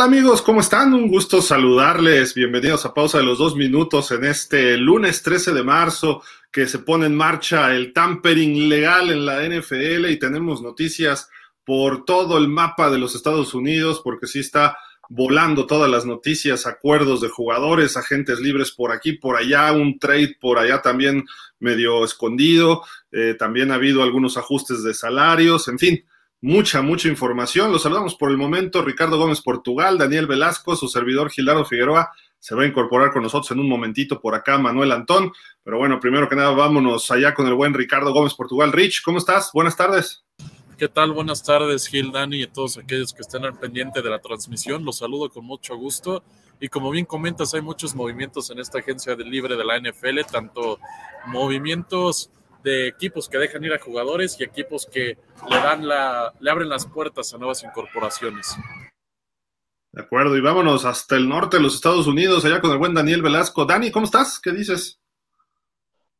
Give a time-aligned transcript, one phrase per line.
[0.00, 0.40] Hola, ¿qué tal amigos?
[0.40, 0.94] ¿Cómo están?
[0.94, 2.32] Un gusto saludarles.
[2.32, 6.78] Bienvenidos a Pausa de los Dos Minutos en este lunes 13 de marzo que se
[6.78, 11.28] pone en marcha el tampering legal en la NFL y tenemos noticias
[11.66, 14.78] por todo el mapa de los Estados Unidos porque sí está
[15.10, 20.34] volando todas las noticias, acuerdos de jugadores, agentes libres por aquí, por allá, un trade
[20.40, 21.26] por allá también
[21.58, 26.04] medio escondido, eh, también ha habido algunos ajustes de salarios, en fin,
[26.40, 27.72] mucha, mucha información.
[27.72, 32.10] Los saludamos por el momento, Ricardo Gómez Portugal, Daniel Velasco, su servidor Gilardo Figueroa.
[32.38, 35.32] Se va a incorporar con nosotros en un momentito por acá Manuel Antón.
[35.62, 38.72] Pero bueno, primero que nada, vámonos allá con el buen Ricardo Gómez Portugal.
[38.72, 39.50] Rich, ¿cómo estás?
[39.52, 40.24] Buenas tardes.
[40.78, 41.12] ¿Qué tal?
[41.12, 44.82] Buenas tardes, Gil, Dani y todos aquellos que estén al pendiente de la transmisión.
[44.82, 46.22] Los saludo con mucho gusto.
[46.58, 50.20] Y como bien comentas, hay muchos movimientos en esta agencia de libre de la NFL,
[50.32, 50.78] tanto
[51.26, 52.30] movimientos
[52.62, 55.16] de equipos que dejan ir a jugadores y equipos que
[55.48, 58.56] le dan la, le abren las puertas a nuevas incorporaciones.
[59.92, 62.94] De acuerdo, y vámonos hasta el norte de los Estados Unidos, allá con el buen
[62.94, 63.64] Daniel Velasco.
[63.64, 64.38] Dani, ¿cómo estás?
[64.38, 65.00] ¿Qué dices?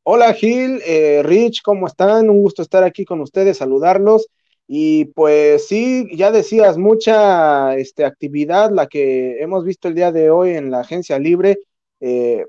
[0.03, 2.29] Hola Gil, eh, Rich, ¿cómo están?
[2.29, 4.27] Un gusto estar aquí con ustedes, saludarlos.
[4.67, 10.29] Y pues sí, ya decías, mucha este, actividad la que hemos visto el día de
[10.29, 11.59] hoy en la agencia libre.
[11.99, 12.45] Eh,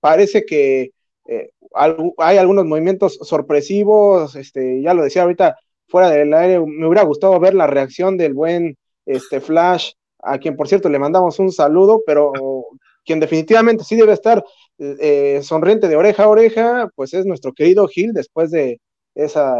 [0.00, 0.91] parece que
[1.26, 1.50] eh,
[2.18, 5.56] hay algunos movimientos sorpresivos, este, ya lo decía ahorita
[5.88, 10.56] fuera del aire, me hubiera gustado ver la reacción del buen este, Flash, a quien
[10.56, 12.32] por cierto le mandamos un saludo, pero
[13.04, 14.44] quien definitivamente sí debe estar
[14.78, 18.80] eh, sonriente de oreja a oreja, pues es nuestro querido Gil, después de,
[19.14, 19.54] esa,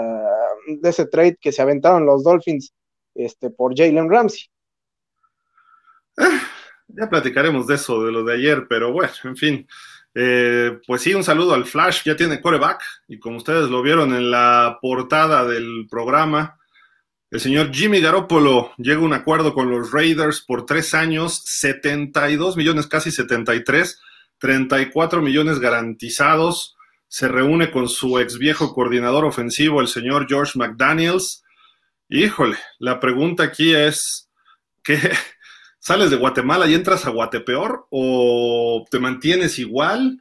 [0.67, 2.73] de ese trade que se aventaron los Dolphins
[3.15, 4.45] este, por Jalen Ramsey.
[6.17, 6.41] Ah,
[6.89, 9.67] ya platicaremos de eso, de lo de ayer, pero bueno, en fin,
[10.15, 14.15] eh, pues sí, un saludo al Flash, ya tiene coreback y como ustedes lo vieron
[14.15, 16.59] en la portada del programa,
[17.33, 22.59] el señor Jimmy Garoppolo llega a un acuerdo con los Raiders por tres años, 72
[22.59, 23.99] millones, casi 73,
[24.37, 26.77] 34 millones garantizados.
[27.09, 31.43] Se reúne con su ex viejo coordinador ofensivo, el señor George McDaniels.
[32.11, 34.29] Híjole, la pregunta aquí es,
[34.85, 34.99] ¿qué,
[35.85, 37.89] ¿Sales de Guatemala y entras a Guatepeor?
[37.91, 40.21] ¿O te mantienes igual?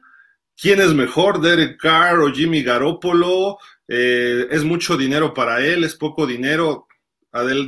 [0.60, 3.58] ¿Quién es mejor, Derek Carr o Jimmy Garoppolo?
[3.86, 5.84] Eh, ¿Es mucho dinero para él?
[5.84, 6.88] ¿Es poco dinero?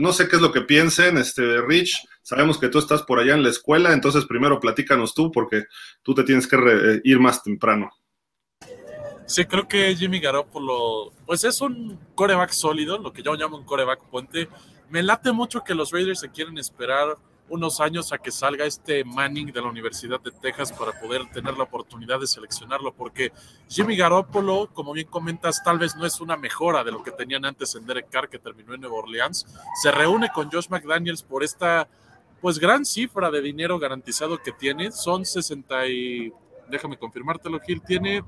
[0.01, 1.97] No sé qué es lo que piensen, este, Rich.
[2.21, 5.67] Sabemos que tú estás por allá en la escuela, entonces primero platícanos tú, porque
[6.03, 7.93] tú te tienes que eh, ir más temprano.
[9.25, 13.65] Sí, creo que Jimmy Garoppolo, pues es un coreback sólido, lo que yo llamo un
[13.65, 14.49] coreback puente.
[14.91, 17.17] Me late mucho que los Raiders se quieren esperar
[17.55, 21.57] unos años a que salga este Manning de la Universidad de Texas para poder tener
[21.57, 23.33] la oportunidad de seleccionarlo, porque
[23.69, 27.45] Jimmy Garoppolo, como bien comentas, tal vez no es una mejora de lo que tenían
[27.45, 29.47] antes en Derek Carr, que terminó en Nueva Orleans.
[29.81, 31.89] Se reúne con Josh McDaniels por esta,
[32.41, 34.91] pues, gran cifra de dinero garantizado que tiene.
[34.91, 36.33] Son 60 y,
[36.69, 38.25] déjame confirmártelo, Gil, tiene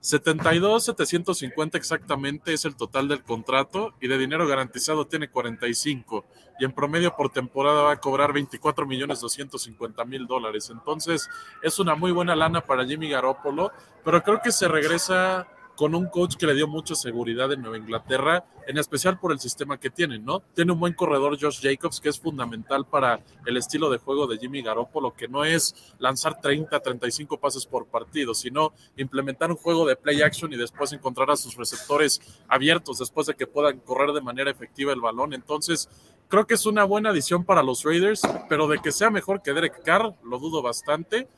[0.00, 6.24] 72, 750 exactamente es el total del contrato y de dinero garantizado tiene 45
[6.60, 10.70] y en promedio por temporada va a cobrar 24 millones 250 mil dólares.
[10.70, 11.28] Entonces
[11.62, 13.72] es una muy buena lana para Jimmy Garoppolo,
[14.04, 15.46] pero creo que se regresa
[15.78, 19.38] con un coach que le dio mucha seguridad en Nueva Inglaterra, en especial por el
[19.38, 20.40] sistema que tiene, ¿no?
[20.52, 24.38] Tiene un buen corredor Josh Jacobs que es fundamental para el estilo de juego de
[24.38, 29.86] Jimmy Garoppolo, que no es lanzar 30, 35 pases por partido, sino implementar un juego
[29.86, 34.10] de play action y después encontrar a sus receptores abiertos después de que puedan correr
[34.10, 35.32] de manera efectiva el balón.
[35.32, 35.88] Entonces,
[36.26, 39.52] creo que es una buena adición para los Raiders, pero de que sea mejor que
[39.52, 41.28] Derek Carr, lo dudo bastante.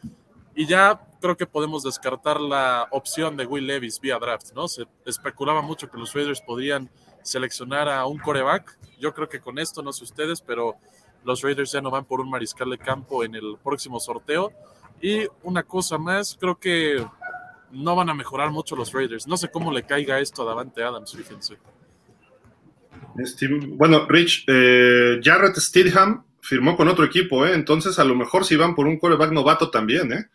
[0.54, 4.68] Y ya creo que podemos descartar la opción de Will Levis vía draft, ¿no?
[4.68, 6.90] Se especulaba mucho que los Raiders podrían
[7.22, 8.78] seleccionar a un coreback.
[8.98, 10.76] Yo creo que con esto, no sé ustedes, pero
[11.24, 14.52] los Raiders ya no van por un mariscal de campo en el próximo sorteo.
[15.00, 17.04] Y una cosa más, creo que
[17.70, 19.26] no van a mejorar mucho los Raiders.
[19.26, 21.58] No sé cómo le caiga esto a Davante Adams, fíjense.
[23.76, 27.54] bueno, Rich, eh, Jarrett Stidham firmó con otro equipo, ¿eh?
[27.54, 30.12] entonces a lo mejor si van por un coreback novato también.
[30.12, 30.26] ¿eh?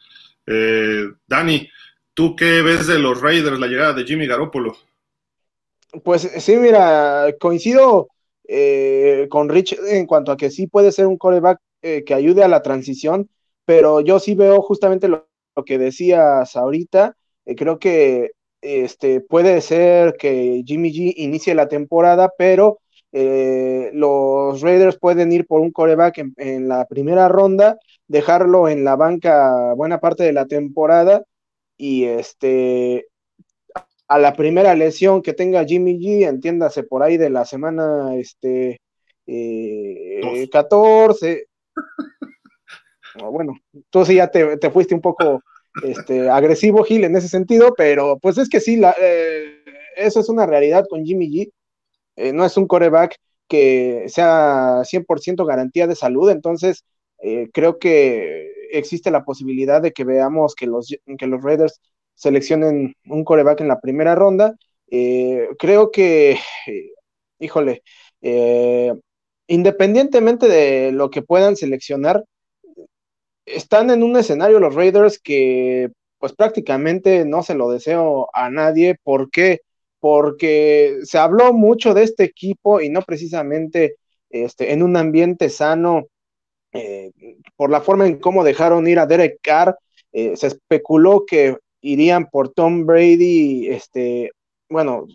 [0.47, 1.69] Eh, Dani,
[2.13, 4.75] ¿tú qué ves de los Raiders, la llegada de Jimmy Garoppolo?
[6.03, 8.09] Pues sí, mira, coincido
[8.47, 12.43] eh, con Rich en cuanto a que sí puede ser un coreback eh, que ayude
[12.43, 13.29] a la transición,
[13.65, 15.27] pero yo sí veo justamente lo,
[15.65, 17.15] que decías ahorita.
[17.55, 18.31] creo que
[18.61, 22.79] este, puede ser que Jimmy G inicie la temporada, pero
[23.93, 27.77] los Raiders pueden ir por un coreback en, la primera ronda
[28.07, 31.23] dejarlo en la banca buena parte de la temporada
[31.77, 33.07] y este
[34.07, 38.81] a la primera lesión que tenga Jimmy G, entiéndase por ahí de la semana este
[40.51, 41.45] 14, eh,
[43.31, 43.53] bueno,
[43.89, 45.41] tú sí ya te, fuiste un poco
[45.83, 49.63] este, agresivo, Gil, en ese sentido, pero pues es que sí, la, eh,
[49.95, 51.51] eso es una realidad con Jimmy G.
[52.15, 53.17] Eh, no es un coreback
[53.47, 56.83] que sea 100% garantía de salud, entonces
[57.21, 61.79] eh, creo que existe la posibilidad de que veamos que los, que los Raiders
[62.15, 64.55] seleccionen un coreback en la primera ronda.
[65.59, 66.37] creo que,
[67.39, 67.83] híjole,
[69.47, 72.23] independientemente de lo que puedan seleccionar,
[73.45, 75.89] están en un escenario los Raiders que
[76.19, 78.95] pues prácticamente no se lo deseo a nadie.
[79.03, 79.61] ¿Por qué?
[80.05, 83.95] Porque se habló mucho de este equipo y no precisamente
[84.29, 86.03] este, en un ambiente sano
[86.73, 87.11] eh,
[87.55, 89.75] por la forma en cómo dejaron ir a Derek Carr.
[90.13, 94.29] Eh, se especuló que irían por Tom Brady, este,
[94.69, 95.07] bueno,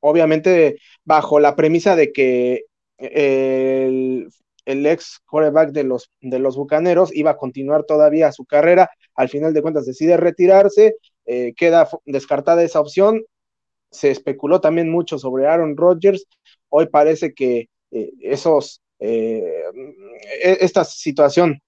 [0.00, 0.76] obviamente
[1.06, 2.64] bajo la premisa de que
[2.98, 4.28] el
[4.66, 9.30] el ex quarterback de los, de los Bucaneros iba a continuar todavía su carrera, al
[9.30, 13.22] final de cuentas decide retirarse, eh, queda descartada esa opción,
[13.90, 16.26] se especuló también mucho sobre Aaron Rodgers,
[16.68, 19.62] hoy parece que eh, esos, eh,
[20.42, 21.60] e, esta situación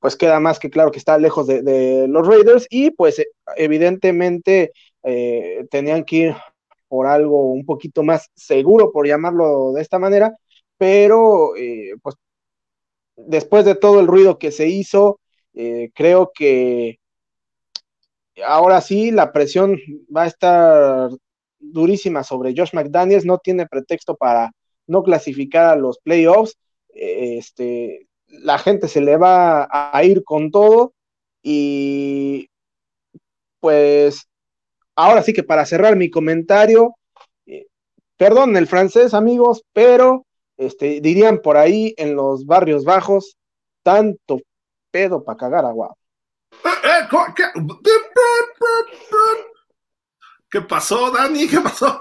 [0.00, 3.22] pues queda más que claro que está lejos de, de los Raiders y pues
[3.56, 4.72] evidentemente
[5.70, 6.34] tenían que ir
[6.88, 10.36] por algo un poquito más seguro, por llamarlo de esta manera,
[10.78, 12.14] pero eh, pues
[13.16, 15.20] después de todo el ruido que se hizo,
[15.54, 16.98] eh, creo que
[18.46, 19.78] ahora sí la presión
[20.14, 21.10] va a estar
[21.58, 24.52] durísima sobre Josh McDaniels, no tiene pretexto para
[24.86, 26.56] no clasificar a los playoffs,
[26.88, 30.92] este, la gente se le va a ir con todo
[31.42, 32.48] y
[33.60, 34.28] pues
[34.94, 36.94] ahora sí que para cerrar mi comentario,
[37.46, 37.66] eh,
[38.16, 40.26] perdón el francés amigos, pero
[40.56, 43.36] este, dirían por ahí en los barrios bajos,
[43.82, 44.40] tanto
[44.90, 45.96] pedo para cagar agua.
[50.50, 51.48] ¿Qué pasó, Dani?
[51.48, 52.00] ¿Qué pasó?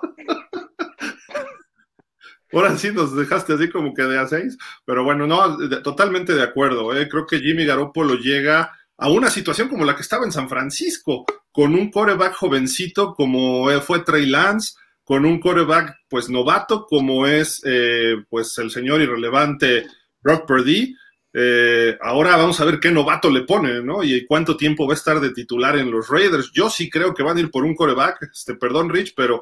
[2.51, 6.44] Ahora sí nos dejaste así como que de a seis, pero bueno, no, totalmente de
[6.44, 6.95] acuerdo.
[6.95, 7.10] ¿eh?
[7.10, 11.25] Creo que Jimmy Garoppolo llega a una situación como la que estaba en San Francisco,
[11.51, 17.62] con un coreback jovencito como fue Trey Lance, con un quarterback pues novato como es
[17.65, 19.86] eh, pues el señor irrelevante
[20.21, 20.95] Brock Purdy.
[21.35, 24.03] Eh, ahora vamos a ver qué novato le pone, ¿no?
[24.03, 26.51] Y cuánto tiempo va a estar de titular en los Raiders.
[26.53, 29.41] Yo sí creo que van a ir por un coreback, este, perdón Rich, pero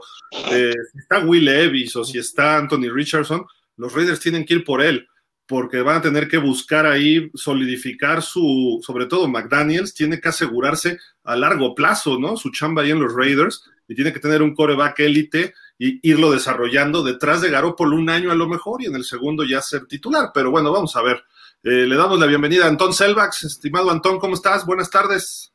[0.52, 3.46] eh, si está Will Levis o si está Anthony Richardson,
[3.76, 5.08] los Raiders tienen que ir por él,
[5.46, 10.98] porque van a tener que buscar ahí solidificar su, sobre todo McDaniels, tiene que asegurarse
[11.26, 12.38] a largo plazo, ¿no?
[12.38, 16.32] Su chamba ahí en los Raiders y tiene que tener un coreback élite y irlo
[16.32, 19.88] desarrollando detrás de Garoppolo un año a lo mejor y en el segundo ya ser
[19.88, 20.30] titular.
[20.34, 21.22] Pero bueno, vamos a ver.
[21.64, 23.44] Eh, le damos la bienvenida a Antón Selvax.
[23.44, 24.66] Estimado Antón, ¿cómo estás?
[24.66, 25.54] Buenas tardes.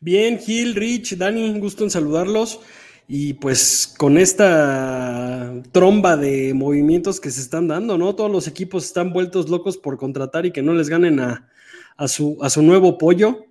[0.00, 2.58] Bien, Gil, Rich, Dani, un gusto en saludarlos.
[3.06, 8.16] Y pues con esta tromba de movimientos que se están dando, ¿no?
[8.16, 11.48] Todos los equipos están vueltos locos por contratar y que no les ganen a,
[12.08, 13.44] su, a su nuevo pollo.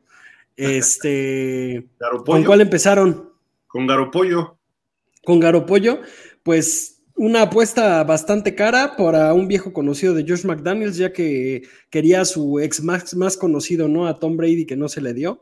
[0.57, 1.87] Este,
[2.25, 3.29] ¿Con cuál empezaron?
[3.67, 4.57] Con Garopollo.
[5.23, 6.01] Con Garopollo,
[6.43, 12.21] pues una apuesta bastante cara para un viejo conocido de Josh McDaniels, ya que quería
[12.21, 14.07] a su ex más, más conocido, ¿no?
[14.07, 15.41] A Tom Brady, que no se le dio.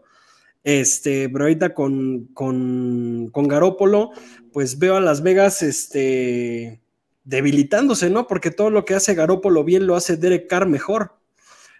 [0.63, 4.11] Este, pero ahorita con, con, con Garópolo,
[4.53, 6.81] pues veo a Las Vegas este,
[7.23, 8.27] debilitándose, ¿no?
[8.27, 11.17] Porque todo lo que hace Garópolo bien lo hace Derek Carr mejor.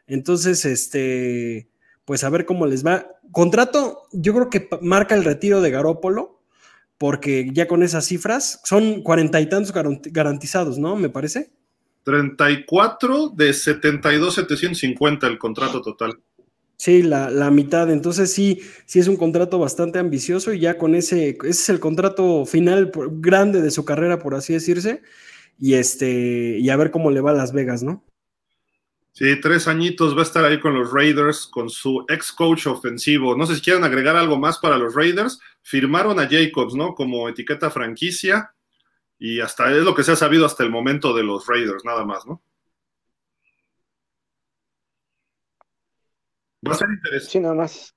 [0.08, 1.70] Entonces, este,
[2.04, 3.08] pues a ver cómo les va.
[3.32, 6.33] Contrato, yo creo que marca el retiro de Garópolo,
[6.98, 10.96] porque ya con esas cifras son cuarenta y tantos garantizados, ¿no?
[10.96, 11.52] Me parece.
[12.04, 16.20] 34 de 72, 750 el contrato total.
[16.78, 17.90] Sí, la, la, mitad.
[17.92, 21.80] Entonces sí, sí es un contrato bastante ambicioso y ya con ese, ese es el
[21.80, 25.02] contrato final grande de su carrera, por así decirse.
[25.60, 28.04] Y este, y a ver cómo le va a Las Vegas, ¿no?
[29.14, 33.38] Sí, tres añitos va a estar ahí con los Raiders, con su ex coach ofensivo.
[33.38, 35.40] No sé si quieren agregar algo más para los Raiders.
[35.62, 36.96] Firmaron a Jacobs, ¿no?
[36.96, 38.56] Como etiqueta franquicia.
[39.20, 42.04] Y hasta es lo que se ha sabido hasta el momento de los Raiders, nada
[42.06, 42.42] más, ¿no?
[46.68, 47.32] Va a ser interesante.
[47.32, 47.96] Sí, nada más.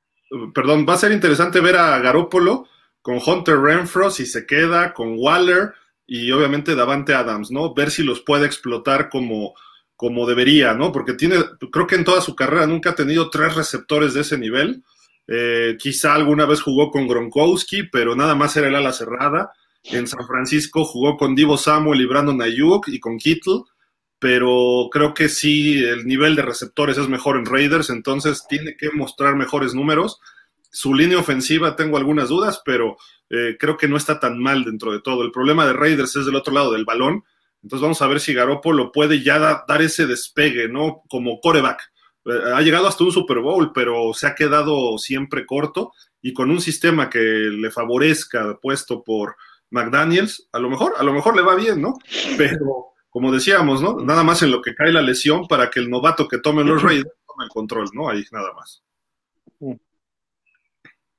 [0.55, 2.69] Perdón, va a ser interesante ver a Garópolo
[3.01, 5.73] con Hunter Renfro si se queda, con Waller
[6.07, 7.73] y obviamente Davante Adams, ¿no?
[7.73, 9.55] Ver si los puede explotar como
[9.97, 10.93] como debería, ¿no?
[10.93, 11.37] Porque tiene,
[11.73, 14.85] creo que en toda su carrera nunca ha tenido tres receptores de ese nivel.
[15.27, 19.51] Eh, quizá alguna vez jugó con Gronkowski, pero nada más era el ala cerrada.
[19.85, 23.63] En San Francisco jugó con Divo Samuel y Brandon Ayuk y con Kittle.
[24.19, 28.91] pero creo que sí, el nivel de receptores es mejor en Raiders, entonces tiene que
[28.91, 30.19] mostrar mejores números.
[30.71, 32.97] Su línea ofensiva tengo algunas dudas, pero
[33.31, 35.23] eh, creo que no está tan mal dentro de todo.
[35.23, 37.25] El problema de Raiders es del otro lado del balón,
[37.67, 41.03] entonces vamos a ver si Garoppolo puede ya dar ese despegue, ¿no?
[41.09, 41.83] Como coreback.
[42.25, 45.93] Eh, ha llegado hasta un Super Bowl, pero se ha quedado siempre corto
[46.23, 49.35] y con un sistema que le favorezca puesto por
[49.71, 51.95] McDaniels, a lo mejor, a lo mejor le va bien, ¿no?
[52.39, 53.99] Pero como decíamos, ¿no?
[53.99, 56.81] Nada más en lo que cae la lesión para que el novato que tome los
[56.85, 58.09] Raiders tome el control, ¿no?
[58.09, 58.85] Ahí nada más.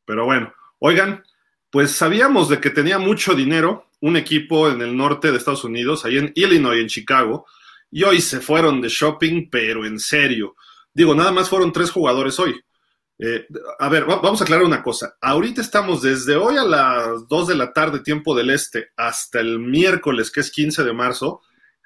[0.06, 1.26] Pero bueno, oigan,
[1.70, 6.06] pues sabíamos de que tenía mucho dinero un equipo en el norte de Estados Unidos,
[6.06, 7.46] ahí en Illinois, en Chicago,
[7.90, 10.56] y hoy se fueron de shopping, pero en serio.
[10.94, 12.60] Digo, nada más fueron tres jugadores hoy.
[13.20, 13.48] Eh,
[13.80, 15.16] a ver, vamos a aclarar una cosa.
[15.22, 19.60] Ahorita estamos desde hoy a las 2 de la tarde, tiempo del este, hasta el
[19.60, 21.42] miércoles, que es 15 de marzo,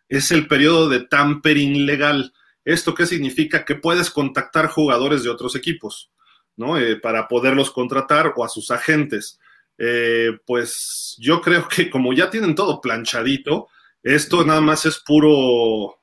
[0.09, 2.33] es el periodo de tampering legal.
[2.65, 3.63] ¿Esto qué significa?
[3.63, 6.11] Que puedes contactar jugadores de otros equipos,
[6.57, 6.77] ¿no?
[6.77, 9.39] Eh, para poderlos contratar o a sus agentes.
[9.83, 13.67] Eh, pues yo creo que como ya tienen todo planchadito,
[14.03, 15.99] esto nada más es puro,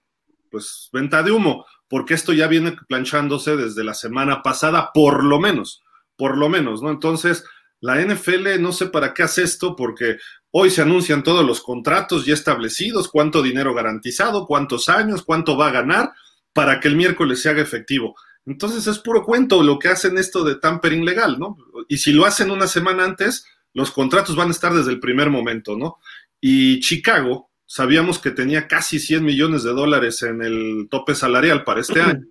[0.50, 5.40] pues, venta de humo porque esto ya viene planchándose desde la semana pasada, por lo
[5.40, 5.82] menos,
[6.16, 6.90] por lo menos, ¿no?
[6.90, 7.44] Entonces,
[7.80, 10.18] la NFL no sé para qué hace esto, porque
[10.50, 15.68] hoy se anuncian todos los contratos ya establecidos, cuánto dinero garantizado, cuántos años, cuánto va
[15.68, 16.12] a ganar,
[16.52, 18.14] para que el miércoles se haga efectivo.
[18.44, 21.56] Entonces es puro cuento lo que hacen esto de tampering legal, ¿no?
[21.88, 23.44] Y si lo hacen una semana antes,
[23.78, 25.98] los contratos van a estar desde el primer momento, ¿no?
[26.40, 31.80] Y Chicago, sabíamos que tenía casi 100 millones de dólares en el tope salarial para
[31.80, 32.24] este año.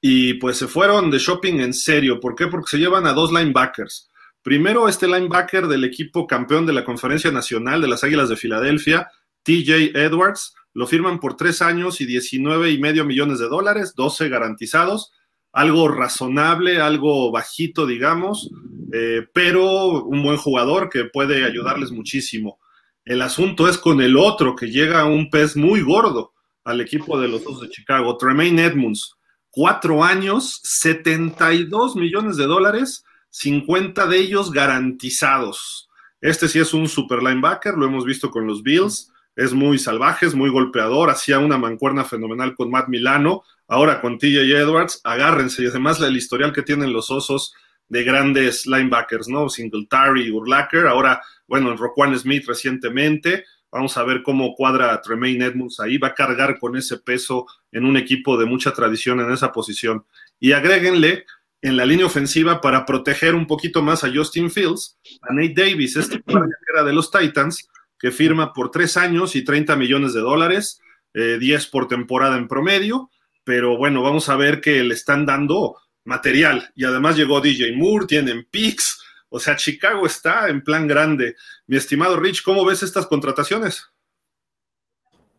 [0.00, 2.18] Y pues se fueron de shopping en serio.
[2.18, 2.48] ¿Por qué?
[2.48, 4.10] Porque se llevan a dos linebackers.
[4.42, 9.08] Primero, este linebacker del equipo campeón de la Conferencia Nacional de las Águilas de Filadelfia,
[9.44, 14.28] TJ Edwards, lo firman por tres años y 19 y medio millones de dólares, 12
[14.28, 15.12] garantizados,
[15.52, 18.50] algo razonable, algo bajito, digamos,
[18.92, 22.58] eh, pero un buen jugador que puede ayudarles muchísimo.
[23.04, 26.32] El asunto es con el otro que llega un pez muy gordo
[26.64, 29.14] al equipo de los dos de Chicago, Tremaine Edmonds.
[29.50, 35.90] Cuatro años, 72 millones de dólares, 50 de ellos garantizados.
[36.20, 39.11] Este sí es un super linebacker, lo hemos visto con los Bills.
[39.34, 44.18] Es muy salvaje, es muy golpeador, hacía una mancuerna fenomenal con Matt Milano, ahora con
[44.18, 47.54] TJ Edwards, agárrense y además el historial que tienen los osos
[47.88, 49.48] de grandes linebackers, ¿no?
[49.48, 53.44] Singletary, Urlacher, ahora, bueno, Roquan Smith recientemente.
[53.70, 55.98] Vamos a ver cómo cuadra Tremaine Edmonds ahí.
[55.98, 60.04] Va a cargar con ese peso en un equipo de mucha tradición en esa posición.
[60.38, 61.24] Y agréguenle
[61.62, 65.96] en la línea ofensiva para proteger un poquito más a Justin Fields, a Nate Davis,
[65.96, 66.34] este que
[66.72, 67.68] era de los Titans,
[68.02, 70.80] que firma por tres años y 30 millones de dólares,
[71.14, 73.10] 10 eh, por temporada en promedio.
[73.44, 76.72] Pero bueno, vamos a ver que le están dando material.
[76.74, 79.00] Y además llegó DJ Moore, tienen picks.
[79.28, 81.36] O sea, Chicago está en plan grande.
[81.68, 83.91] Mi estimado Rich, ¿cómo ves estas contrataciones?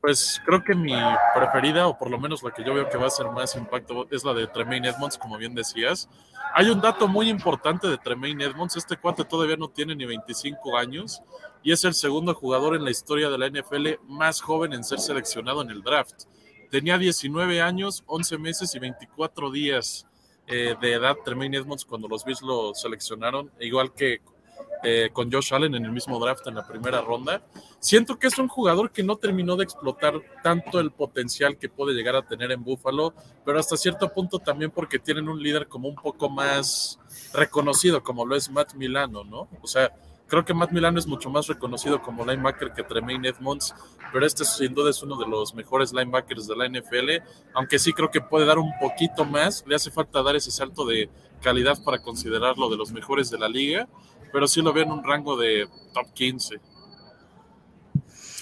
[0.04, 0.94] Pues creo que mi
[1.34, 4.06] preferida, o por lo menos la que yo veo que va a ser más impacto,
[4.12, 6.10] es la de Tremaine Edmonds, como bien decías.
[6.54, 8.76] Hay un dato muy importante de Tremaine Edmonds.
[8.76, 11.22] Este cuate todavía no tiene ni 25 años
[11.64, 15.00] y es el segundo jugador en la historia de la NFL más joven en ser
[15.00, 16.26] seleccionado en el draft.
[16.70, 20.06] Tenía 19 años, 11 meses y 24 días
[20.48, 24.20] eh, de edad Tremaine Edmonds cuando los Bills lo seleccionaron, igual que
[24.84, 27.42] eh, con Josh Allen en el mismo draft en la primera ronda.
[27.80, 31.94] Siento que es un jugador que no terminó de explotar tanto el potencial que puede
[31.94, 33.14] llegar a tener en Buffalo,
[33.46, 37.00] pero hasta cierto punto también porque tienen un líder como un poco más
[37.34, 39.48] reconocido, como lo es Matt Milano, ¿no?
[39.62, 39.92] O sea,
[40.34, 43.76] Creo que Matt Milano es mucho más reconocido como linebacker que Tremaine Edmonds,
[44.12, 47.24] pero este sin duda es uno de los mejores linebackers de la NFL,
[47.54, 50.88] aunque sí creo que puede dar un poquito más, le hace falta dar ese salto
[50.88, 51.10] de
[51.40, 53.88] calidad para considerarlo de los mejores de la liga,
[54.34, 56.60] pero sí lo veo en un rango de top 15.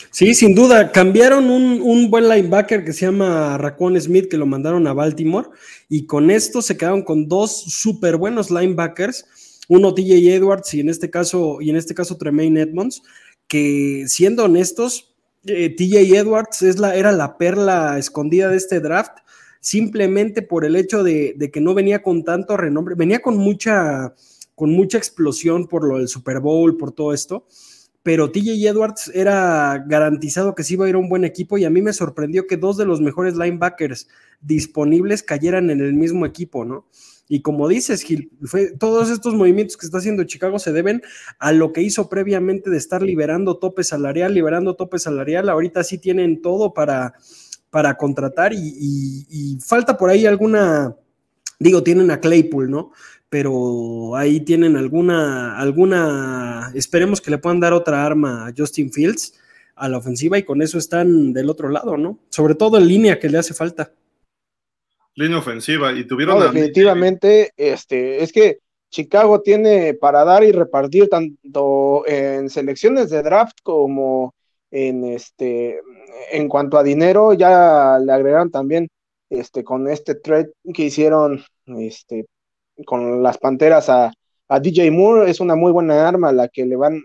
[0.09, 0.91] Sí, sin duda.
[0.91, 5.49] Cambiaron un, un, buen linebacker que se llama Raquan Smith, que lo mandaron a Baltimore,
[5.87, 9.25] y con esto se quedaron con dos súper buenos linebackers
[9.71, 13.03] uno TJ Edwards y en este caso, y en este caso Tremaine Edmonds,
[13.47, 19.19] que siendo honestos, eh, TJ Edwards es la, era la perla escondida de este draft,
[19.61, 24.13] simplemente por el hecho de, que no venía con tanto renombre, venía con mucha,
[24.61, 27.47] con mucha explosión por lo del Super Bowl, por todo esto,
[28.03, 31.65] pero TJ Edwards era garantizado que sí iba a ir a un buen equipo y
[31.65, 34.07] a mí me sorprendió que dos de los mejores linebackers
[34.39, 36.85] disponibles cayeran en el mismo equipo, ¿no?
[37.27, 38.29] Y como dices, Gil,
[38.77, 41.01] todos estos movimientos que está haciendo Chicago se deben
[41.39, 45.49] a lo que hizo previamente de estar liberando tope salarial, liberando tope salarial.
[45.49, 47.15] Ahorita sí tienen todo para,
[47.71, 50.95] para contratar y, falta por ahí alguna,
[51.57, 52.91] digo, tienen a Claypool, ¿no?
[53.31, 59.39] Pero ahí tienen alguna, alguna, esperemos que le puedan dar otra arma a Justin Fields
[59.75, 62.19] a la ofensiva y con eso están del otro lado, ¿no?
[62.29, 63.93] Sobre todo en línea que le hace falta.
[65.15, 66.41] Línea ofensiva y tuvieron...
[66.41, 68.59] definitivamente, este, es que
[68.89, 74.35] Chicago tiene para dar y repartir tanto en selecciones de draft como
[74.69, 75.79] en este
[76.31, 78.89] en cuanto a dinero ya le agregaron también
[79.29, 81.41] este con este trade que hicieron
[81.77, 82.25] este
[82.85, 84.11] con las Panteras a,
[84.47, 87.01] a DJ Moore es una muy buena arma la que le van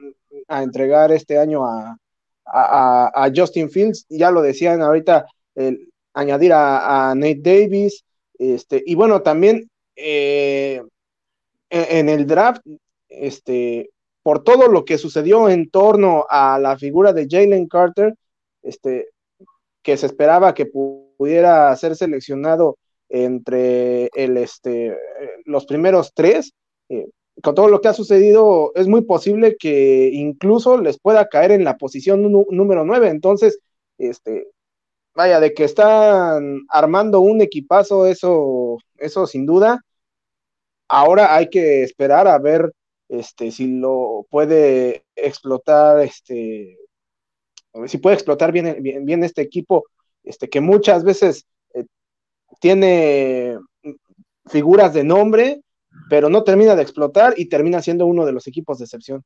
[0.48, 1.96] a entregar este año a,
[2.44, 4.06] a, Justin Fields.
[4.08, 5.26] Ya lo decían ahorita
[6.12, 8.04] añadir a, Nate Davis
[8.38, 10.82] este y bueno también eh,
[11.70, 12.62] en, el draft,
[13.08, 13.90] este,
[14.22, 18.14] por todo lo que sucedió en torno a la figura de Jalen Carter,
[18.62, 19.08] este,
[19.82, 22.76] que se esperaba que pudiera ser seleccionado
[23.08, 24.96] entre el, este,
[25.44, 26.52] los primeros tres,
[26.88, 27.08] eh,
[27.42, 31.64] con todo lo que ha sucedido, es muy posible que incluso les pueda caer en
[31.64, 33.08] la posición número nueve.
[33.08, 33.58] Entonces,
[33.98, 34.48] este,
[35.14, 39.82] vaya, de que están armando un equipazo, eso, eso sin duda.
[40.88, 42.72] Ahora hay que esperar a ver
[43.08, 46.78] este, si lo puede explotar, este,
[47.86, 49.84] si puede explotar bien, bien, este equipo,
[50.22, 51.55] este, que muchas veces eh,
[52.60, 53.58] tiene
[54.46, 55.62] figuras de nombre,
[56.08, 59.24] pero no termina de explotar y termina siendo uno de los equipos de excepción.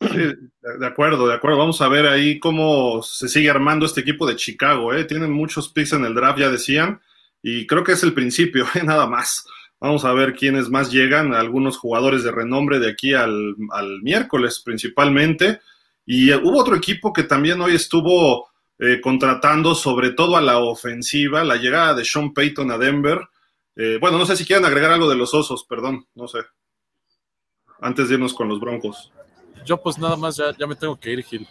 [0.00, 1.58] De acuerdo, de acuerdo.
[1.58, 4.94] Vamos a ver ahí cómo se sigue armando este equipo de Chicago.
[4.94, 5.04] ¿eh?
[5.04, 7.00] Tienen muchos picks en el draft, ya decían,
[7.42, 8.82] y creo que es el principio, ¿eh?
[8.84, 9.44] nada más.
[9.80, 13.54] Vamos a ver quiénes más llegan, algunos jugadores de renombre de aquí al,
[14.02, 15.60] miércoles principalmente.
[16.04, 18.48] Y hubo otro equipo que también hoy estuvo
[18.78, 23.20] eh, contratando, sobre todo a la ofensiva, la llegada de Sean Payton a Denver.
[23.74, 26.38] Eh, bueno, no sé si quieren agregar algo de los osos, perdón, no sé.
[27.80, 29.12] Antes de irnos con los broncos.
[29.64, 31.46] Yo pues nada más ya, me tengo que ir, Gil.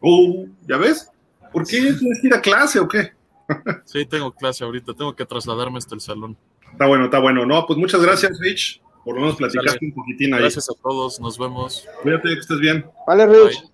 [0.00, 1.10] Uh, ¿ya ves?
[1.52, 3.12] ¿Por qué tienes que ir a clase o qué?
[3.84, 6.36] sí, tengo clase ahorita, tengo que trasladarme hasta el salón.
[6.72, 7.44] Está bueno, está bueno.
[7.44, 8.80] No, pues muchas gracias, Rich.
[9.04, 10.40] Por lo menos platicaste un poquitín ahí.
[10.40, 11.86] Gracias a todos, nos vemos.
[12.02, 12.86] Cuídate, que estés bien.
[13.06, 13.64] Vale, Rich.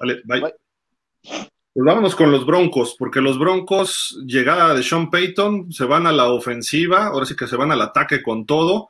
[0.00, 1.50] Vale, bye.
[1.76, 6.12] Pues vámonos con los Broncos, porque los Broncos, llegada de Sean Payton, se van a
[6.12, 8.88] la ofensiva, ahora sí que se van al ataque con todo.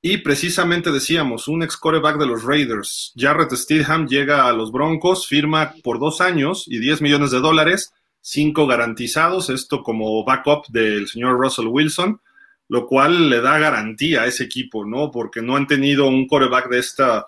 [0.00, 5.26] Y precisamente decíamos, un ex coreback de los Raiders, Jarrett Steedham, llega a los Broncos,
[5.26, 11.08] firma por dos años y 10 millones de dólares, cinco garantizados, esto como backup del
[11.08, 12.20] señor Russell Wilson
[12.68, 15.10] lo cual le da garantía a ese equipo, ¿no?
[15.10, 17.26] Porque no han tenido un coreback de esta,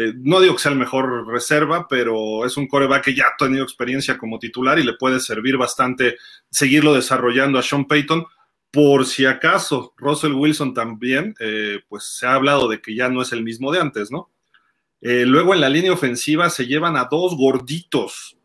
[0.00, 3.36] eh, no digo que sea el mejor reserva, pero es un coreback que ya ha
[3.36, 8.24] tenido experiencia como titular y le puede servir bastante seguirlo desarrollando a Sean Payton.
[8.70, 13.22] Por si acaso, Russell Wilson también, eh, pues se ha hablado de que ya no
[13.22, 14.30] es el mismo de antes, ¿no?
[15.00, 18.38] Eh, luego en la línea ofensiva se llevan a dos gorditos,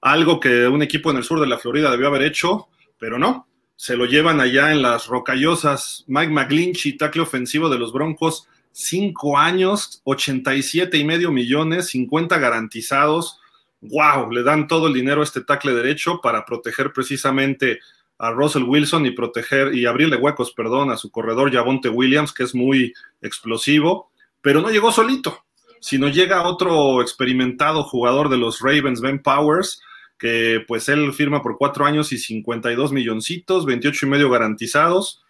[0.00, 2.68] algo que un equipo en el sur de la Florida debió haber hecho,
[2.98, 6.04] pero no, se lo llevan allá en las rocallosas.
[6.06, 13.38] Mike McGlinchey, tackle ofensivo de los Broncos, cinco años, 87 y medio millones, 50 garantizados.
[13.80, 14.30] ¡Wow!
[14.30, 17.80] Le dan todo el dinero a este tackle derecho para proteger precisamente
[18.18, 22.42] a Russell Wilson y proteger y abrirle huecos, perdón, a su corredor Javonte Williams, que
[22.42, 24.10] es muy explosivo,
[24.42, 25.46] pero no llegó solito,
[25.80, 29.80] sino llega otro experimentado jugador de los Ravens, Ben Powers,
[30.18, 35.24] que pues él firma por cuatro años y 52 milloncitos, 28 y medio garantizados.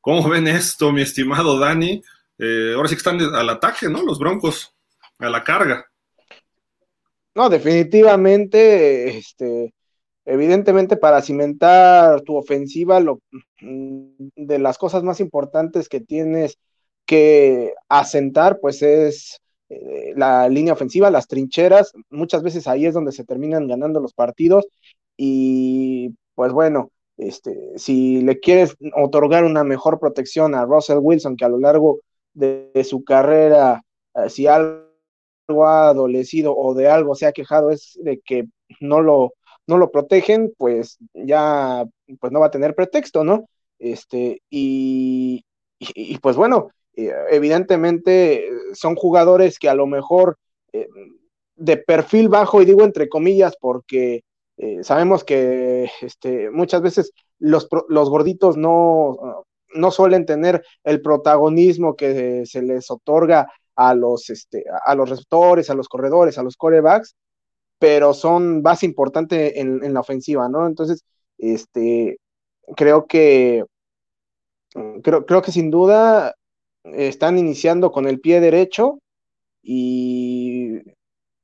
[0.00, 2.02] ¿Cómo ven esto, mi estimado Dani?
[2.38, 4.02] Eh, ahora sí que están al ataque, ¿no?
[4.02, 4.74] Los Broncos,
[5.18, 5.86] a la carga.
[7.34, 9.74] No, definitivamente, este,
[10.24, 13.20] evidentemente para cimentar tu ofensiva, lo,
[13.60, 16.58] de las cosas más importantes que tienes
[17.06, 23.12] que asentar, pues es eh, la línea ofensiva, las trincheras, muchas veces ahí es donde
[23.12, 24.66] se terminan ganando los partidos
[25.16, 31.44] y pues bueno, este, si le quieres otorgar una mejor protección a Russell Wilson, que
[31.44, 32.00] a lo largo
[32.34, 33.82] de, su carrera,
[34.14, 34.86] eh, si algo
[35.64, 38.46] ha adolecido o de algo se ha quejado es de que
[38.80, 39.34] no lo,
[39.66, 41.84] no lo protegen, pues ya
[42.20, 43.48] pues no va a tener pretexto, ¿no?
[43.78, 45.44] Este, y,
[45.78, 50.38] y pues bueno, eh, evidentemente son jugadores que a lo mejor
[50.72, 50.88] eh,
[51.56, 54.22] de perfil bajo, y digo entre comillas porque
[54.82, 59.44] sabemos que este, muchas veces los, los gorditos no,
[59.74, 65.70] no, suelen tener el protagonismo que se les otorga a los, este, a los receptores,
[65.70, 67.16] a los corredores, a los corebacks,
[67.78, 70.66] pero son base importante en, en la ofensiva, ¿no?
[70.66, 71.04] Entonces,
[71.38, 72.18] Este,
[72.76, 73.64] creo que
[75.02, 76.34] creo, creo que sin duda
[76.84, 78.98] están iniciando con el pie derecho
[79.62, 80.80] y,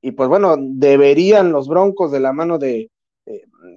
[0.03, 2.90] y pues bueno, deberían los Broncos de la mano de,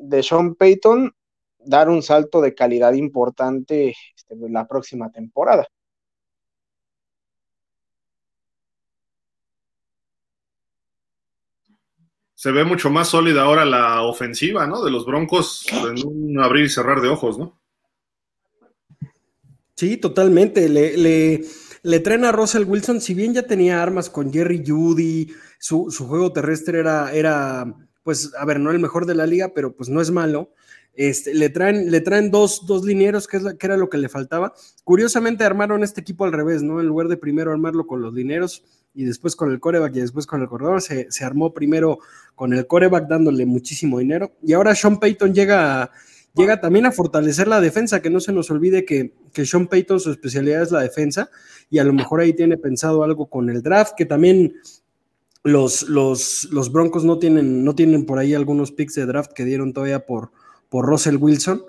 [0.01, 1.11] de Sean Payton
[1.59, 3.95] dar un salto de calidad importante
[4.29, 5.67] este, la próxima temporada.
[12.33, 14.83] Se ve mucho más sólida ahora la ofensiva, ¿no?
[14.83, 17.57] De los Broncos en un abrir y cerrar de ojos, ¿no?
[19.75, 20.67] Sí, totalmente.
[20.67, 21.41] Le, le,
[21.83, 26.05] le traen a Russell Wilson, si bien ya tenía armas con Jerry Judy, su, su
[26.05, 29.87] juego terrestre era, era, pues, a ver, no el mejor de la liga, pero pues
[29.87, 30.51] no es malo.
[30.95, 34.09] Este, le traen, le traen dos, dos linieros, que, es que era lo que le
[34.09, 34.53] faltaba.
[34.83, 36.79] Curiosamente armaron este equipo al revés, ¿no?
[36.79, 40.27] En lugar de primero armarlo con los linieros y después con el coreback y después
[40.27, 41.97] con el corredor, se, armó primero
[42.35, 44.33] con el coreback dándole muchísimo dinero.
[44.43, 45.89] Y ahora Sean Payton llega,
[46.35, 49.99] llega también a fortalecer la defensa, que no se nos olvide que, que Sean Payton
[49.99, 51.31] su especialidad es la defensa
[51.71, 54.53] y a lo mejor ahí tiene pensado algo con el draft, que también
[55.43, 59.43] los, los, los Broncos no tienen, no tienen por ahí algunos picks de draft que
[59.43, 60.31] dieron todavía por
[60.73, 61.63] por Russell Wilson,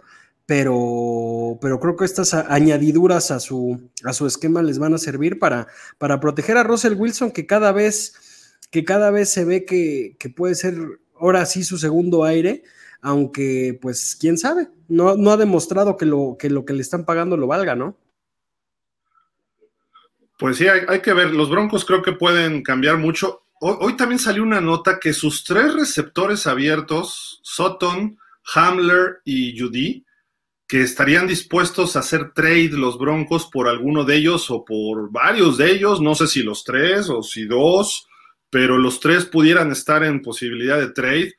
[0.46, 5.38] pero, pero creo que estas añadiduras a su, a su esquema les van a servir
[5.38, 5.66] para,
[5.98, 10.54] para proteger a Russell Wilson, que cada vez, que cada vez se ve que, puede
[10.54, 10.78] ser
[11.20, 12.62] ahora sí su segundo aire,
[13.02, 17.04] aunque pues quién sabe, no, no ha demostrado que lo, que lo que le están
[17.04, 17.98] pagando lo valga, ¿no?
[20.38, 23.42] Pues sí, hay, que ver, los Broncos creo que pueden cambiar mucho.
[23.60, 28.18] Hoy, hoy, también salió una nota que sus tres receptores abiertos, Sutton,
[28.52, 30.04] Hamler y Judy,
[30.66, 35.58] que estarían dispuestos a hacer trade los Broncos por alguno de ellos o por varios
[35.58, 38.06] de ellos, no sé si los tres o si dos,
[38.50, 41.34] pero los tres pudieran estar en posibilidad de trade.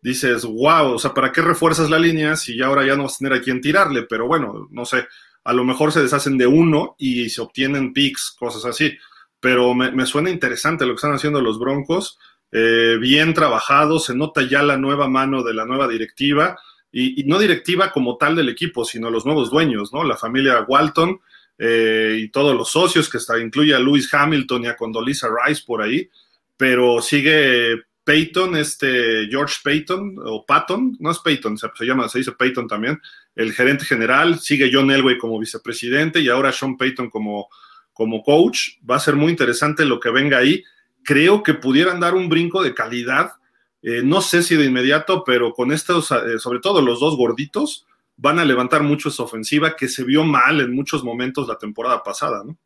[0.00, 3.16] Dices, wow, o sea, ¿para qué refuerzas la línea si ya ahora ya no vas
[3.16, 4.04] a tener a quién tirarle?
[4.04, 5.06] Pero bueno, no sé,
[5.42, 8.96] a lo mejor se deshacen de uno y se obtienen picks, cosas así.
[9.40, 12.18] Pero me, me suena interesante lo que están haciendo los Broncos
[12.50, 16.58] eh, bien trabajado, se nota ya la nueva mano de la nueva directiva,
[16.90, 20.04] y, no directiva como tal del equipo, sino los nuevos dueños, ¿no?
[20.04, 21.20] La familia Walton
[21.58, 25.62] eh, y todos los socios, que está, incluye a Lewis Hamilton y a Condoleezza Rice
[25.66, 26.08] por ahí,
[26.56, 32.32] pero sigue Peyton, este George Peyton, o Patton, no es Peyton, se, llama, se dice
[32.32, 32.98] Peyton también,
[33.36, 37.48] el gerente general, sigue John Elway como vicepresidente y ahora Sean Peyton como,
[37.92, 38.78] como coach.
[38.88, 40.64] Va a ser muy interesante lo que venga ahí
[41.08, 43.32] creo que pudieran dar un brinco de calidad.
[43.80, 47.86] Eh, no sé si de inmediato, pero con estos, eh, sobre todo los dos gorditos,
[48.18, 52.02] van a levantar mucho esa ofensiva que se vio mal en muchos momentos la temporada
[52.02, 52.58] pasada, ¿no?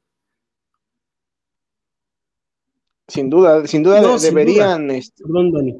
[3.06, 4.90] Sin duda, sin duda deberían.
[4.90, 5.76] Este, perdón, Dani.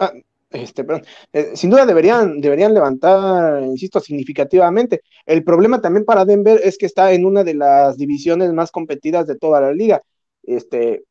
[0.00, 0.12] Ah,
[0.50, 1.04] este, perdón.
[1.32, 5.02] Eh, sin duda deberían, deberían levantar, insisto, significativamente.
[5.24, 9.24] El problema también para Denver es que está en una de las divisiones más competidas
[9.28, 10.02] de toda la liga.
[10.48, 11.04] Este,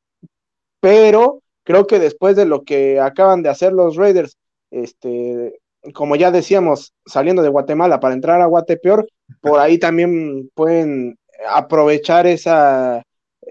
[0.79, 4.35] pero creo que después de lo que acaban de hacer los Raiders,
[4.71, 5.59] este,
[5.93, 9.07] como ya decíamos, saliendo de Guatemala para entrar a Guatepeor,
[9.41, 11.17] por ahí también pueden
[11.49, 13.03] aprovechar esa,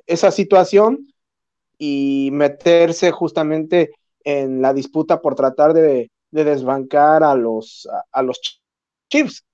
[0.06, 1.06] esa situación
[1.78, 3.92] y meterse justamente
[4.24, 8.60] en la disputa por tratar de, desbancar a los, a, los
[9.08, 9.44] Chiefs.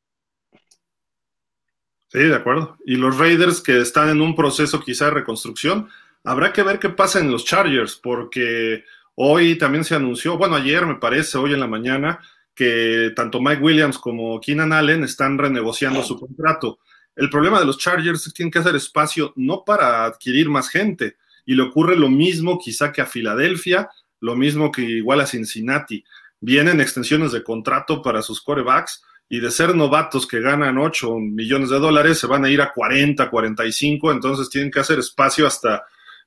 [2.09, 2.77] Sí, de acuerdo.
[2.85, 5.89] Y los Raiders que están en un proceso quizá de reconstrucción,
[6.25, 8.85] Habrá que ver qué pasa en los Chargers, porque
[9.17, 12.21] hoy también se anunció, bueno, ayer me parece, hoy en la mañana,
[12.55, 16.79] que tanto Mike Williams como Keenan Allen están renegociando su contrato.
[17.17, 20.69] El problema de los Chargers es que tienen que hacer espacio no para adquirir más
[20.69, 25.27] gente, y le ocurre lo mismo quizá que a Filadelfia, lo mismo que igual a
[25.27, 26.05] Cincinnati.
[26.41, 31.71] Vienen extensiones de contrato para sus corebacks y de ser novatos que ganan 8 millones
[31.71, 35.85] de dólares se van a ir a 40, 45, entonces tienen que hacer espacio hasta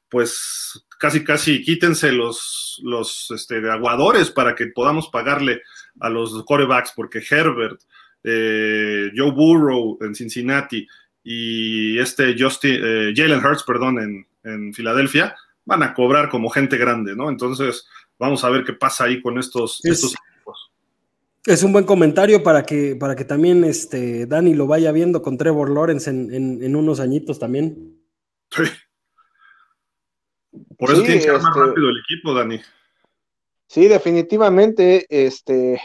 [0.10, 5.62] pues casi casi quítense los, los este, aguadores para que podamos pagarle
[6.00, 7.82] a los corebacks, porque Herbert,
[8.24, 10.88] eh, Joe Burrow en Cincinnati
[11.24, 16.78] y este Justin, eh, Jalen Hurts, perdón, en, en, Filadelfia, van a cobrar como gente
[16.78, 17.30] grande, ¿no?
[17.30, 17.88] Entonces,
[18.20, 20.72] vamos a ver qué pasa ahí con estos, es, estos equipos.
[21.46, 25.38] Es un buen comentario para que, para que también este, Dani lo vaya viendo con
[25.38, 28.00] Trevor Lawrence en, en, en unos añitos también.
[28.52, 28.63] Sí.
[30.78, 32.60] Por eso tiene que ser más este rápido el equipo, Dani.
[33.68, 35.06] Sí, definitivamente.
[35.10, 35.82] Este,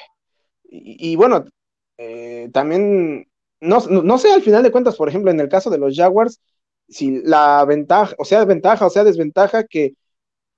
[0.65, 1.45] y, bueno,
[1.99, 3.27] eh, también,
[3.61, 6.41] no, sé al final de cuentas, por ejemplo, en el caso de los Jaguars,
[6.89, 9.95] si la ventaja, o sea, ventaja, o sea, desventaja que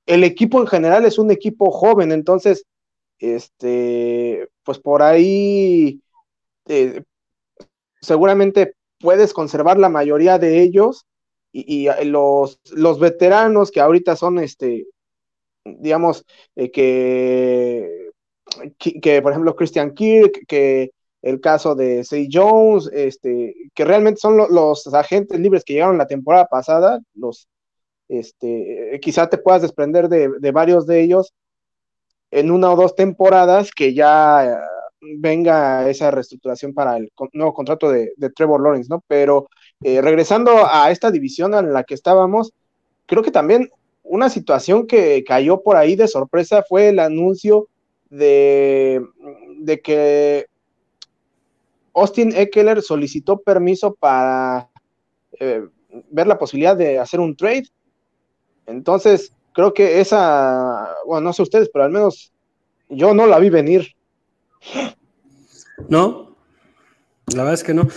[0.07, 2.64] el equipo en general es un equipo joven, entonces
[3.23, 6.01] este, pues por ahí
[6.66, 7.03] eh,
[8.01, 11.07] seguramente puedes conservar la mayoría de ellos
[11.53, 14.87] y, los, los, veteranos que ahorita son, este,
[15.65, 16.25] digamos,
[16.57, 18.11] eh, que,
[18.79, 24.37] que, por ejemplo, Christian Kirk, que el caso de Say Jones, este, que realmente son
[24.37, 27.49] los agentes libres que llegaron la temporada pasada, los,
[28.09, 31.33] este, quizá te puedas desprender de, de, varios de ellos
[32.31, 34.61] en una o dos temporadas que ya
[35.03, 39.03] venga esa reestructuración para el nuevo contrato de, Trevor Lawrence, ¿no?
[39.07, 39.49] Pero
[39.83, 42.53] eh, regresando a esta división en la que estábamos,
[43.07, 43.71] creo que también
[44.03, 47.69] una situación que cayó por ahí de sorpresa fue el anuncio
[48.11, 49.05] de,
[49.59, 50.47] de que
[51.95, 54.69] Austin Eckler solicitó permiso para
[55.38, 55.67] eh,
[56.11, 57.65] ver la posibilidad de hacer un trade.
[58.67, 62.33] Entonces, creo que esa, bueno, no sé ustedes, pero al menos
[62.88, 63.95] yo no la vi venir.
[65.88, 66.33] No,
[67.27, 67.88] la verdad es que no.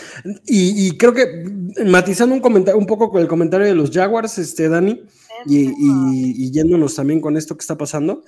[0.45, 1.43] Y, creo que
[1.85, 5.03] matizando un comentario, un poco con el comentario de los Jaguars, este Dani,
[5.45, 8.23] y, yéndonos también con esto que está pasando,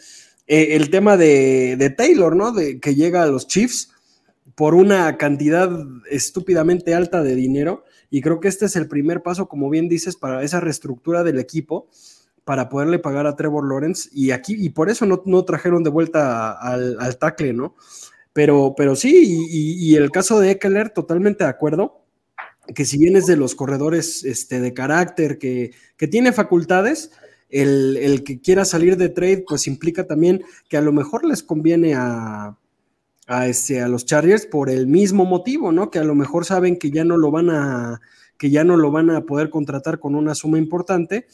[0.47, 2.51] eh, el tema de, Taylor, ¿no?
[2.51, 3.89] De que llega a los Chiefs
[4.55, 5.69] por una cantidad
[6.09, 7.83] estúpidamente alta de dinero.
[8.09, 11.39] Y creo que este es el primer paso, como bien dices, para esa reestructura del
[11.39, 11.87] equipo,
[12.45, 14.09] para poderle pagar a Trevor Lawrence.
[14.13, 17.75] Y aquí, y por eso no, trajeron de vuelta al, al tackle, ¿no?
[18.37, 22.03] Pero, pero sí, y, el caso de Eckler, totalmente de acuerdo,
[22.75, 25.71] que si bien es de los corredores este, de carácter, que,
[26.11, 27.09] tiene facultades,
[27.49, 31.95] el, que quiera salir de trade, pues implica también que a lo mejor les conviene
[31.95, 32.55] a,
[33.25, 35.89] a, este, a los Chargers por el mismo motivo, ¿no?
[35.89, 38.01] Que a lo mejor saben que ya no lo van a,
[38.37, 41.25] que ya no lo van a poder contratar con una suma importante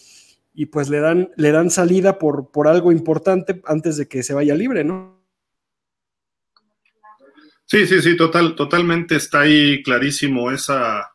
[0.54, 4.34] y pues le dan, le dan salida por, por algo importante antes de que se
[4.34, 5.22] vaya libre, ¿no?
[7.74, 11.12] Sí, sí, sí, total, totalmente está ahí clarísimo esa,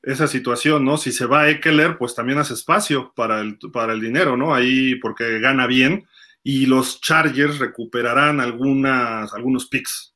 [0.00, 0.96] esa situación, ¿no?
[0.96, 4.54] Si se va a Eckler, pues también hace espacio para el, para el dinero, ¿no?
[4.54, 6.08] Ahí porque gana bien
[6.42, 10.14] y los Chargers recuperarán algunas, algunos picks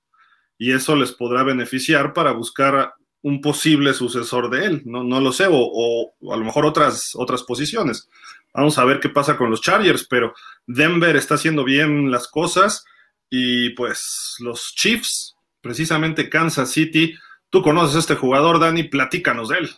[0.57, 5.33] y eso les podrá beneficiar para buscar un posible sucesor de él, no, no lo
[5.33, 8.09] sé, o, o, a lo mejor otras, otras posiciones.
[8.55, 10.33] Vamos a ver qué pasa con los Chargers, pero
[10.67, 12.87] Denver está haciendo bien las cosas
[13.29, 15.34] y pues los Chiefs
[15.65, 17.15] precisamente Kansas City.
[17.51, 19.71] Tú conoces a este jugador, Dani, platícanos de él.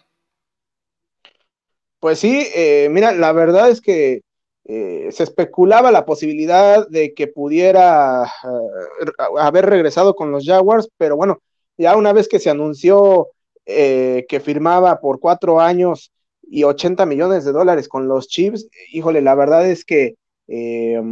[2.01, 4.21] Pues sí, eh, mira, la verdad es que
[4.65, 9.07] eh, se especulaba la posibilidad de que pudiera eh,
[9.39, 11.41] haber regresado con los Jaguars, pero bueno,
[11.79, 13.29] ya una vez que se anunció
[13.65, 16.13] que firmaba por cuatro años
[16.49, 20.15] y 80 millones de dólares con los Chiefs, híjole, la verdad es que
[20.49, 21.03] eh,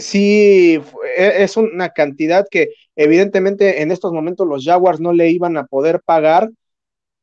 [0.00, 0.80] sí
[1.16, 5.66] e, es una cantidad que evidentemente en estos momentos los Jaguars no le iban a
[5.66, 6.50] poder pagar.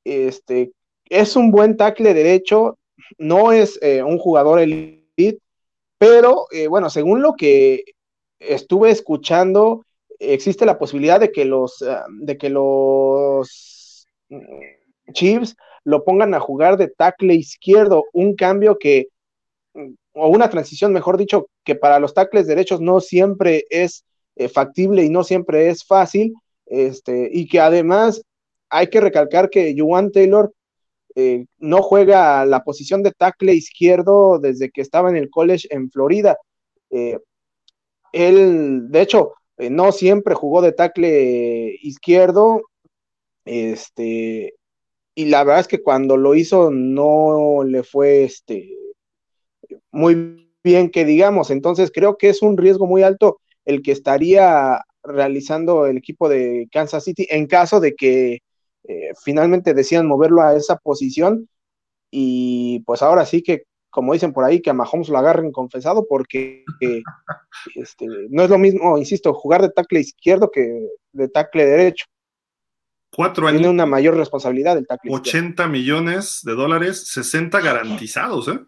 [0.03, 0.71] Este,
[1.09, 2.77] es un buen tackle derecho,
[3.17, 5.39] no es eh, un jugador elite,
[5.97, 7.83] pero eh, bueno, según lo que
[8.39, 9.85] estuve escuchando,
[10.19, 16.77] existe la posibilidad de que los, de que los mm, Chiefs lo pongan a jugar
[16.77, 19.07] de tackle izquierdo, un cambio que
[20.15, 24.05] o una transición, mejor dicho, que para los tackles derechos no siempre es
[24.37, 26.33] eh, factible y no siempre es fácil,
[26.65, 28.21] este, y que además
[28.69, 30.53] hay que recalcar que Juan Taylor
[31.15, 35.91] eh, no juega la posición de tackle izquierdo desde que estaba en el college en
[35.91, 36.37] Florida.
[36.89, 37.19] Eh,
[38.13, 42.63] él, de hecho, no siempre jugó de tackle izquierdo,
[43.43, 44.55] este,
[45.13, 48.69] y la verdad es que cuando lo hizo no le fue este,
[49.91, 51.51] muy bien que digamos.
[51.51, 56.67] Entonces creo que es un riesgo muy alto el que estaría realizando el equipo de
[56.71, 58.39] Kansas City en caso de que
[58.87, 61.49] eh, finalmente decían moverlo a esa posición.
[62.11, 66.05] Y pues ahora sí que, como dicen por ahí, que a Mahomes lo agarren confesado
[66.07, 66.63] porque
[67.75, 72.05] este, no es lo mismo, insisto, jugar de tackle izquierdo que de tackle derecho.
[73.11, 73.59] Cuatro años.
[73.59, 75.13] Tiene una mayor responsabilidad el tackle.
[75.13, 78.59] 80 millones de dólares, 60 garantizados, ¿eh?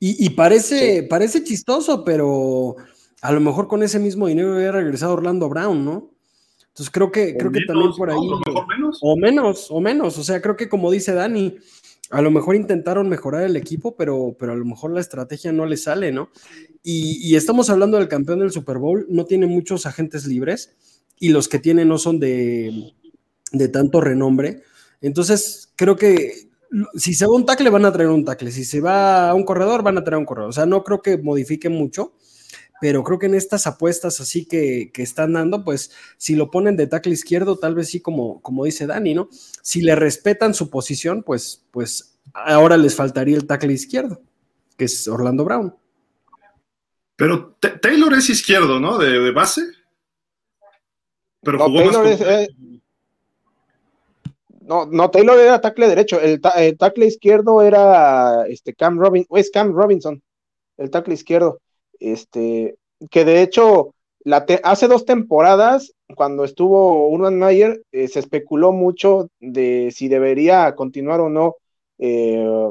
[0.00, 2.76] Y, parece, parece chistoso, pero
[3.20, 6.10] a lo mejor con ese mismo dinero hubiera regresado Orlando Brown, ¿no?
[6.68, 8.16] Entonces creo que, creo que también por ahí.
[9.00, 10.16] O menos, o menos.
[10.16, 11.56] O sea, creo que como dice Dani,
[12.10, 15.66] a lo mejor intentaron mejorar el equipo, pero, pero a lo mejor la estrategia no
[15.66, 16.30] le sale, ¿no?
[16.84, 20.76] Y, estamos hablando del campeón del Super Bowl, no tiene muchos agentes libres
[21.18, 22.94] y los que tiene no son de,
[23.52, 24.62] de tanto renombre.
[25.00, 26.47] Entonces, creo que
[26.94, 28.50] si se va un tackle, van a traer un tackle.
[28.50, 30.50] Si se va a un corredor, van a traer un corredor.
[30.50, 32.14] O sea, no creo que modifique mucho,
[32.80, 36.86] pero creo que en estas apuestas así que, están dando, pues si lo ponen de
[36.86, 39.28] tackle izquierdo, tal vez sí como, como dice Dani, ¿no?
[39.62, 44.20] Si le respetan su posición, pues, pues ahora les faltaría el tackle izquierdo,
[44.76, 45.74] que es Orlando Brown.
[47.16, 48.96] Pero Taylor es izquierdo, ¿no?
[48.96, 49.62] De, base.
[51.42, 52.48] Pero jugó más eh,
[54.68, 56.20] no, no, Taylor era tackle derecho.
[56.20, 56.40] El,
[56.78, 60.22] tackle izquierdo era este Cam Robinson, es Cam Robinson,
[60.76, 61.60] el tackle izquierdo.
[61.98, 62.76] Este,
[63.10, 63.94] que de hecho,
[64.62, 71.20] hace dos temporadas, cuando estuvo Urban Mayer, eh, se especuló mucho de si debería continuar
[71.20, 71.56] o no
[71.98, 72.70] eh,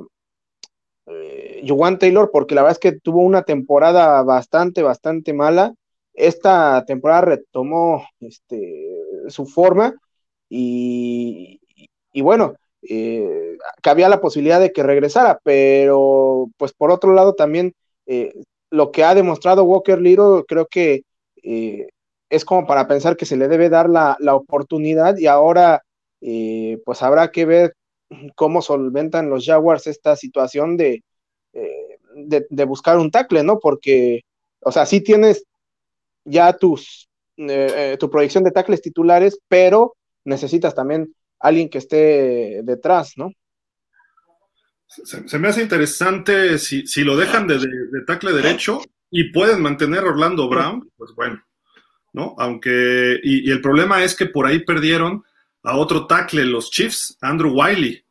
[1.08, 1.64] eh
[2.00, 5.74] Taylor, porque la verdad es que tuvo una temporada bastante, bastante mala.
[6.14, 9.96] Esta temporada retomó este, su forma
[10.50, 11.60] y,
[12.18, 17.76] y bueno, eh, cabía la posibilidad de que regresara, pero pues por otro lado también
[18.08, 18.34] eh,
[18.72, 21.04] lo que ha demostrado Walker Little creo que
[21.44, 21.90] eh,
[22.32, 25.84] es como para pensar que se le debe dar la, oportunidad y ahora
[26.20, 27.76] pues habrá que ver
[28.34, 31.04] cómo solventan los Jaguars esta situación de,
[32.16, 33.60] de, buscar un tackle, ¿no?
[33.60, 34.22] Porque,
[34.62, 35.44] o sea, sí tienes
[36.26, 43.32] ya tus, tu proyección de tackles titulares, pero necesitas también alguien que esté detrás, ¿no?
[44.88, 47.60] Se, me hace interesante si, lo dejan de,
[48.06, 51.44] tackle derecho y pueden mantener a Orlando Brown, pues bueno,
[52.14, 52.36] ¿no?
[52.38, 55.24] Aunque, y, el problema es que por ahí perdieron
[55.64, 58.04] a otro tackle, los Chiefs, Andrew Wiley,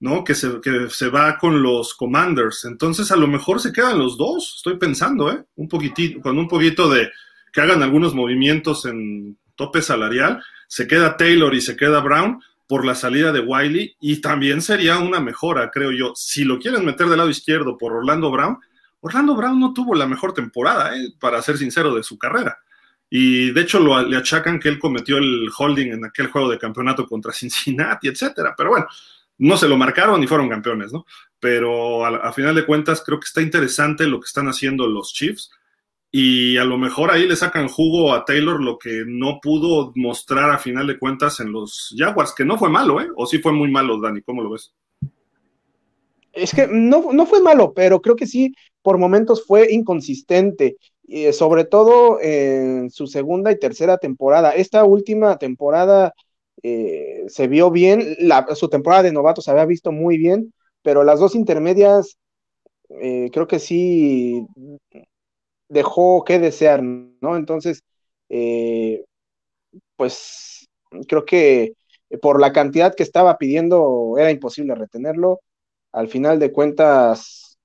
[0.00, 0.22] ¿no?
[0.22, 2.64] Que se, que se va con los Commanders.
[2.64, 5.42] Entonces, a lo mejor se quedan los dos, estoy pensando, ¿eh?
[5.56, 7.10] Un poquitito, con un poquito de
[7.52, 12.84] que hagan algunos movimientos en tope salarial, se queda Taylor y se queda Brown, por
[12.84, 16.12] la salida de Wiley y también sería una mejora, creo yo.
[16.14, 18.60] Si lo quieren meter del lado izquierdo por Orlando Brown,
[19.00, 22.60] Orlando Brown no tuvo la mejor temporada, eh, para ser sincero, de su carrera.
[23.10, 26.58] Y de hecho lo, le achacan que él cometió el holding en aquel juego de
[26.58, 28.54] campeonato contra Cincinnati, etcétera.
[28.56, 28.86] Pero bueno,
[29.38, 31.04] no se lo marcaron y fueron campeones, ¿no?
[31.40, 35.12] Pero a, a final de cuentas creo que está interesante lo que están haciendo los
[35.12, 35.50] Chiefs
[36.12, 40.50] y a lo mejor ahí le sacan jugo a Taylor lo que no pudo mostrar
[40.50, 43.08] a final de cuentas en los Jaguars, que no fue malo, ¿eh?
[43.16, 44.20] ¿O sí fue muy malo, Dani?
[44.22, 44.74] ¿Cómo lo ves?
[46.32, 50.76] Es que no, no fue malo, pero creo que sí, por momentos fue inconsistente,
[51.08, 54.52] eh, sobre todo en su segunda y tercera temporada.
[54.52, 56.12] Esta última temporada
[56.62, 58.16] eh, se vio bien,
[58.54, 62.16] su temporada de novato se había visto muy bien, pero las dos intermedias
[63.00, 64.44] eh, creo que sí
[65.70, 67.36] dejó que desear, ¿no?
[67.36, 67.82] Entonces,
[68.28, 69.04] eh,
[69.96, 70.68] pues
[71.08, 71.74] creo que
[72.22, 75.40] por la cantidad que estaba pidiendo era imposible retenerlo.
[75.92, 77.58] Al final de cuentas,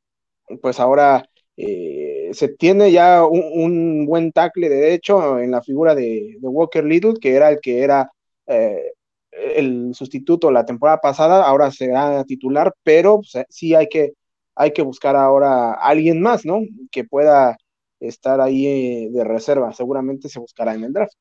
[0.62, 1.26] pues ahora
[1.58, 7.15] eh, se tiene ya un, buen tackle de hecho en la figura de, Walker Little,
[7.22, 8.12] que era el que era
[8.48, 8.91] eh,
[9.32, 14.13] el sustituto la temporada pasada, ahora será titular, pero pues, sí hay que,
[14.56, 16.62] hay que buscar ahora a alguien más, ¿no?
[16.91, 17.58] Que pueda
[18.00, 19.74] estar ahí eh, de reserva.
[19.74, 21.14] Seguramente se buscará en el draft.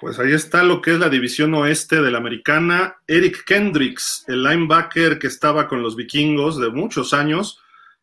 [0.00, 2.96] Pues ahí está lo que es la división oeste de la americana.
[3.06, 7.60] Eric Kendricks, el linebacker que estaba con los vikingos de muchos años,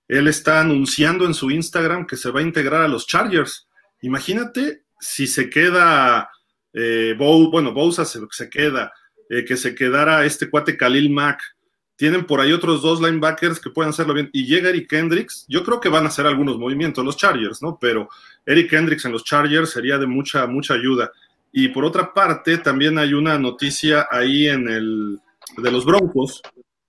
[0.07, 3.67] él está anunciando en su Instagram que se va a integrar a los Chargers.
[4.01, 6.29] Imagínate si se queda,
[6.73, 8.93] eh, bueno, Bousa se, queda,
[9.29, 11.41] eh, que se quedara este cuate Khalil Mack,
[11.97, 14.29] tienen por ahí otros dos linebackers que pueden hacerlo bien.
[14.31, 15.45] Y llega Eric Hendricks.
[15.49, 17.77] Yo creo que van a hacer algunos movimientos los Chargers, ¿no?
[17.81, 18.07] Pero
[18.45, 21.11] Eric Hendricks en los Chargers sería de mucha, mucha ayuda.
[21.51, 25.19] Y por otra parte, también hay una noticia ahí en el
[25.57, 26.41] de los Broncos.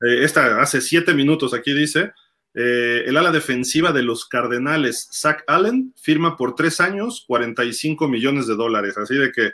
[0.03, 2.13] Eh, esta hace siete minutos aquí dice.
[2.55, 8.47] Eh, el ala defensiva de los Cardenales, Zach Allen, firma por tres años 45 millones
[8.47, 8.99] de dólares.
[8.99, 9.53] Así de que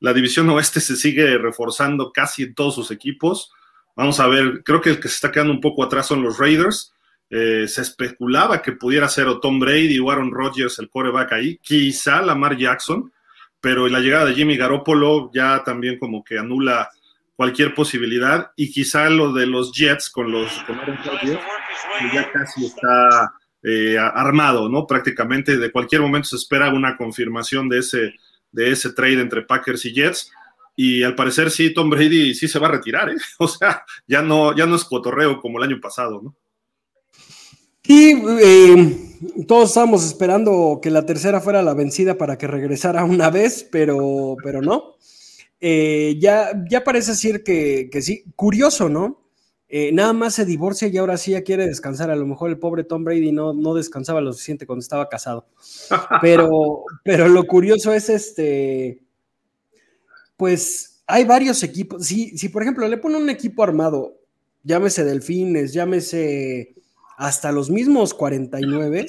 [0.00, 3.52] la división oeste se sigue reforzando casi en todos sus equipos.
[3.96, 6.38] Vamos a ver, creo que el que se está quedando un poco atrás son los
[6.38, 6.92] Raiders.
[7.30, 11.58] Eh, se especulaba que pudiera ser o Tom Brady o Aaron Rodgers el coreback ahí,
[11.58, 13.12] quizá Lamar Jackson,
[13.60, 16.88] pero la llegada de Jimmy Garoppolo ya también como que anula
[17.34, 21.40] cualquier posibilidad y quizá lo de los Jets con los con Aaron Rodgers
[22.14, 23.32] ya casi está
[23.62, 24.86] eh, armado, ¿no?
[24.86, 28.14] Prácticamente de cualquier momento se espera una confirmación de ese,
[28.52, 30.30] de ese trade entre Packers y Jets
[30.76, 33.16] y al parecer sí, Tom Brady sí se va a retirar, ¿eh?
[33.38, 36.36] O sea, ya no, ya no es cotorreo como el año pasado, ¿no?
[37.88, 38.98] Y eh,
[39.46, 44.36] todos estábamos esperando que la tercera fuera la vencida para que regresara una vez, pero,
[44.42, 44.96] pero no.
[45.60, 48.24] Eh, ya, ya parece decir que, que, sí.
[48.34, 49.26] Curioso, ¿no?
[49.68, 52.10] eh, nada más se divorcia y ahora sí ya quiere descansar.
[52.10, 55.46] A lo mejor el pobre Tom Brady no, no descansaba lo suficiente cuando estaba casado.
[56.20, 59.00] Pero, pero lo curioso es este,
[60.36, 62.06] pues hay varios equipos.
[62.06, 64.20] Si, por ejemplo le pone un equipo armado,
[64.62, 66.74] llámese Delfines, llámese
[67.16, 69.06] hasta los mismos 49,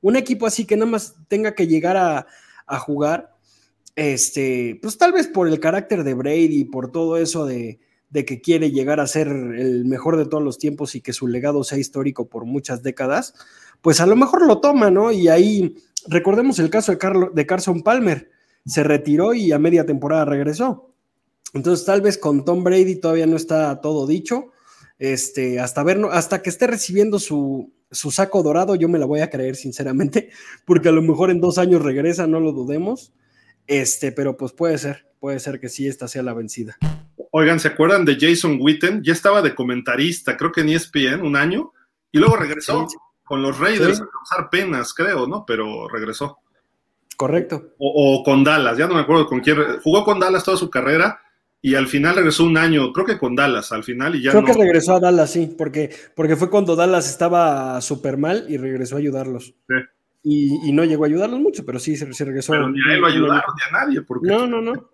[0.00, 2.26] un equipo así que nada más tenga que llegar a,
[2.80, 3.34] jugar,
[3.96, 8.40] este, pues tal vez por el carácter de Brady, por todo eso de, de que
[8.40, 11.78] quiere llegar a ser el mejor de todos los tiempos y que su legado sea
[11.78, 13.34] histórico por muchas décadas,
[13.80, 15.12] pues a lo mejor lo toma, ¿no?
[15.12, 15.76] Y ahí
[16.06, 18.30] recordemos el caso de, de Carson Palmer,
[18.68, 20.94] se retiró y a media temporada regresó.
[21.54, 24.52] Entonces tal vez con Tom Brady todavía no está todo dicho.
[24.98, 29.20] Este, hasta ver, hasta que esté recibiendo su, su saco dorado, yo me la voy
[29.20, 30.30] a creer, sinceramente,
[30.66, 33.12] porque a lo mejor en dos años regresa, no lo dudemos.
[33.66, 36.76] Este, pero pues puede ser, puede ser que sí, esta sea la vencida.
[37.30, 39.02] Oigan, ¿se acuerdan de Jason Witten?
[39.02, 41.72] Ya estaba de comentarista, creo que en ESPN, un año,
[42.10, 42.86] y luego regresó
[43.24, 45.44] con los Raiders a causar penas, creo, ¿no?
[45.46, 46.38] Pero regresó.
[47.18, 47.74] Correcto.
[47.78, 49.56] O, con Dallas, ya no me acuerdo con quién.
[49.82, 51.20] Jugó con Dallas toda su carrera
[51.60, 54.44] y al final regresó un año, creo que con Dallas, al final y ya Creo
[54.44, 58.94] que regresó a Dallas, sí, porque, porque fue cuando Dallas estaba súper mal y regresó
[58.94, 59.46] a ayudarlos.
[59.66, 59.74] Sí.
[60.22, 62.52] Y, no llegó a ayudarlos mucho, pero sí se, regresó.
[62.52, 64.02] Pero ni a él lo ayudaron, ni a nadie.
[64.02, 64.28] Porque...
[64.28, 64.90] No, no, no.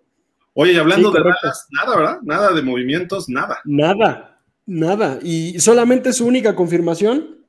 [0.53, 2.19] Oye, y hablando de Dallas, nada, ¿verdad?
[2.23, 3.59] Nada de movimientos, nada.
[3.65, 5.19] Nada, nada.
[5.21, 7.44] Y solamente su única confirmación.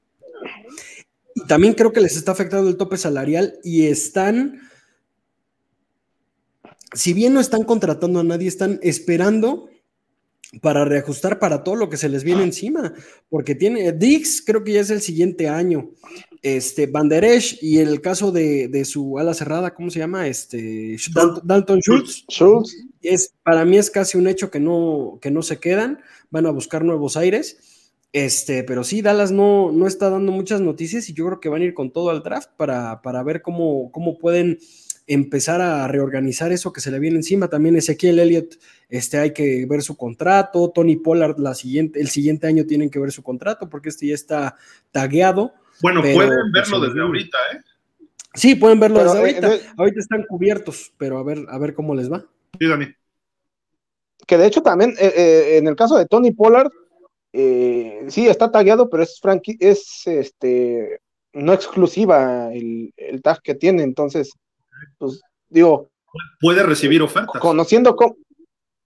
[1.46, 4.60] También creo que les está afectando el tope salarial y están,
[6.92, 9.68] si bien no están contratando a nadie, están esperando
[10.60, 12.94] para reajustar para todo lo que se les viene encima,
[13.28, 15.90] porque tiene Dix, creo que ya es el siguiente año,
[16.42, 20.28] este Banderesh y el caso de, su ala cerrada, ¿cómo se llama?
[20.28, 20.96] Este
[21.42, 22.24] Dalton Schultz.
[22.30, 22.76] Schultz.
[23.02, 26.50] Es, para mí es casi un hecho que no, que no se quedan, van a
[26.50, 27.75] buscar nuevos aires.
[28.12, 31.62] Este, pero sí, Dallas no, no está dando muchas noticias y yo creo que van
[31.62, 34.58] a ir con todo al draft para, para ver cómo, cómo pueden
[35.06, 37.48] empezar a reorganizar eso que se le viene encima.
[37.48, 38.56] También Ezequiel Elliott,
[38.88, 40.70] este, hay que ver su contrato.
[40.70, 44.14] Tony Pollard, la siguiente, el siguiente año tienen que ver su contrato porque este ya
[44.14, 44.56] está
[44.90, 45.52] tagueado.
[45.82, 46.16] Bueno, pueden
[46.52, 47.60] pues, verlo desde ahorita, ¿eh?
[48.34, 49.50] Sí, pueden verlo desde ahorita.
[49.76, 52.24] ahorita están cubiertos, pero a ver, a ver cómo les va.
[52.58, 52.86] Sí, Dani.
[54.26, 56.70] Que de hecho también, eh, eh, en el caso de Tony Pollard,
[57.38, 59.20] eh, sí está tagueado, pero es
[59.60, 61.00] es este
[61.34, 64.32] no exclusiva el, el tag que tiene, entonces
[64.98, 65.90] pues digo.
[66.40, 67.40] Puede recibir ofertas.
[67.40, 68.16] Conociendo cómo,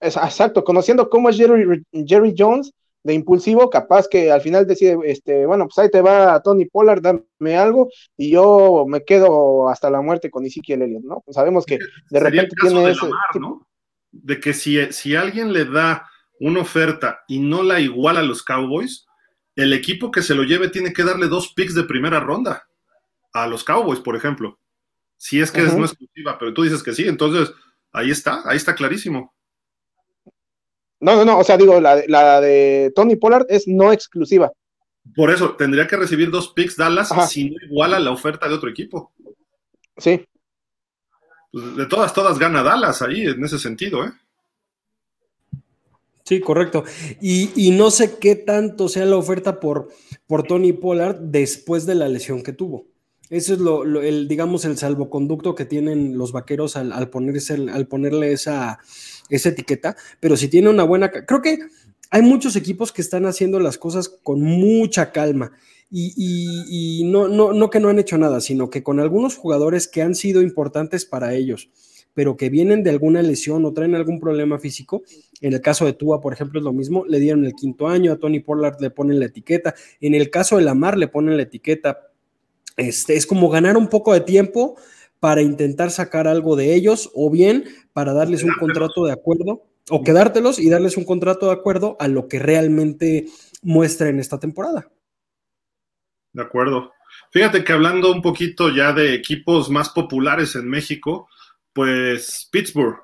[0.01, 2.73] exacto, conociendo cómo es Jerry, Jerry Jones
[3.03, 7.01] de impulsivo, capaz que al final decide, este, bueno, pues ahí te va Tony Pollard,
[7.01, 11.21] dame algo, y yo me quedo hasta la muerte con Ezekiel Elliott, ¿no?
[11.25, 11.79] Pues sabemos que
[12.09, 13.07] de repente tiene de ese.
[13.39, 13.65] ¿no?
[14.11, 16.10] De que si, si alguien le da
[16.41, 19.05] una oferta y no la iguala a los Cowboys,
[19.55, 22.67] el equipo que se lo lleve tiene que darle dos picks de primera ronda
[23.31, 24.59] a los Cowboys, por ejemplo.
[25.17, 27.53] Si es que es no exclusiva, pero tú dices que sí, entonces
[27.91, 29.35] ahí está, ahí está clarísimo.
[30.99, 34.51] No, no, no, o sea, digo, la, de Tony Pollard es no exclusiva.
[35.15, 38.69] Por eso, tendría que recibir dos picks Dallas si no iguala la oferta de otro
[38.69, 39.13] equipo.
[39.97, 40.25] Sí.
[41.51, 44.11] Pues, de todas, todas gana Dallas ahí, en ese sentido, ¿eh?
[46.31, 46.85] Sí, correcto.
[47.19, 49.89] Y, y, no sé qué tanto sea la oferta por,
[50.27, 52.87] por Tony Pollard después de la lesión que tuvo.
[53.29, 58.31] Eso es lo, el, digamos, el salvoconducto que tienen los vaqueros al, ponerse, al ponerle
[58.31, 58.79] esa,
[59.29, 59.97] esa etiqueta.
[60.21, 61.11] Pero si tiene una buena.
[61.11, 61.59] Creo que
[62.11, 65.51] hay muchos equipos que están haciendo las cosas con mucha calma.
[65.91, 70.01] Y, no, no, no que no han hecho nada, sino que con algunos jugadores que
[70.01, 71.69] han sido importantes para ellos,
[72.13, 75.03] pero que vienen de alguna lesión o traen algún problema físico.
[75.39, 77.05] En el caso de Tua, por ejemplo, es lo mismo.
[77.05, 79.73] Le dieron el quinto año, a Tony Pollard le ponen la etiqueta.
[79.99, 82.11] En el caso de Lamar le ponen la etiqueta
[82.77, 84.77] este, es como ganar un poco de tiempo
[85.19, 90.03] para intentar sacar algo de ellos o bien para darles un contrato de acuerdo o
[90.03, 93.27] quedártelos y darles un contrato de acuerdo a lo que realmente
[93.61, 94.89] muestra en esta temporada.
[96.33, 96.91] De acuerdo.
[97.31, 101.27] Fíjate que hablando un poquito ya de equipos más populares en México,
[101.73, 102.97] pues Pittsburgh,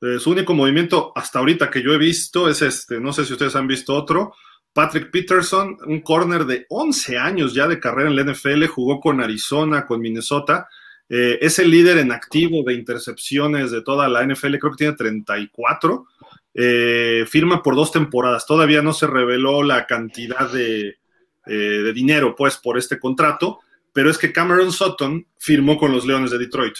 [0.00, 3.32] eh, su único movimiento hasta ahorita que yo he visto es este, no sé si
[3.32, 4.32] ustedes han visto otro,
[4.72, 9.20] Patrick Peterson, un corner de 11 años ya de carrera en la NFL, jugó con
[9.20, 10.68] Arizona, con Minnesota.
[11.08, 14.92] Eh, es el líder en activo de intercepciones de toda la NFL, creo que tiene
[14.92, 16.06] 34.
[16.54, 18.46] Eh, firma por dos temporadas.
[18.46, 20.98] Todavía no se reveló la cantidad de,
[21.46, 23.60] eh, de, dinero, pues, por este contrato,
[23.92, 26.76] pero es que Cameron Sutton firmó con los Leones de Detroit.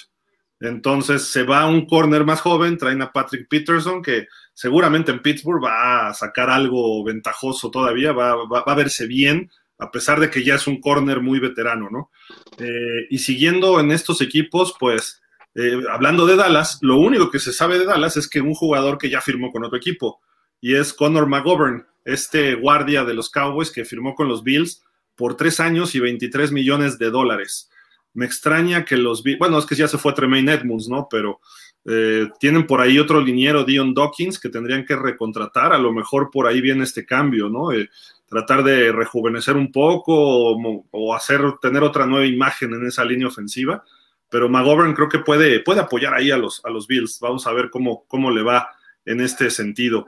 [0.60, 5.22] Entonces se va a un corner más joven, traen a Patrick Peterson, que seguramente en
[5.22, 10.42] Pittsburgh va a sacar algo ventajoso todavía, va, a verse bien, a pesar de que
[10.42, 12.10] ya es un corner muy veterano, ¿no?
[12.58, 15.22] Eh, y siguiendo en estos equipos, pues,
[15.54, 18.98] eh, hablando de Dallas, lo único que se sabe de Dallas es que un jugador
[18.98, 20.20] que ya firmó con otro equipo,
[20.60, 24.82] y es Connor McGovern, este guardia de los Cowboys que firmó con los Bills
[25.14, 27.70] por tres años y 23 millones de dólares.
[28.18, 31.06] Me extraña que los bueno, es que ya se fue Tremaine Edmonds, ¿no?
[31.08, 31.38] Pero
[31.84, 35.72] eh, tienen por ahí otro liniero, Dion Dawkins, que tendrían que recontratar.
[35.72, 37.70] A lo mejor por ahí viene este cambio, ¿no?
[37.70, 37.88] Eh,
[38.28, 40.56] tratar de rejuvenecer un poco
[40.90, 43.84] o, hacer, tener otra nueva imagen en esa línea ofensiva.
[44.28, 47.20] Pero McGovern creo que puede, puede apoyar ahí a los, a los Bills.
[47.20, 48.70] Vamos a ver cómo, cómo le va
[49.04, 50.06] en este sentido.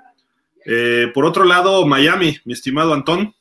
[0.67, 3.37] Eh, por otro lado, Miami, mi estimado Antón,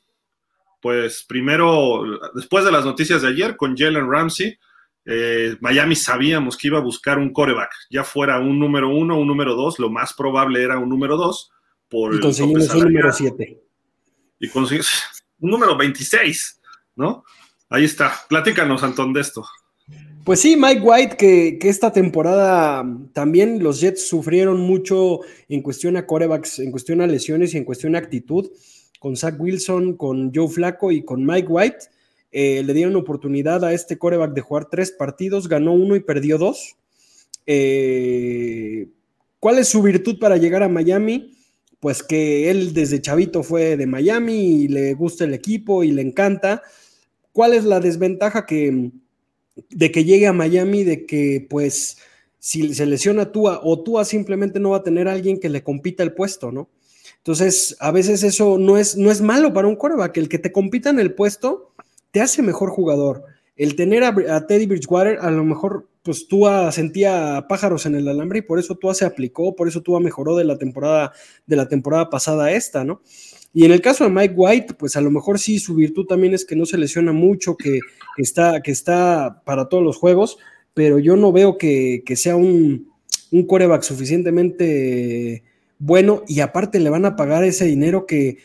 [0.80, 2.02] pues primero,
[2.34, 4.58] después de las noticias de ayer con Jalen Ramsey,
[5.04, 9.26] eh, Miami sabíamos que iba a buscar un coreback, ya fuera un número uno, un
[9.26, 11.50] número dos, lo más probable era un número dos.
[11.88, 13.60] Por y conseguimos un número siete.
[14.38, 14.88] Y conseguimos
[15.40, 16.60] un número 26,
[16.96, 17.24] ¿no?
[17.68, 18.12] Ahí está.
[18.28, 19.44] Platícanos, Antón, de esto.
[20.24, 25.96] Pues sí, Mike White, que, que, esta temporada también los Jets sufrieron mucho en cuestión
[25.96, 28.50] a corebacks, en cuestión a lesiones y en cuestión a actitud,
[29.00, 31.78] con Zach Wilson, con Joe Flaco y con Mike White.
[32.30, 36.38] Eh, le dieron oportunidad a este coreback de jugar tres partidos, ganó uno y perdió
[36.38, 36.76] dos.
[37.46, 38.88] Eh,
[39.40, 41.34] ¿Cuál es su virtud para llegar a Miami?
[41.80, 46.02] Pues que él desde chavito fue de Miami y le gusta el equipo y le
[46.02, 46.62] encanta.
[47.32, 48.92] ¿Cuál es la desventaja que,
[49.70, 51.96] de que llegue a Miami, de que pues
[52.38, 55.64] si se lesiona Tua o Tua simplemente no va a tener a alguien que le
[55.64, 56.68] compita el puesto, ¿no?
[57.20, 60.52] Entonces, a veces eso no es, no es malo para un coreback, el que te
[60.52, 61.72] compita en el puesto
[62.10, 63.24] te hace mejor jugador.
[63.56, 68.38] El tener a, Teddy Bridgewater, a lo mejor, pues tú sentía pájaros en el alambre
[68.38, 71.12] y por eso tú se aplicó, por eso tú mejoró de la temporada,
[71.46, 73.02] de la temporada pasada esta, ¿no?
[73.52, 76.32] Y en el caso de Mike White, pues a lo mejor sí, su virtud también
[76.32, 77.80] es que no se lesiona mucho, que,
[78.16, 80.38] está, que está para todos los juegos,
[80.72, 82.90] pero yo no veo que, sea un,
[83.30, 85.42] un coreback suficientemente
[85.80, 88.38] bueno y aparte le van a pagar ese dinero que,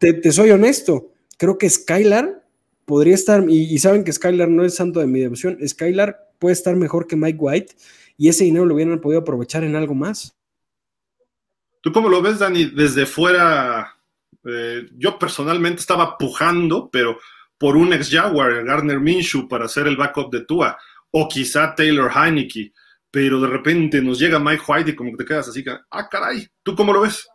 [0.00, 2.44] te, soy honesto, creo que Skylar
[2.84, 6.74] podría estar, y, saben que Skylar no es santo de mi devoción, Skylar puede estar
[6.74, 7.74] mejor que Mike White
[8.16, 10.34] y ese dinero lo hubieran podido aprovechar en algo más.
[11.80, 12.64] ¿Tú cómo lo ves, Dani?
[12.64, 13.96] Desde fuera,
[14.44, 17.18] eh, yo personalmente estaba pujando, pero
[17.56, 20.76] por un ex Jaguar, Gardner Minshew, para ser el backup de Tua,
[21.10, 22.72] o quizá Taylor Heineke,
[23.10, 26.46] pero de repente nos llega Mike White y como que te quedas así, ah, caray,
[26.62, 27.28] ¿tú cómo lo ves?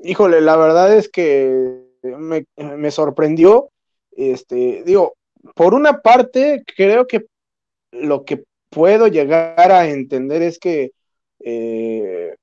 [0.00, 3.70] Híjole, la verdad es que me, sorprendió.
[4.12, 5.14] Este, digo,
[5.54, 7.26] por una parte, creo que
[7.92, 10.92] lo que puedo llegar a entender es que,
[11.40, 12.34] eh,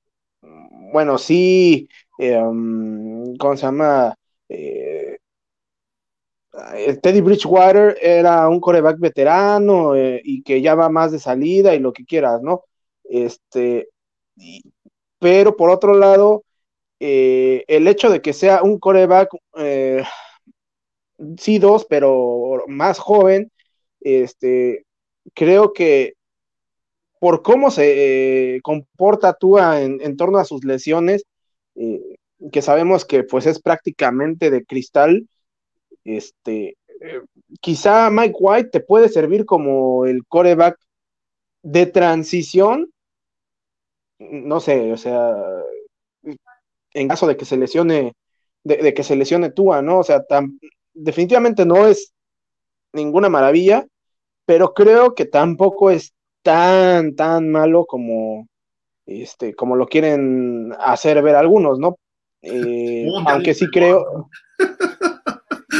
[0.92, 4.14] bueno, sí, eh, um, ¿cómo se llama?
[4.48, 5.15] Eh,
[7.02, 11.92] Teddy Bridgewater era un coreback veterano y que ya va más de salida y lo
[11.92, 12.64] que quieras, ¿no?
[13.04, 13.88] Este,
[15.18, 16.44] pero por otro lado,
[17.00, 20.04] eh, el hecho de que sea un coreback, eh,
[21.38, 23.50] sí dos, pero más joven,
[24.00, 24.84] este,
[25.34, 26.14] creo que
[27.18, 31.24] por cómo se eh, comporta Tua en, en, torno a sus lesiones,
[32.52, 35.28] que sabemos que pues es prácticamente de cristal,
[36.06, 36.76] este,
[37.60, 40.78] quizá Mike White te puede servir como el coreback
[41.62, 42.90] de transición,
[44.18, 45.34] no sé, o sea,
[46.94, 48.14] en caso de que se lesione,
[48.64, 49.98] de, que se lesione Tua, ¿no?
[49.98, 50.24] O sea,
[50.94, 52.12] definitivamente no es
[52.92, 53.86] ninguna maravilla,
[54.46, 58.48] pero creo que tampoco es tan, tan malo como,
[59.04, 61.96] este, como lo quieren hacer ver algunos, ¿no?
[62.48, 64.28] Eh, aunque sí creo.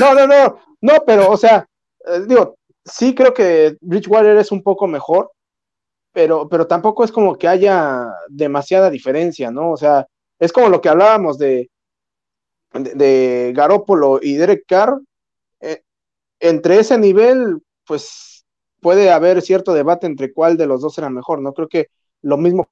[0.01, 1.67] No, no, no, no, pero, o sea,
[2.07, 5.31] eh, digo, sí creo que Bridgewater es un poco mejor,
[6.13, 9.73] pero, pero tampoco es como que haya demasiada diferencia, ¿no?
[9.73, 10.07] O sea,
[10.39, 11.71] es como lo que hablábamos de,
[12.73, 15.01] de, Garópolo y Derek Carr.
[15.61, 15.83] Eh,
[16.41, 18.45] entre ese nivel, pues
[18.81, 21.53] puede haber cierto debate entre cuál de los dos era mejor, ¿no?
[21.53, 21.89] Creo que
[22.23, 22.69] lo mismo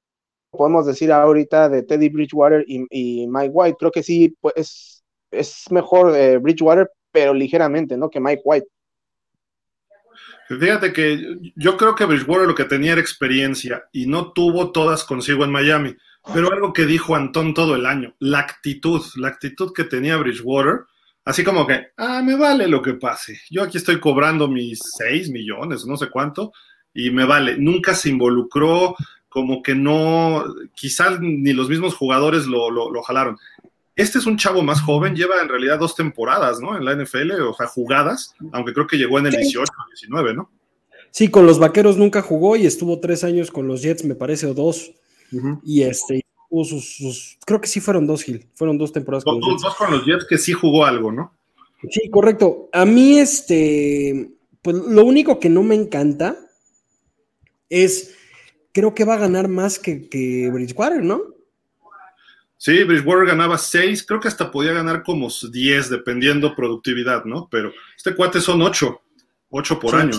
[0.51, 3.77] podemos decir ahorita de Teddy Bridgewater y, Mike White.
[3.79, 8.09] Creo que sí, pues es mejor eh, Bridgewater, pero ligeramente, ¿no?
[8.09, 8.67] Que Mike White.
[10.49, 15.05] Fíjate que yo creo que Bridgewater lo que tenía era experiencia y no tuvo todas
[15.05, 15.95] consigo en Miami.
[16.33, 20.81] Pero algo que dijo Antón todo el año, la actitud, la actitud que tenía Bridgewater,
[21.23, 23.39] así como que, ah, me vale lo que pase.
[23.49, 26.51] Yo aquí estoy cobrando mis 6 millones, no sé cuánto,
[26.93, 27.57] y me vale.
[27.57, 28.93] Nunca se involucró,
[29.29, 30.43] como que no,
[30.73, 33.37] quizás ni los mismos jugadores lo, lo, jalaron.
[33.95, 36.77] Este es un chavo más joven, lleva en realidad dos temporadas, ¿no?
[36.77, 40.33] En la NFL, o sea, jugadas, aunque creo que llegó en el 18 o 19,
[40.33, 40.51] ¿no?
[41.11, 44.47] Sí, con los vaqueros nunca jugó y estuvo tres años con los Jets, me parece,
[44.47, 44.91] o dos.
[45.63, 49.61] Y este, sus, creo que sí fueron dos, Gil, fueron dos temporadas con los Jets.
[49.61, 51.33] Dos con los Jets que sí jugó algo, ¿no?
[51.89, 52.69] Sí, correcto.
[52.73, 54.31] A mí, este,
[54.61, 56.37] pues lo único que no me encanta
[57.69, 58.13] es,
[58.73, 61.34] creo que va a ganar más que, que Bridgewater, ¿no?
[62.65, 67.47] Sí, Bridgewater ganaba seis, creo que hasta podía ganar como diez, dependiendo productividad, ¿no?
[67.51, 69.03] Pero este cuate son ocho,
[69.49, 70.17] ocho por año.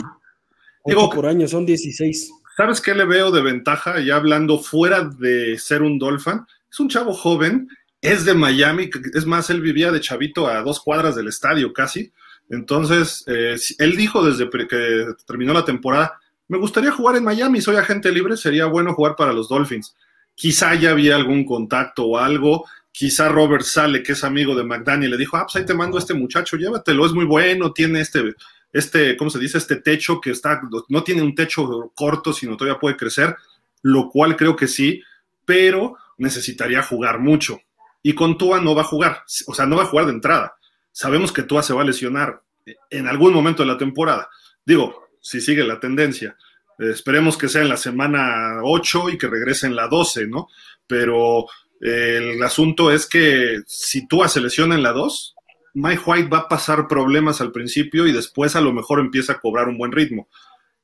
[0.84, 2.30] Digo, por año, son 16.
[2.57, 3.99] ¿Sabes qué le veo de ventaja?
[3.99, 7.68] Ya hablando fuera de ser un Dolphin, es un chavo joven,
[8.01, 12.12] es de Miami, es más, él vivía de chavito a dos cuadras del estadio casi.
[12.49, 17.74] Entonces, eh, él dijo desde que terminó la temporada, me gustaría jugar en Miami, soy
[17.74, 19.97] agente libre, sería bueno jugar para los Dolphins.
[20.37, 25.11] Quizá ya había algún contacto o algo, quizá Robert Sale, que es amigo de McDaniel,
[25.11, 28.01] le dijo, ah, pues ahí te mando a este muchacho, llévatelo, es muy bueno, tiene
[28.01, 28.37] este
[28.76, 29.57] este, ¿cómo se dice?
[29.57, 33.34] Este techo que está, no tiene un techo corto, sino todavía puede crecer,
[33.80, 35.03] lo cual creo que sí,
[35.47, 37.59] pero necesitaría jugar mucho.
[38.03, 40.57] Y con Tua no va a jugar, o sea, no va a jugar de entrada.
[40.93, 42.43] Sabemos que Tua se va a lesionar
[42.91, 44.28] en algún momento de la temporada.
[44.64, 46.37] Digo, si sigue la tendencia.
[46.79, 50.49] Esperemos que sea en la semana 8 y que regrese en la 12, ¿no?
[50.87, 51.47] Pero
[51.81, 55.35] eh, el asunto es que si Tua se lesiona en la 2,
[55.74, 59.41] Mike White va a pasar problemas al principio y después a lo mejor empieza a
[59.41, 60.29] cobrar un buen ritmo.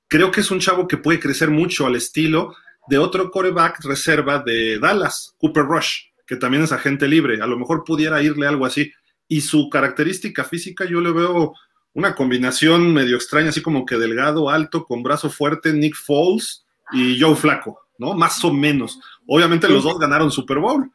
[0.09, 2.55] Creo que es un chavo que puede crecer mucho al estilo
[2.89, 7.41] de otro coreback reserva de Dallas, Cooper Rush, que también es agente libre.
[7.41, 8.93] A lo mejor pudiera irle algo así.
[9.29, 11.55] Y su característica física, yo le veo
[11.95, 17.21] una combinación medio extraña, así como que delgado, alto, con brazo fuerte, Nick Foles y
[17.21, 18.15] Joe Flaco, ¿no?
[18.15, 18.99] Más o menos.
[19.27, 20.91] Obviamente los dos ganaron Super Bowl.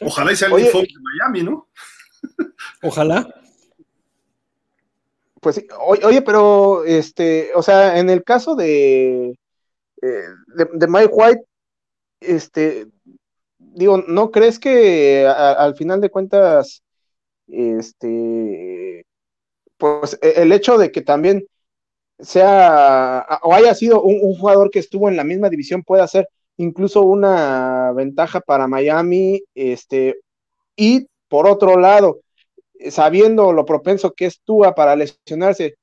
[0.00, 1.68] Ojalá y sea el Nick Foles de Miami, ¿no?
[2.82, 3.26] Ojalá.
[5.40, 9.38] Pues oye, pero este, o sea, en el caso de,
[10.02, 10.22] eh,
[10.72, 11.44] de, Mike White,
[12.20, 12.88] este,
[13.58, 16.82] digo, ¿no crees que al final de cuentas,
[17.46, 19.05] este,
[19.78, 21.46] pues e, el hecho de que también
[22.18, 27.02] sea o haya sido un, jugador que estuvo en la misma división pueda ser incluso
[27.02, 30.20] una ventaja para Miami, este,
[30.76, 32.20] y por otro lado,
[32.90, 35.76] sabiendo lo propenso que es Tua para lesionarse,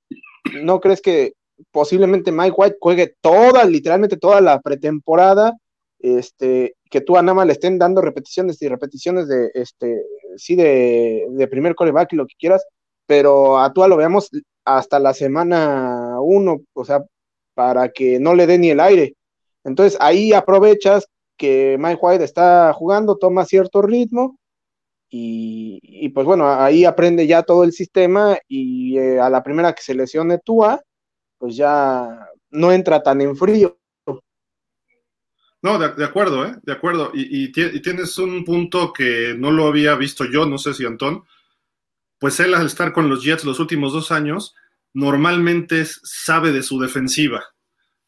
[0.63, 1.33] ¿no crees que
[1.71, 5.53] posiblemente Mike White juegue toda, literalmente toda la pretemporada?
[5.99, 10.03] Este, que Tua nada más le estén dando repeticiones y repeticiones de, este,
[10.37, 12.65] sí, de, de primer coreback y lo que quieras,
[13.05, 14.29] pero a Tua lo veamos
[14.65, 17.03] hasta la semana uno, o sea,
[17.53, 19.15] para que no le dé ni el aire.
[19.63, 24.37] Entonces ahí aprovechas que Mike White está jugando, toma cierto ritmo
[25.15, 29.83] y, pues bueno, ahí aprende ya todo el sistema y eh, a la primera que
[29.83, 30.81] se lesione Tua,
[31.37, 33.77] pues ya no entra tan en frío.
[35.61, 36.55] No, de, acuerdo, ¿eh?
[36.63, 37.11] De acuerdo.
[37.13, 41.23] Y, tienes un punto que no lo había visto yo, no sé si Antón,
[42.23, 44.55] pues él al estar con los Jets los últimos dos años,
[44.93, 47.43] normalmente sabe de su defensiva,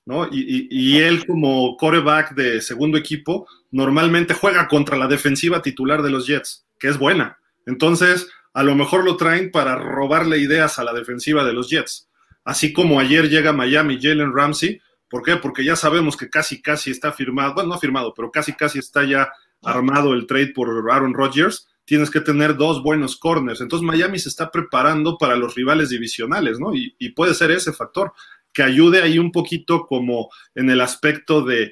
[0.05, 0.29] ¿no?
[0.31, 6.27] Y, él como coreback de segundo equipo, normalmente juega contra la defensiva titular de los
[6.27, 7.39] Jets que es buena.
[7.65, 12.07] Entonces, a lo mejor lo traen para robarle ideas a la defensiva de los Jets.
[12.45, 14.79] Así como ayer llega Miami Jalen Ramsey.
[15.09, 15.35] ¿Por qué?
[15.35, 19.03] Porque ya sabemos que casi, casi está firmado, bueno, no firmado, pero casi, casi está
[19.03, 19.29] ya
[19.61, 21.67] armado el trade por Aaron Rodgers.
[21.85, 23.61] Tienes que tener dos buenos corners.
[23.61, 26.73] Entonces Miami se está preparando para los rivales divisionales, ¿no?
[26.75, 28.13] Y, puede ser ese factor
[28.51, 31.71] que ayude ahí un poquito como en el aspecto de,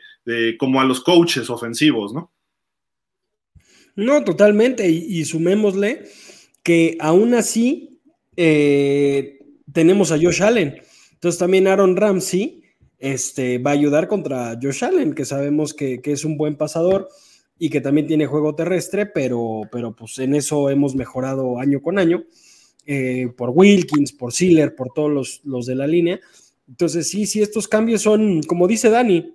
[0.57, 2.31] como a los coaches ofensivos, ¿no?
[3.95, 4.89] No, totalmente.
[4.89, 6.03] Y, sumémosle
[6.61, 8.01] que aún así
[8.37, 9.39] eh,
[9.71, 10.81] tenemos a Josh Allen.
[11.11, 12.63] Entonces también Aaron Ramsey
[13.03, 17.09] este, va a ayudar contra Josh Allen, que sabemos que, es un buen pasador
[17.57, 21.99] y que también tiene juego terrestre, pero, pero pues en eso hemos mejorado año con
[21.99, 22.23] año.
[22.85, 26.19] Eh, por Wilkins, por Sealer, por todos los, los de la línea.
[26.67, 29.33] Entonces, sí, sí, estos cambios son, como dice Dani,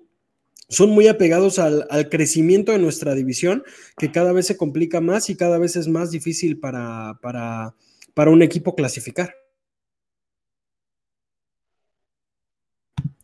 [0.69, 3.65] son muy apegados al, crecimiento de nuestra división,
[3.97, 7.75] que cada vez se complica más y cada vez es más difícil para, para,
[8.15, 9.35] para un equipo clasificar.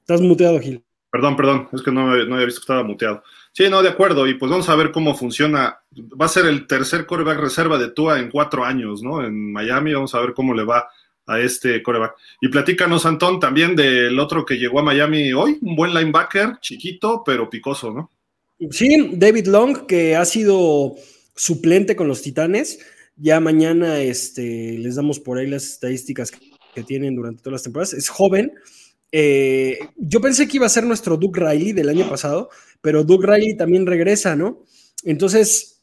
[0.00, 0.84] Estás muteado, Gil.
[1.10, 3.22] Perdón, perdón, es que no, había visto que estaba muteado.
[3.56, 5.78] Sí, no, de acuerdo, y pues vamos a ver cómo funciona.
[6.20, 9.24] Va a ser el tercer coreback reserva de Tua en cuatro años, ¿no?
[9.24, 10.88] En Miami, vamos a ver cómo le va
[11.24, 12.16] a este coreback.
[12.40, 17.22] Y platícanos, Antón, también del otro que llegó a Miami hoy, un buen linebacker, chiquito,
[17.24, 18.10] pero picoso, ¿no?
[18.72, 20.96] Sí, David Long, que ha sido
[21.36, 22.80] suplente con los Titanes.
[23.16, 27.92] Ya mañana este, les damos por ahí las estadísticas que, tienen durante todas las temporadas.
[27.92, 28.52] Es joven.
[29.12, 32.50] Eh, yo pensé que iba a ser nuestro Doug Riley del año pasado,
[32.84, 34.62] pero Doug Riley también regresa, ¿no?
[35.04, 35.82] Entonces,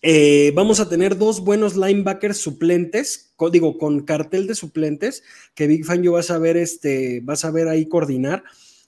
[0.00, 5.22] eh, vamos a tener dos buenos linebackers suplentes, digo, con cartel de suplentes,
[5.54, 8.42] que Big Fan yo vas a ver, este, vas a ver ahí coordinar,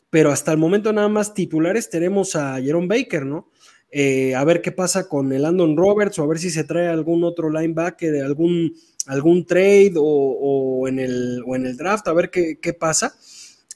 [0.08, 3.50] pero hasta el momento nada más titulares tenemos a Jerome Baker, ¿no?
[3.90, 6.88] Eh, a ver qué pasa con el Andon Roberts o a ver si se trae
[6.88, 8.74] algún otro linebacker, algún,
[9.04, 13.14] algún trade o, en el, o en el draft, a ver qué, pasa.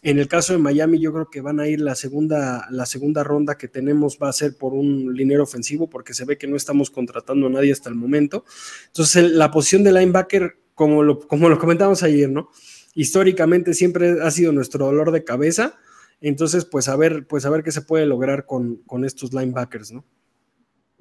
[0.03, 3.25] En el caso de Miami, yo creo que van a ir la segunda, la segunda
[3.25, 6.57] ronda que tenemos va a ser por un linero ofensivo, porque se ve que no
[6.57, 8.45] estamos contratando a nadie hasta el momento.
[8.89, 12.51] Entonces, la posición de linebacker, como lo, como lo comentamos ayer, ¿no?
[12.95, 15.79] Históricamente siempre ha sido nuestro dolor de cabeza
[16.21, 20.05] entonces, pues a ver, pues a ver qué se puede lograr con, estos linebackers, ¿no?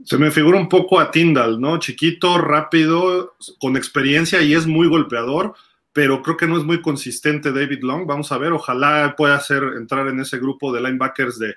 [0.03, 1.79] Se me figura un poco a Tyndall, ¿no?
[1.79, 5.53] Chiquito, rápido, con experiencia y es muy golpeador,
[5.95, 8.05] pero creo que no es muy consistente David Long.
[8.05, 11.55] Vamos a ver, ojalá pueda hacer entrar en ese grupo de linebackers de,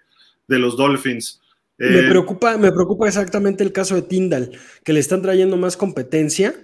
[0.58, 1.42] los Dolphins.
[1.76, 4.52] me, eh, preocupa, me preocupa exactamente el caso de Tyndall,
[4.84, 6.54] que le están trayendo más competencia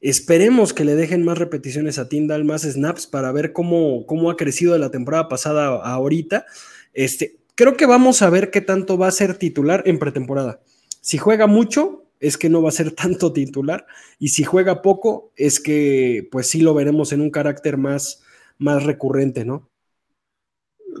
[0.00, 4.36] Esperemos que le dejen más repeticiones a Tyndall, más snaps para ver cómo, cómo ha
[4.36, 6.44] crecido de la temporada pasada a ahorita.
[6.92, 10.60] Este, creo que vamos a ver qué tanto va a ser titular en pretemporada.
[11.00, 13.86] Si juega mucho, es que no va a ser tanto titular.
[14.18, 18.22] Y si juega poco, es que pues sí lo veremos en un carácter más,
[18.58, 19.68] más recurrente, ¿no?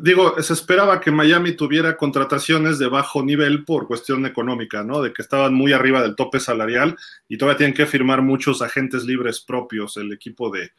[0.00, 5.02] digo, se esperaba que Miami tuviera contrataciones de bajo nivel por cuestión económica, ¿no?
[5.02, 6.96] De que estaban muy arriba del tope salarial
[7.28, 10.70] y todavía tienen que firmar muchos agentes libres propios el equipo de,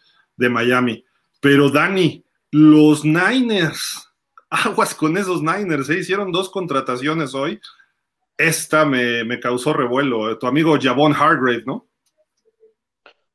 [0.50, 1.04] Miami.
[1.40, 4.12] Pero Dani, los Niners,
[4.50, 6.00] aguas con esos Niners, ¿eh?
[6.00, 7.60] hicieron dos contrataciones hoy.
[8.38, 10.38] Esta me, me causó revuelo.
[10.38, 11.88] Tu amigo Javon Hargrave, ¿no?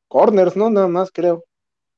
[0.07, 0.69] corners, ¿no?
[0.69, 1.45] Nada más, creo.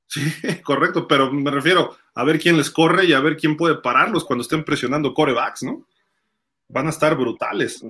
[0.08, 0.22] Sí,
[0.64, 4.24] correcto, pero me refiero a ver quién les corre y a ver quién puede pararlos
[4.24, 5.88] cuando estén presionando corebacks, ¿no?
[6.68, 7.84] Van a estar brutales.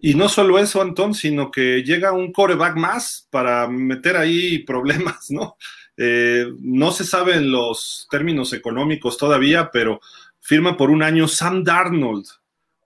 [0.00, 5.30] Y no solo eso, Antón, sino que llega un coreback más para meter ahí problemas,
[5.30, 5.56] ¿no?
[6.02, 10.00] Eh, no se saben los términos económicos todavía, pero
[10.40, 12.24] firma por un año Sam Darnold,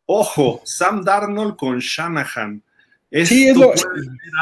[0.06, 2.60] Ojo, Sam Darnold con Shanahan.
[3.12, 3.88] Esto sí, es puede ser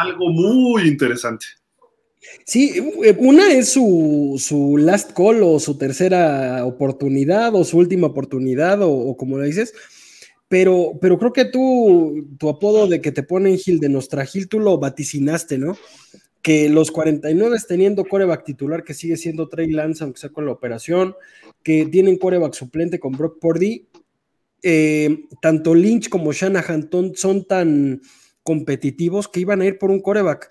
[0.00, 1.44] algo muy interesante.
[2.46, 2.72] Sí,
[3.18, 9.36] una es su, last call o su tercera oportunidad o su última oportunidad o, como
[9.36, 9.74] lo dices,
[10.48, 14.48] pero, pero creo que tú, tu apodo de que te ponen Gil de Nostra Gil,
[14.48, 15.76] tú lo vaticinaste, ¿no?
[16.43, 20.53] Que los 49 teniendo coreback titular que sigue siendo Trey Lance, aunque sea con la
[20.53, 21.14] operación,
[21.62, 23.88] que tienen coreback suplente con Brock Purdy,
[24.62, 28.01] eh, tanto Lynch como Shanahan son tan
[28.43, 30.51] competitivos que iban a ir por un coreback.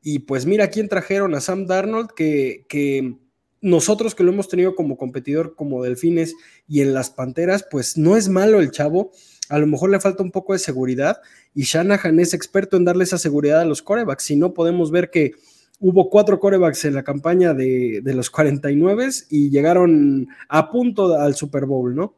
[0.00, 3.16] Y pues mira quién trajeron a Sam Darnold, que, que,
[3.62, 6.34] nosotros que lo hemos tenido como competidor como Delfines
[6.66, 9.12] y en las Panteras, pues no es malo el chavo,
[9.52, 11.20] a lo mejor le falta un poco de seguridad
[11.54, 15.10] y Shanahan es experto en darle esa seguridad a los corebacks, si no podemos ver
[15.10, 15.32] que
[15.78, 21.66] hubo cuatro corebacks en la campaña de, los 49 y llegaron a punto al Super
[21.66, 22.14] Bowl, ¿no?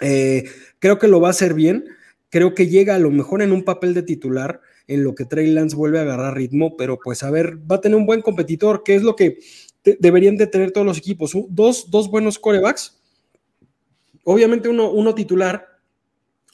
[0.00, 0.44] Eh,
[0.78, 1.84] creo que lo va a hacer bien.
[2.30, 5.50] Creo que llega a lo mejor en un papel de titular, en lo que Trey
[5.52, 8.82] Lance vuelve a agarrar ritmo, pero pues a ver, va a tener un buen competidor,
[8.82, 9.38] que es lo que
[10.00, 11.32] deberían de tener todos los equipos.
[11.50, 12.98] Dos, dos buenos corebacks,
[14.24, 15.75] obviamente uno, uno titular.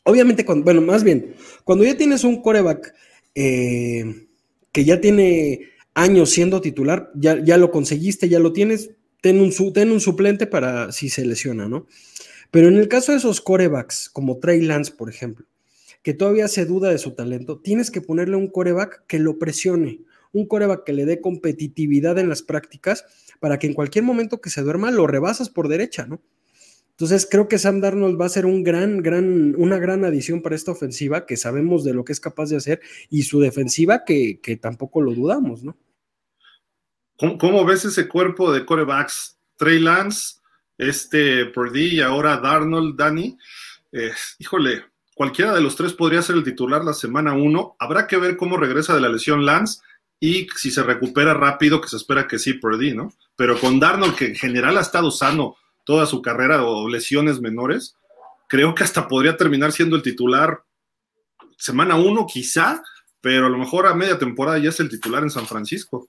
[0.05, 1.35] Obviamente, cuando, bueno, más bien,
[1.65, 2.95] cuando ya tienes un coreback
[3.35, 4.27] eh,
[4.73, 8.91] que ya tiene años siendo titular, ya, ya lo conseguiste, ya lo tienes,
[9.21, 11.87] ten un, ten un suplente para si se lesiona, ¿no?
[12.51, 15.47] Pero en el caso de esos corebacks, como Trey Lance, por ejemplo,
[16.03, 20.01] que todavía se duda de su talento, tienes que ponerle un coreback que lo presione,
[20.33, 23.05] un coreback que le dé competitividad en las prácticas
[23.41, 26.21] para que en cualquier momento que se duerma lo rebasas por derecha, ¿no?
[27.03, 30.55] Entonces creo que Sam Darnold va a ser un gran, gran, una gran adición para
[30.55, 32.81] esta ofensiva que sabemos de lo que es capaz de hacer
[33.11, 35.77] y su defensiva que, tampoco lo dudamos, ¿no?
[37.17, 39.37] ¿Cómo, ves ese cuerpo de corebacks?
[39.57, 40.37] Trey Lance,
[40.79, 43.37] este Purdy y ahora Darnold, Danny.
[44.39, 44.85] híjole,
[45.17, 47.75] cualquiera de los tres podría ser el titular la semana uno.
[47.81, 49.81] Habrá que ver cómo regresa de la lesión Lance
[50.21, 53.13] y si se recupera rápido, que se espera que sí, Purdy, ¿no?
[53.35, 57.97] Pero con Darnold, que en general ha estado sano toda su carrera o lesiones menores,
[58.49, 60.62] creo que hasta podría terminar siendo el titular
[61.57, 62.83] semana uno quizá,
[63.20, 66.09] pero a lo mejor a media temporada ya es el titular en San Francisco.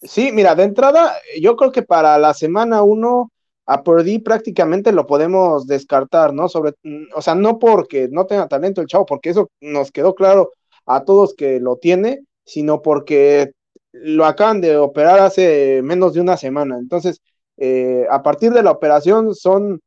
[0.00, 3.32] Sí, mira, de entrada, yo creo que para la semana uno
[3.66, 6.48] a Purdy prácticamente lo podemos descartar, ¿no?
[6.48, 6.74] Sobre,
[7.14, 10.52] o sea, no porque no tenga talento el chavo, porque eso nos quedó claro
[10.86, 13.52] a todos que lo tiene, sino porque
[13.92, 16.78] lo acaban de operar hace menos de una semana.
[16.78, 17.22] Entonces,
[17.56, 19.80] eh, a partir de la operación son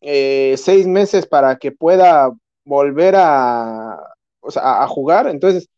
[0.00, 2.32] eh, seis meses para que pueda
[2.64, 4.10] volver a,
[4.88, 5.68] jugar, entonces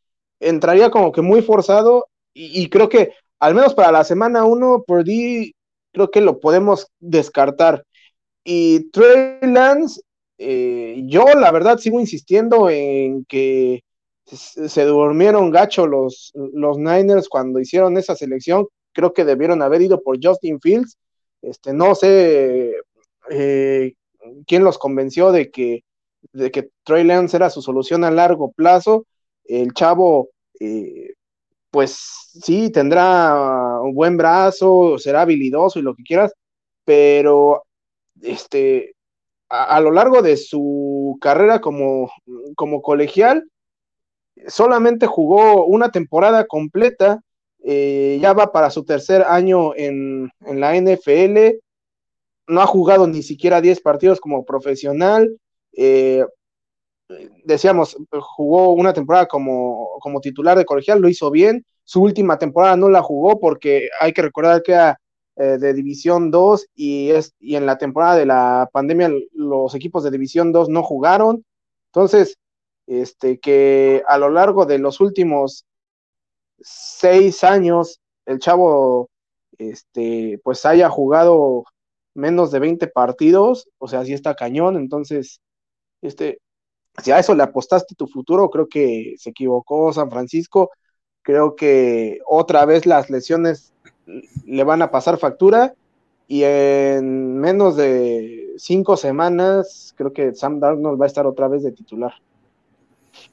[0.41, 5.55] entraría como que muy forzado y, creo que al menos para la semana uno, Purdy
[5.93, 7.85] creo que lo podemos descartar.
[8.45, 10.01] Y Trey Lance,
[10.39, 13.83] eh, yo la verdad sigo insistiendo en que
[14.27, 18.67] se durmieron gacho los, los Niners cuando hicieron esa selección.
[18.93, 20.99] Creo que debieron haber ido por Justin Fields
[21.47, 22.75] este, no sé
[23.31, 23.95] eh,
[24.47, 25.85] quién los convenció de que,
[26.33, 29.07] de que Trey Lance era su solución a largo plazo.
[29.45, 30.31] El chavo,
[30.61, 31.15] eh,
[31.71, 31.93] pues
[32.43, 36.35] sí, tendrá un buen brazo, será habilidoso y lo que quieras,
[36.85, 37.63] pero
[38.23, 38.97] este,
[39.49, 42.11] a, lo largo de su carrera como,
[42.57, 43.49] como colegial,
[44.49, 47.21] solamente jugó una temporada completa
[47.69, 51.59] eh, ya va para su tercer año en, la NFL,
[52.47, 55.37] no ha jugado ni siquiera 10 partidos como profesional,
[55.73, 56.25] eh,
[57.45, 62.77] decíamos, jugó una temporada como, como, titular de colegial, lo hizo bien, su última temporada
[62.77, 65.01] no la jugó porque hay que recordar que era
[65.35, 70.05] eh, de División 2 y, es, y en la temporada de la pandemia los equipos
[70.05, 71.45] de División 2 no jugaron,
[71.87, 72.39] entonces,
[72.87, 75.67] este, que a lo largo de los últimos
[76.61, 79.09] seis años el chavo
[79.59, 81.65] este, pues haya jugado
[82.15, 85.41] menos de 20 partidos, o sea, si está cañón, entonces,
[86.03, 86.41] este,
[87.03, 90.71] si a eso le apostaste tu futuro, creo que se equivocó San Francisco,
[91.23, 93.73] creo que otra vez las lesiones
[94.47, 95.75] le van a pasar factura
[96.29, 101.63] y en menos de cinco semanas creo que Sam Darnold va a estar otra vez
[101.63, 102.15] de titular.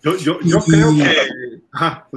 [0.04, 1.62] Yo, yo, yo creo que.
[1.72, 2.08] Ajá,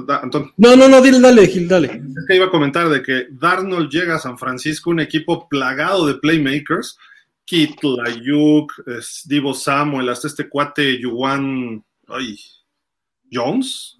[0.57, 1.87] No, no, no, dile, dale, Gil, dale.
[1.87, 6.05] Es que iba a comentar de que Darnold llega a San Francisco, un equipo plagado
[6.05, 6.97] de playmakers.
[7.45, 8.73] Kittle, Ayuk,
[9.25, 11.83] Divo Samuel, hasta este cuate Yuan.
[12.09, 12.37] Ay,
[13.31, 13.97] Jones,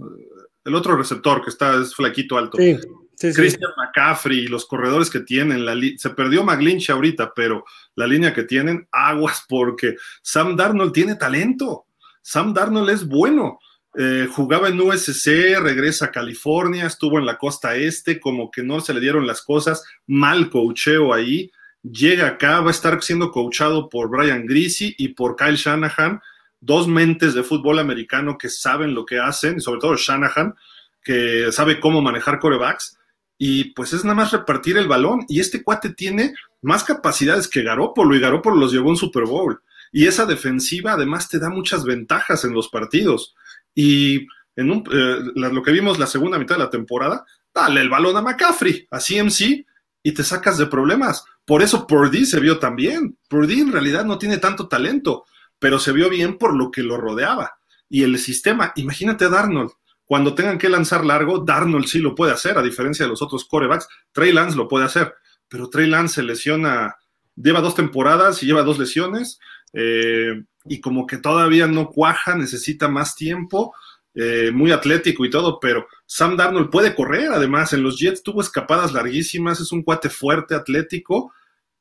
[0.66, 2.58] el otro receptor que está, es flaquito alto.
[2.58, 2.78] Sí,
[3.16, 5.66] sí, Christian McCaffrey y los corredores que tienen.
[5.66, 7.66] La se perdió McGlinch ahorita, pero
[7.96, 11.87] la línea que tienen, aguas, porque Sam Darnold tiene talento.
[12.28, 13.58] Sam Darnold es bueno.
[13.98, 18.82] Eh, jugaba en USC, regresa a California, estuvo en la costa este, como que no
[18.82, 21.50] se le dieron las cosas, mal coacheo ahí,
[21.82, 26.20] llega acá, va a estar siendo coachado por Brian Greasy y por Kyle Shanahan,
[26.60, 30.54] dos mentes de fútbol americano que saben lo que hacen, y sobre todo Shanahan,
[31.02, 33.00] que sabe cómo manejar corebacks,
[33.38, 37.64] y pues es nada más repartir el balón, y este cuate tiene más capacidades que
[37.64, 39.62] Garópolo, y Garópolo los llevó a un Super Bowl.
[39.92, 43.36] Y esa defensiva además te da muchas ventajas en los partidos.
[43.74, 48.18] Y en eh, lo que vimos la segunda mitad de la temporada, dale el balón
[48.18, 49.66] a McCaffrey, a CMC,
[50.04, 51.24] y te sacas de problemas.
[51.46, 53.18] Por eso Purdy se vio tan bien.
[53.30, 55.26] Purdy en realidad no tiene tanto talento,
[55.60, 57.58] pero se vio bien por lo que lo rodeaba.
[57.90, 59.72] Y el sistema, imagínate a Darnold.
[60.06, 63.46] Cuando tengan que lanzar largo, Darnold sí lo puede hacer, a diferencia de los otros
[63.46, 63.88] corebacks.
[64.12, 65.14] Trey Lance lo puede hacer,
[65.50, 66.96] pero Trey Lance se lesiona,
[67.36, 69.40] lleva dos temporadas y lleva dos lesiones.
[69.74, 73.74] Eh, y como que todavía no cuaja, necesita más tiempo,
[74.16, 78.42] eh, muy atlético y todo, pero Sam Darnold puede correr, además en los Jets tuvo
[78.42, 81.32] escapadas larguísimas, es un cuate fuerte, atlético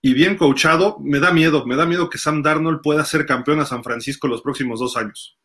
[0.03, 3.61] y bien coachado, me da miedo, me da miedo que Sam Darnold pueda ser campeón
[3.61, 5.39] a San Francisco los próximos dos años.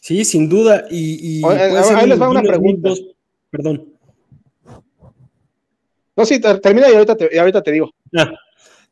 [0.00, 2.90] Sí, sin duda, y, ahí les va una pregunta.
[3.50, 3.88] Perdón.
[6.14, 7.90] No, sí, termina y ahorita te, ahorita te digo.
[8.16, 8.30] Ah,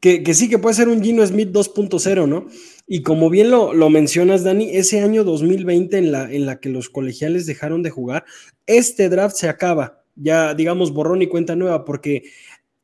[0.01, 2.47] que, sí, que puede ser un Gino Smith 2.0, ¿no?
[2.87, 6.71] Y como bien lo, lo, mencionas, Dani, ese año 2020 en la, en la que
[6.71, 8.25] los colegiales dejaron de jugar,
[8.67, 12.25] este draft se acaba, ya digamos borrón y cuenta nueva, porque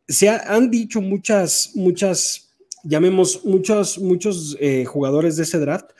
[0.07, 2.55] se han dicho muchas, muchas,
[2.85, 5.91] llamemos muchos, muchos eh, jugadores de ese draft.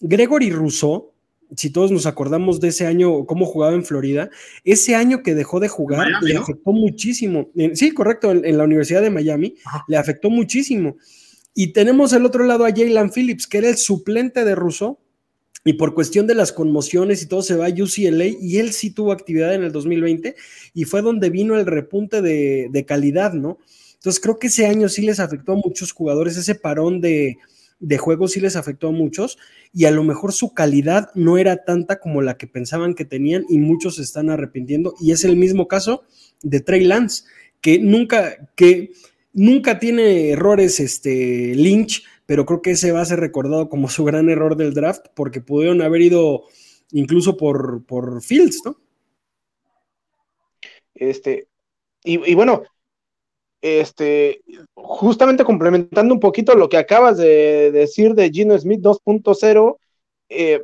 [0.00, 1.12] Gregory Rousseau,
[1.56, 4.30] si todos nos acordamos de ese año, cómo jugaba en Florida,
[4.64, 7.50] ese año que dejó de jugar le afectó muchísimo.
[7.74, 9.54] Sí, correcto, en, la Universidad de Miami
[9.86, 10.96] le afectó muchísimo.
[11.54, 14.98] Y tenemos al otro lado a Jalen Phillips, que era el suplente de Rousseau,
[15.64, 18.90] y por cuestión de las conmociones y todo se va a UCLA y él sí
[18.90, 20.36] tuvo actividad en el 2020
[20.72, 23.58] y fue donde vino el repunte de, de calidad, ¿no?
[23.94, 27.38] Entonces creo que ese año sí les afectó a muchos jugadores, ese parón de,
[27.80, 29.38] de juego sí les afectó a muchos
[29.72, 33.44] y a lo mejor su calidad no era tanta como la que pensaban que tenían
[33.48, 36.04] y muchos se están arrepintiendo y es el mismo caso
[36.42, 37.24] de Trey Lance,
[37.60, 38.92] que nunca, que
[39.32, 44.04] nunca tiene errores este, Lynch, pero creo que ese va a ser recordado como su
[44.04, 46.44] gran error del draft porque pudieron haber ido
[46.90, 48.80] incluso por, por Fields, ¿no?
[50.94, 51.46] Este,
[52.02, 52.64] y, y bueno,
[53.60, 54.40] este,
[54.74, 59.76] justamente complementando un poquito lo que acabas de decir de Gino Smith 2.0,
[60.28, 60.62] eh,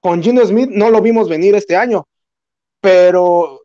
[0.00, 2.06] con Gino Smith no lo vimos venir este año,
[2.80, 3.62] pero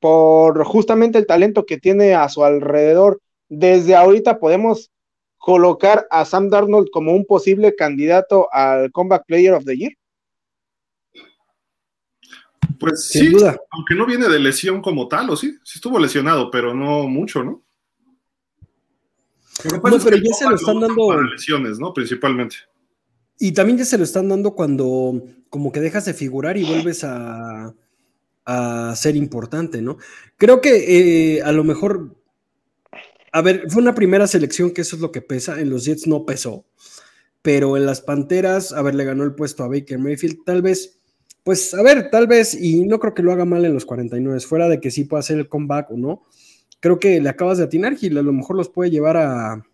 [0.00, 4.90] por justamente el talento que tiene a su alrededor, desde ahorita podemos
[5.36, 9.92] colocar a Sam Darnold como un posible candidato al Comeback Player of the Year.
[12.80, 13.60] Pues sí, duda.
[13.70, 17.44] aunque no viene de lesión como tal, o sí, sí estuvo lesionado, pero no mucho,
[17.44, 17.62] ¿no?
[19.70, 21.08] no, pero ya se lo están dando.
[21.08, 21.92] Para lesiones, ¿no?
[21.92, 22.56] Principalmente.
[23.38, 27.04] Y también ya se lo están dando cuando como que dejas de figurar y vuelves
[27.04, 27.74] a,
[28.46, 29.98] a ser importante, ¿no?
[30.38, 32.16] Creo que eh, a lo mejor,
[33.32, 36.06] a ver, fue una primera selección que eso es lo que pesa, en los Jets
[36.06, 36.64] no pesó,
[37.42, 40.99] pero en las Panteras, a ver, le ganó el puesto a Baker Mayfield, tal vez
[41.42, 44.40] pues a ver, tal vez, y no creo que lo haga mal en los 49,
[44.40, 46.22] fuera de que sí pueda hacer el comeback o no,
[46.80, 49.64] creo que le acabas de atinar, Gil, a lo mejor los puede llevar a,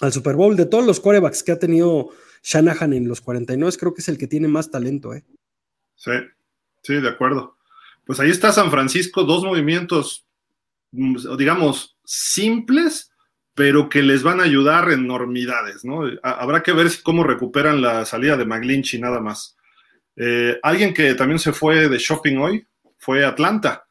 [0.00, 0.56] al Super Bowl.
[0.56, 2.10] De todos los corebacks que ha tenido
[2.42, 5.24] Shanahan en los 49, creo que es el que tiene más talento, ¿eh?
[5.96, 6.12] Sí,
[6.82, 7.56] sí, de acuerdo.
[8.04, 10.26] Pues ahí está San Francisco, dos movimientos,
[10.92, 13.10] digamos, simples,
[13.54, 16.02] pero que les van a ayudar enormidades, ¿no?
[16.22, 19.55] Habrá que ver cómo recuperan la salida de McGlinchey nada más.
[20.16, 22.66] Eh, alguien que también se fue de shopping hoy
[22.98, 23.84] fue Atlanta.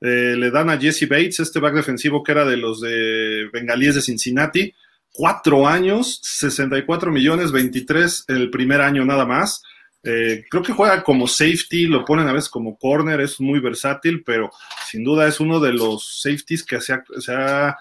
[0.00, 3.94] Eh, le dan a Jesse Bates, este back defensivo que era de los de Bengalíes
[3.94, 4.74] de Cincinnati,
[5.12, 9.62] cuatro años, 64 millones, 23 el primer año nada más.
[10.02, 14.22] Eh, creo que juega como safety, lo ponen a veces como corner, es muy versátil,
[14.24, 14.50] pero
[14.88, 16.94] sin duda es uno de los safeties que se
[17.32, 17.76] ha,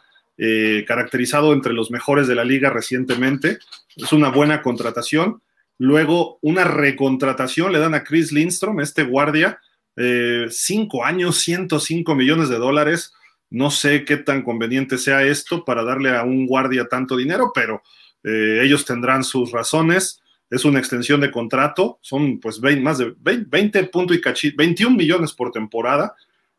[0.86, 3.60] caracterizado entre los mejores de la liga recientemente.
[3.96, 5.42] Es una buena contratación.
[5.78, 9.60] Luego, una recontratación le dan a Chris Lindstrom, este guardia,
[9.98, 13.14] eh, cinco años, 105 millones de dólares.
[13.50, 17.84] No sé qué tan conveniente sea esto para darle a un guardia tanto dinero, pero
[18.24, 20.22] eh, ellos tendrán sus razones.
[20.50, 24.96] Es una extensión de contrato, son pues 20, más de 20, puntos y cachit, 21
[24.96, 26.16] millones por temporada.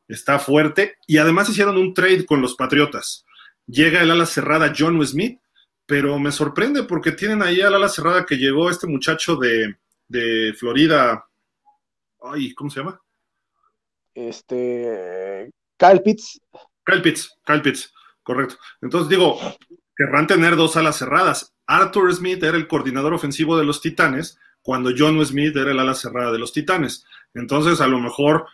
[0.09, 0.97] Está fuerte.
[1.07, 3.25] Y además hicieron un trade con los Patriotas.
[3.67, 5.41] Llega el ala cerrada John Smith,
[5.87, 9.77] pero me sorprende porque tienen ahí al ala cerrada que llegó este muchacho de,
[10.59, 11.27] Florida.
[12.21, 13.01] Ay, ¿cómo se llama?
[14.15, 15.51] Este.
[15.77, 16.41] Kyle Pitts.
[16.85, 18.57] Kyle Pitts, Kyle Pitts, correcto.
[18.81, 19.39] Entonces digo,
[19.97, 21.55] querrán tener dos alas cerradas.
[21.67, 25.95] Arthur Smith era el coordinador ofensivo de los Titanes, cuando John Smith era el ala
[25.95, 27.05] cerrada de los Titanes.
[27.35, 28.47] Entonces, a lo mejor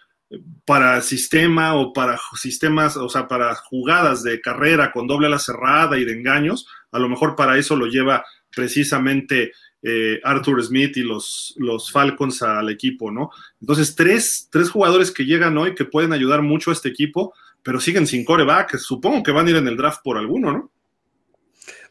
[0.64, 5.98] para sistema o para sistemas, o sea, para jugadas de carrera con doble ala cerrada
[5.98, 8.24] y de engaños, a lo mejor para eso lo lleva
[8.54, 13.30] precisamente eh, Arthur Smith y los, los Falcons al equipo, ¿no?
[13.60, 17.80] Entonces, tres, tres jugadores que llegan hoy que pueden ayudar mucho a este equipo, pero
[17.80, 18.76] siguen sin coreback.
[18.76, 20.70] Supongo que van a ir en el draft por alguno, ¿no?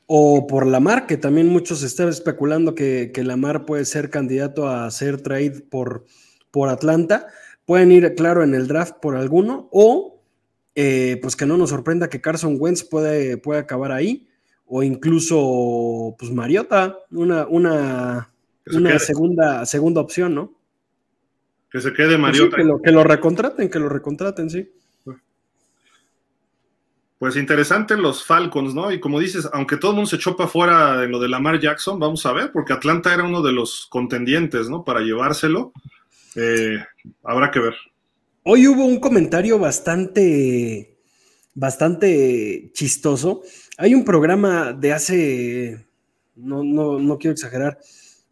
[0.06, 4.86] O por Lamar, que también muchos están especulando que, que Lamar puede ser candidato a
[4.86, 6.06] hacer trade por,
[6.50, 7.28] por Atlanta.
[7.66, 10.24] Pueden ir, claro, en el draft por alguno, o
[10.76, 14.28] eh, pues que no nos sorprenda que Carson Wentz puede, puede acabar ahí
[14.74, 18.30] o incluso pues Mariota, una, una,
[18.68, 20.54] una segunda, segunda opción, ¿no?
[21.70, 22.56] Que se quede pues Mariota.
[22.56, 24.72] que, lo, que lo recontraten, que lo recontraten, sí.
[27.20, 28.94] Pues interesante los Falcons, ¿no?
[28.94, 32.00] Y como dices, aunque todo el mundo se chopa fuera en lo de Lamar Jackson,
[32.00, 34.86] vamos a ver, porque Atlanta era uno de los contendientes, ¿no?
[34.86, 35.74] Para llevárselo.
[36.38, 36.78] Eh,
[37.26, 37.76] habrá que ver.
[38.44, 40.98] Hoy hubo un comentario bastante,
[41.54, 43.42] bastante chistoso.
[43.82, 45.88] Hay un programa de hace,
[46.36, 47.80] no, no, no quiero exagerar,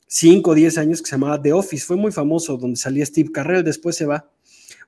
[0.05, 1.87] 5 o 10 años que se llamaba The Office.
[1.87, 4.29] Fue muy famoso, donde salía Steve Carrell, después se va.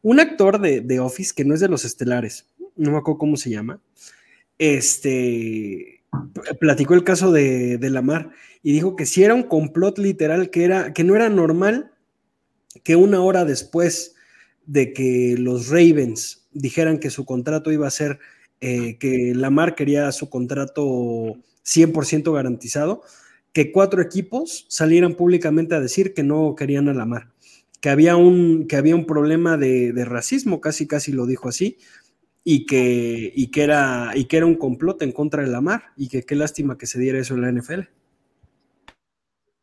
[0.03, 2.45] Un actor de The Office que no es de los estelares,
[2.75, 3.81] no me acuerdo cómo se llama,
[4.59, 6.03] este,
[6.59, 8.29] platicó el caso de, de Lamar
[8.61, 11.91] y dijo que si era un complot literal, que, era, que no era normal
[12.83, 14.13] que una hora después
[14.67, 18.19] de que los Ravens dijeran que su contrato iba a ser,
[18.61, 21.35] eh, que Lamar quería su contrato
[21.65, 23.01] 100% garantizado,
[23.53, 27.31] que cuatro equipos salieran públicamente a decir que no querían a Lamar,
[27.81, 31.77] que había un, que había un problema de, de racismo, casi casi lo dijo así,
[32.43, 36.07] y que, y, que era, y que era un complot en contra de Lamar, y
[36.07, 37.81] que qué lástima que se diera eso en la NFL.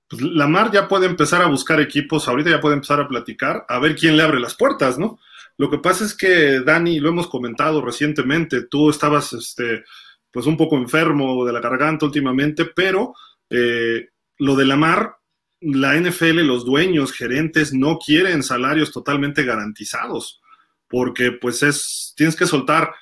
[0.09, 3.79] Pues Lamar ya puede empezar a buscar equipos, ahorita ya puede empezar a platicar, a
[3.79, 5.19] ver quién le abre las puertas, ¿no?
[5.59, 9.85] Lo que pasa es que, Dani, lo hemos comentado recientemente, tú estabas, este,
[10.31, 13.13] pues un poco enfermo de la garganta últimamente, pero
[13.51, 14.07] eh,
[14.39, 15.17] lo de Lamar,
[15.61, 20.41] la NFL, los dueños, gerentes, no quieren salarios totalmente garantizados,
[20.87, 22.95] porque pues es, tienes que soltar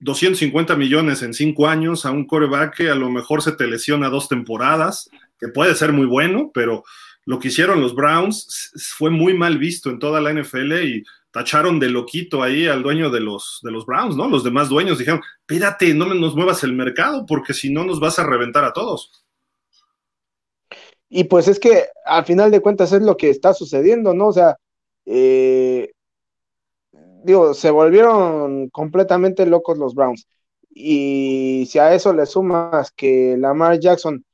[0.00, 4.10] 250 millones en cinco años a un coreback que a lo mejor se te lesiona
[4.10, 5.08] dos temporadas,
[5.40, 6.84] que puede ser muy bueno, pero
[7.24, 11.04] lo que hicieron los Browns fue muy mal visto en toda la NFL y
[11.38, 14.28] tacharon de loquito ahí al dueño de los, de los Browns, ¿no?
[14.28, 18.18] Los demás dueños dijeron, espérate, no nos muevas el mercado porque si no nos vas
[18.18, 19.24] a reventar a todos.
[21.08, 24.26] Y pues es que al final de cuentas es lo que está sucediendo, ¿no?
[24.26, 24.56] O sea,
[25.06, 25.92] eh,
[27.22, 30.26] digo, se volvieron completamente locos los Browns.
[30.70, 34.24] Y si a eso le sumas que Lamar Jackson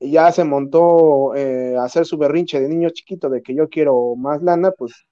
[0.00, 4.16] ya se montó eh, a hacer su berrinche de niño chiquito de que yo quiero
[4.16, 5.05] más lana, pues,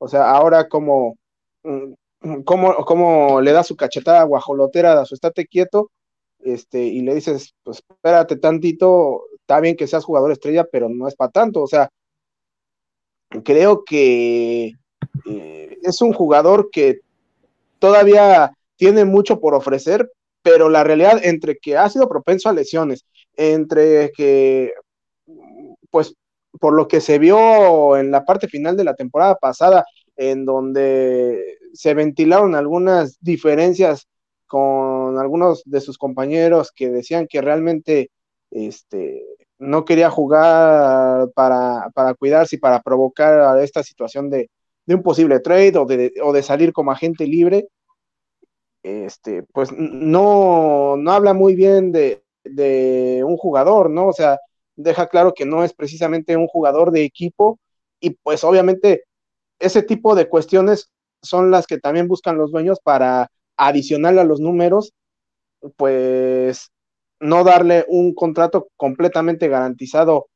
[0.00, 1.18] o sea, ahora como,
[1.62, 5.90] mm, como, como le da su cachetada guajolotera a su estate quieto,
[6.40, 11.06] este, y le dices, pues espérate tantito, está bien que seas jugador estrella, pero no
[11.06, 11.90] es para tanto, o sea,
[13.44, 14.72] creo que
[15.26, 17.00] eh, es un jugador que
[17.78, 20.10] todavía tiene mucho por ofrecer,
[20.42, 23.04] pero la realidad entre que ha sido propenso a lesiones,
[23.36, 24.72] entre que,
[25.90, 26.14] pues,
[26.58, 29.84] por lo que se vio en la parte final de la temporada pasada,
[30.16, 34.08] en donde se ventilaron algunas diferencias
[34.46, 38.10] con algunos de sus compañeros que decían que realmente
[38.50, 39.24] este,
[39.58, 44.50] no quería jugar para, para cuidarse y para provocar esta situación de,
[44.86, 47.68] de un posible trade o de, o de salir como agente libre,
[48.82, 54.08] este, pues no, no habla muy bien de, de un jugador, ¿no?
[54.08, 54.38] O sea,
[54.82, 57.58] deja claro que no es precisamente un jugador de equipo
[58.00, 59.04] y pues obviamente
[59.58, 60.90] ese tipo de cuestiones
[61.22, 64.92] son las que también buscan los dueños para adicional a los números,
[65.76, 66.70] pues
[67.20, 70.28] no darle un contrato completamente garantizado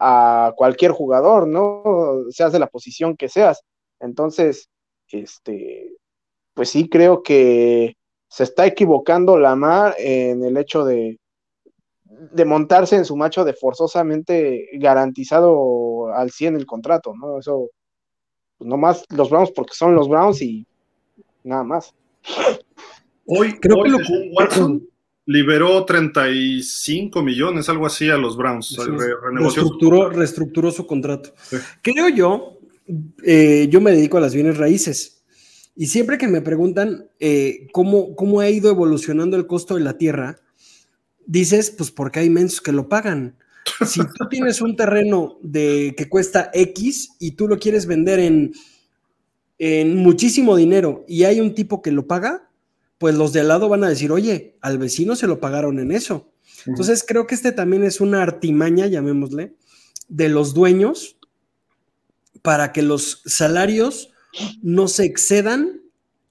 [0.00, 2.24] a cualquier jugador, ¿no?
[2.30, 3.62] Seas de la posición que seas.
[4.00, 4.68] Entonces,
[5.08, 5.94] este,
[6.54, 7.94] pues sí creo que
[8.28, 11.18] se está equivocando Lamar en el hecho de,
[12.30, 17.38] de montarse en su macho de forzosamente garantizado al 100 el contrato, ¿no?
[17.38, 17.70] Eso,
[18.58, 20.66] pues nomás los Browns porque son los Browns y
[21.42, 21.94] nada más.
[23.26, 23.98] Hoy, creo que lo...
[24.32, 24.88] Watson
[25.26, 28.76] liberó 35 millones, algo así, a los Browns.
[29.32, 31.34] reestructuró, reestructuró, su contrato.
[31.80, 32.58] Creo yo,
[33.24, 35.24] eh, yo me dedico a las bienes raíces.
[35.74, 39.96] Y siempre que me preguntan eh, cómo, cómo ha ido evolucionando el costo de la
[39.96, 40.38] tierra,
[41.26, 43.36] dices, pues porque hay mensos que lo pagan.
[43.86, 48.52] Si tú tienes un terreno de, que cuesta X y tú lo quieres vender en,
[49.58, 52.48] en muchísimo dinero y hay un tipo que lo paga,
[52.98, 55.92] pues los de al lado van a decir, oye, al vecino se lo pagaron en
[55.92, 56.32] eso.
[56.66, 59.54] Entonces creo que este también es una artimaña, llamémosle,
[60.08, 61.16] de los dueños
[62.42, 64.10] para que los salarios
[64.62, 65.81] no se excedan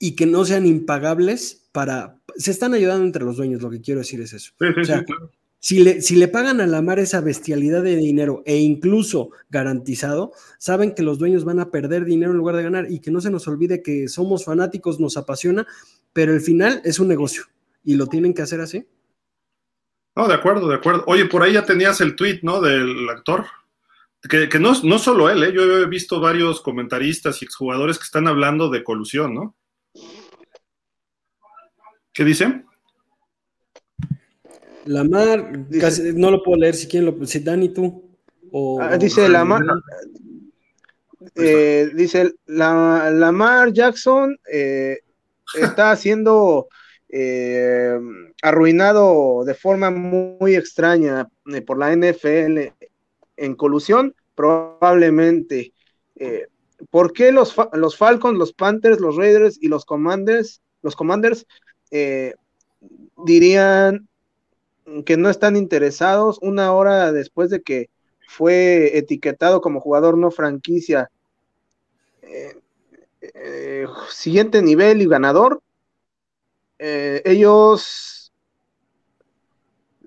[0.01, 2.17] y que no sean impagables para...
[2.35, 4.51] Se están ayudando entre los dueños, lo que quiero decir es eso.
[4.59, 5.05] o sea,
[5.59, 10.31] si, le, si le pagan a la mar esa bestialidad de dinero e incluso garantizado,
[10.57, 13.21] saben que los dueños van a perder dinero en lugar de ganar y que no
[13.21, 15.67] se nos olvide que somos fanáticos, nos apasiona,
[16.13, 17.43] pero el final es un negocio
[17.83, 18.87] y lo tienen que hacer así.
[20.15, 21.03] No, de acuerdo, de acuerdo.
[21.05, 22.59] Oye, por ahí ya tenías el tweet, ¿no?
[22.59, 23.45] Del actor.
[24.27, 25.53] Que, no, no solo él, ¿eh?
[25.53, 29.55] yo he visto varios comentaristas y exjugadores que están hablando de colusión, ¿no?
[32.13, 32.63] ¿Qué dice?
[34.85, 35.51] Lamar,
[36.15, 38.03] no lo puedo leer si quieren, lo, si Dani tú.
[38.79, 39.61] Ah, dice Lamar,
[41.35, 44.99] Eh, dice, la, Lamar Jackson eh,
[45.61, 46.67] está siendo
[47.07, 47.97] eh,
[48.41, 51.29] arruinado de forma muy, extraña
[51.65, 52.73] por la NFL
[53.37, 55.73] en colusión, probablemente.
[56.89, 61.45] ¿Por qué los, los, Falcons, los Panthers, los Raiders y los Commanders, los Commanders
[63.25, 64.07] dirían
[65.05, 67.89] que no están interesados una hora después de que
[68.27, 71.09] fue etiquetado como jugador no franquicia.
[72.21, 72.55] Eh,
[73.21, 75.61] eh, siguiente nivel y ganador.
[76.79, 78.31] Eh, ellos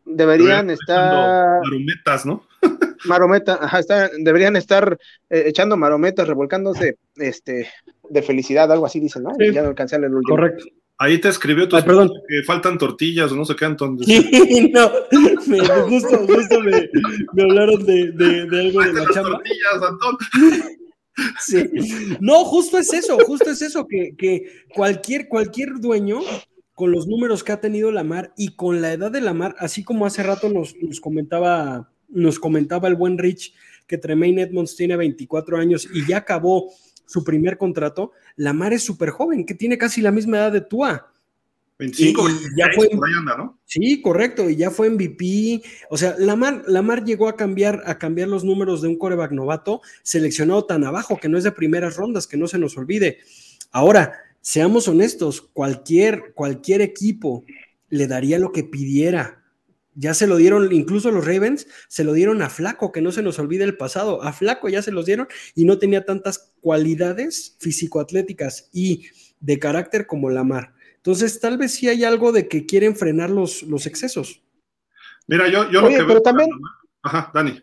[0.05, 1.61] deberían estar.
[1.63, 2.47] Marometas, ¿no?
[3.05, 4.99] Marometa, ajá, deberían estar
[5.29, 7.69] echando marometas, revolcándose este,
[8.09, 9.33] de felicidad, algo así dicen, ¿no?
[9.39, 10.37] Ya no alcancé el último.
[10.37, 10.65] Correcto.
[10.99, 12.11] Ahí te escribió tu perdón.
[12.29, 14.07] que faltan tortillas o no sé qué, entonces.
[14.73, 14.89] no,
[15.89, 16.89] justo, justo me,
[17.33, 19.31] me hablaron de, de, de algo de la chamba.
[19.31, 20.17] tortillas, Antón.
[21.39, 21.71] Sí.
[22.21, 26.21] No, justo es eso, justo es eso, que, que cualquier, cualquier dueño
[26.75, 30.07] con los números que ha tenido Lamar y con la edad de Lamar, así como
[30.07, 33.55] hace rato nos, nos comentaba, nos comentaba el buen Rich
[33.87, 36.73] que Tremaine Edmonds tiene 24 años y ya acabó
[37.07, 41.11] su primer contrato, Lamar es súper joven, que tiene casi la misma edad de Tua.
[41.79, 42.89] 25, ya fue,
[43.37, 43.59] ¿no?
[43.65, 45.63] Sí, correcto, y ya fue MVP.
[45.91, 49.83] O sea, Lamar, Lamar llegó a cambiar, a cambiar los números de un coreback novato
[50.03, 53.19] seleccionado tan abajo, que no es de primeras rondas, que no se nos olvide.
[53.73, 57.45] Ahora, seamos honestos, cualquier, cualquier equipo
[57.89, 59.44] le daría lo que pidiera
[59.95, 63.23] ya se lo dieron, incluso los Ravens, se lo dieron a Flaco, que no se
[63.23, 64.23] nos olvide el pasado.
[64.23, 69.07] A Flaco ya se los dieron y no tenía tantas cualidades físico-atléticas y
[69.41, 70.75] de carácter como Lamar.
[70.97, 74.43] Entonces, tal vez sí hay algo de que quieren frenar los, los excesos.
[75.27, 76.51] Mira, yo, yo lo que pero también.
[77.03, 77.63] Ajá, Dani.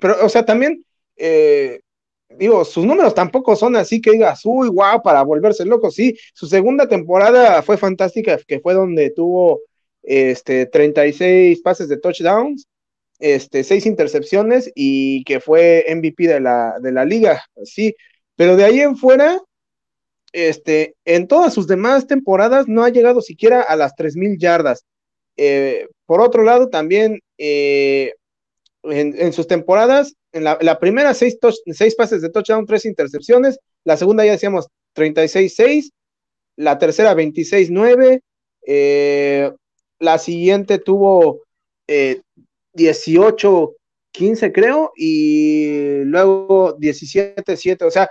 [0.00, 0.84] Pero, o sea, también,
[1.16, 1.80] eh,
[2.28, 5.90] digo, sus números tampoco son así que digas, uy, guau, para volverse loco.
[5.90, 9.60] Sí, su segunda temporada fue fantástica, que fue donde tuvo
[10.04, 12.66] este, 36 pases de touchdowns,
[13.18, 17.94] este, 6 intercepciones y que fue MVP de la, de la liga, sí,
[18.36, 19.40] pero de ahí en fuera,
[20.32, 24.84] este, en todas sus demás temporadas no ha llegado siquiera a las 3.000 yardas.
[25.36, 28.14] Eh, por otro lado, también eh,
[28.82, 31.38] en, sus temporadas, en la, primera 6
[31.72, 35.90] seis, pases de touchdown, 3 intercepciones, la segunda ya decíamos 36-6,
[36.56, 38.20] la tercera 26-9,
[38.66, 39.52] eh,
[39.98, 41.42] la siguiente tuvo
[41.86, 43.76] 18, eh,
[44.12, 47.84] 15 creo, y luego 17, 7.
[47.84, 48.08] O sea,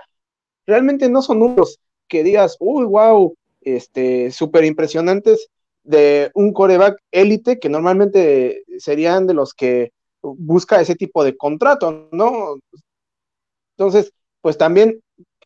[0.66, 5.48] realmente no son números que digas, uy, wow, este, súper impresionantes
[5.82, 9.92] de un coreback élite que normalmente serían de los que
[10.22, 12.56] busca ese tipo de contrato, ¿no?
[13.76, 15.00] Entonces, pues también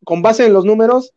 [0.05, 1.12] con base en los números,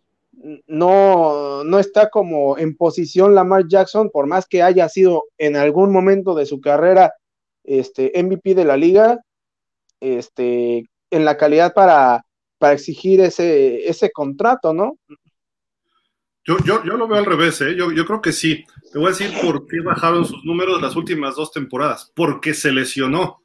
[0.68, 5.92] no, no está como en posición Lamar Jackson, por más que haya sido en algún
[5.92, 7.14] momento de su carrera
[7.64, 9.20] este, MVP de la liga,
[10.00, 12.26] este, en la calidad para,
[12.58, 14.98] para exigir ese, ese contrato, ¿no?
[16.44, 17.76] Yo, yo, yo lo veo al revés, ¿eh?
[17.76, 18.66] yo, yo creo que sí.
[18.92, 22.12] Te voy a decir por qué bajaron sus números las últimas dos temporadas.
[22.16, 23.44] Porque se lesionó.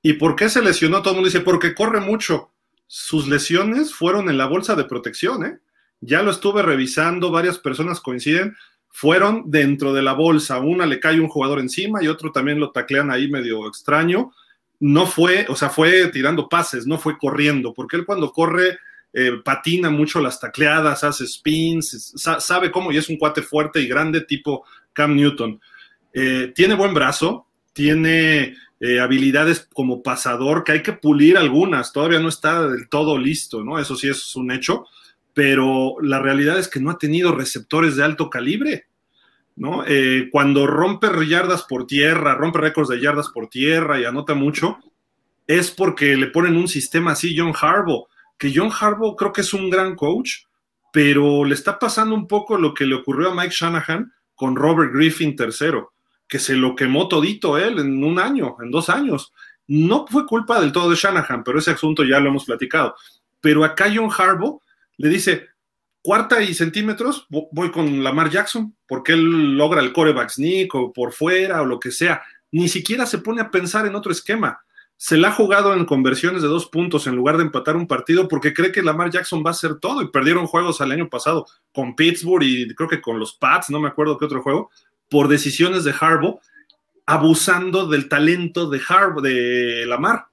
[0.00, 1.02] ¿Y por qué se lesionó?
[1.02, 2.52] Todo el mundo dice, porque corre mucho.
[2.86, 5.58] Sus lesiones fueron en la bolsa de protección, ¿eh?
[6.00, 8.56] Ya lo estuve revisando, varias personas coinciden,
[8.88, 12.70] fueron dentro de la bolsa, una le cae un jugador encima y otro también lo
[12.70, 14.32] taclean ahí medio extraño,
[14.80, 18.78] no fue, o sea, fue tirando pases, no fue corriendo, porque él cuando corre
[19.12, 23.86] eh, patina mucho las tacleadas, hace spins, sabe cómo y es un cuate fuerte y
[23.86, 25.60] grande tipo Cam Newton.
[26.12, 32.18] Eh, tiene buen brazo, tiene eh, habilidades como pasador, que hay que pulir algunas, todavía
[32.18, 33.78] no está del todo listo, ¿no?
[33.78, 34.86] Eso sí es un hecho
[35.36, 38.86] pero la realidad es que no ha tenido receptores de alto calibre.
[39.54, 39.84] ¿no?
[39.86, 44.78] Eh, cuando rompe yardas por tierra, rompe récords de yardas por tierra y anota mucho,
[45.46, 48.06] es porque le ponen un sistema así John Harbaugh,
[48.38, 50.44] que John Harbaugh creo que es un gran coach,
[50.90, 54.94] pero le está pasando un poco lo que le ocurrió a Mike Shanahan con Robert
[54.94, 55.82] Griffin III,
[56.26, 59.34] que se lo quemó todito él en un año, en dos años.
[59.66, 62.94] No fue culpa del todo de Shanahan, pero ese asunto ya lo hemos platicado.
[63.42, 64.62] Pero acá John Harbaugh
[64.98, 65.48] le dice,
[66.02, 71.12] cuarta y centímetros, voy con Lamar Jackson, porque él logra el coreback sneak o por
[71.12, 72.22] fuera o lo que sea.
[72.52, 74.60] Ni siquiera se pone a pensar en otro esquema.
[74.96, 78.28] Se la ha jugado en conversiones de dos puntos en lugar de empatar un partido
[78.28, 81.46] porque cree que Lamar Jackson va a hacer todo y perdieron juegos al año pasado
[81.74, 84.70] con Pittsburgh y creo que con los Pats, no me acuerdo qué otro juego,
[85.10, 86.40] por decisiones de Harbaugh,
[87.04, 90.26] abusando del talento de Harbaugh, de Lamar.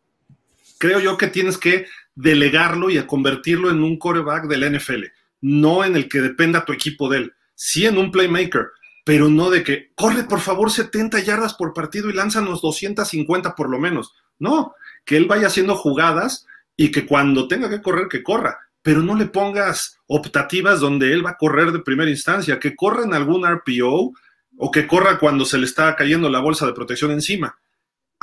[0.77, 5.05] Creo yo que tienes que delegarlo y a convertirlo en un coreback del NFL,
[5.41, 8.67] no en el que dependa tu equipo de él, sí en un playmaker,
[9.03, 13.69] pero no de que corre por favor 70 yardas por partido y lánzanos 250 por
[13.69, 14.13] lo menos.
[14.39, 14.73] No,
[15.05, 16.45] que él vaya haciendo jugadas
[16.75, 21.25] y que cuando tenga que correr, que corra, pero no le pongas optativas donde él
[21.25, 24.13] va a correr de primera instancia, que corra en algún RPO
[24.57, 27.57] o que corra cuando se le está cayendo la bolsa de protección encima.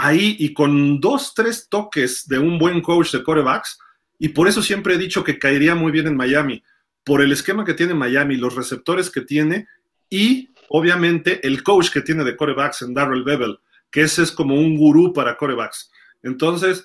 [0.02, 3.78] Ahí y con dos, tres toques de un buen coach de corebacks,
[4.18, 6.62] y por eso siempre he dicho que caería muy bien en Miami,
[7.04, 9.66] por el esquema que tiene Miami, los receptores que tiene
[10.08, 13.58] y obviamente el coach que tiene de corebacks en Darrell Bevel,
[13.90, 15.90] que ese es como un gurú para corebacks.
[16.22, 16.84] Entonces,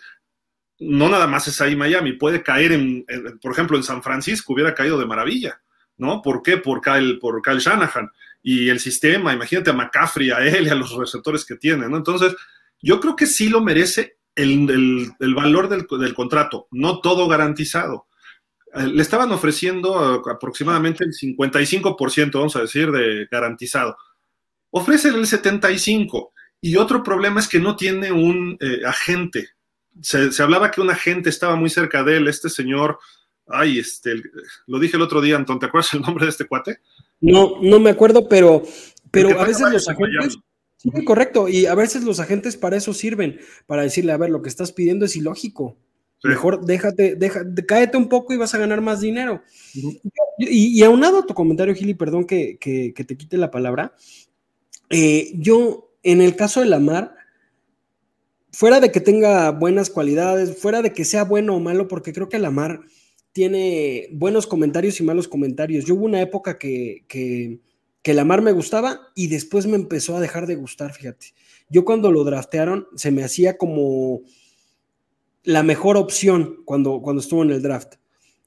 [0.79, 3.05] no nada más es ahí Miami, puede caer en,
[3.41, 5.61] por ejemplo, en San Francisco hubiera caído de maravilla,
[5.97, 6.21] ¿no?
[6.21, 6.57] ¿Por qué?
[6.57, 8.09] Por Kyle, por Kyle Shanahan
[8.43, 11.97] y el sistema, imagínate a McCaffrey, a él y a los receptores que tiene, ¿no?
[11.97, 12.35] Entonces,
[12.81, 18.07] yo creo que sí lo merece el, valor del, del, contrato, no todo garantizado.
[18.73, 23.97] Eh, le estaban ofreciendo eh, aproximadamente el 55%, vamos a decir, de garantizado.
[24.71, 26.29] Ofrecen el 75%.
[26.61, 29.49] Y otro problema es que no tiene un eh, agente,
[30.01, 32.99] se, hablaba que un agente estaba muy cerca de él, este señor,
[33.47, 34.15] ay, este,
[34.67, 36.79] lo dije el otro día, Anton, ¿te acuerdas el nombre de este cuate?
[37.21, 38.63] No, no me acuerdo, pero,
[39.11, 40.37] pero a veces los agentes...
[40.77, 44.41] Sí, correcto, y a veces los agentes para eso sirven, para decirle, a ver, lo
[44.41, 45.77] que estás pidiendo es ilógico.
[46.23, 49.43] Mejor déjate, déjate, cáete un poco y vas a ganar más dinero.
[50.37, 53.95] y, aunado a tu comentario, Gili, perdón que, te quite la palabra,
[54.89, 57.15] eh, yo, en el caso de Lamar,
[58.51, 62.29] fuera de que tenga buenas cualidades, fuera de que sea bueno o malo, porque creo
[62.29, 62.81] que Lamar
[63.31, 65.85] tiene buenos comentarios y malos comentarios.
[65.85, 67.59] Yo hubo una época que, que,
[68.05, 71.33] que Lamar me gustaba y después me empezó a dejar de gustar, fíjate.
[71.69, 74.21] Yo cuando lo draftearon se me hacía como
[75.41, 77.95] la mejor opción cuando, cuando estuvo en el draft.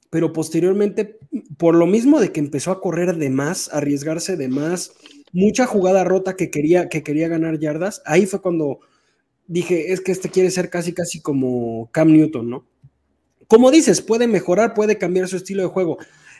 [0.09, 1.19] Pero posteriormente,
[1.57, 4.93] por lo mismo de que empezó a correr de más, arriesgarse de más,
[5.33, 8.79] mucha jugada rota que quería, que quería ganar yardas, ahí fue cuando
[9.47, 12.65] dije, es que este quiere ser casi, casi como Cam Newton, ¿no?
[13.49, 15.97] Como dices, puede mejorar, puede cambiar su estilo de juego,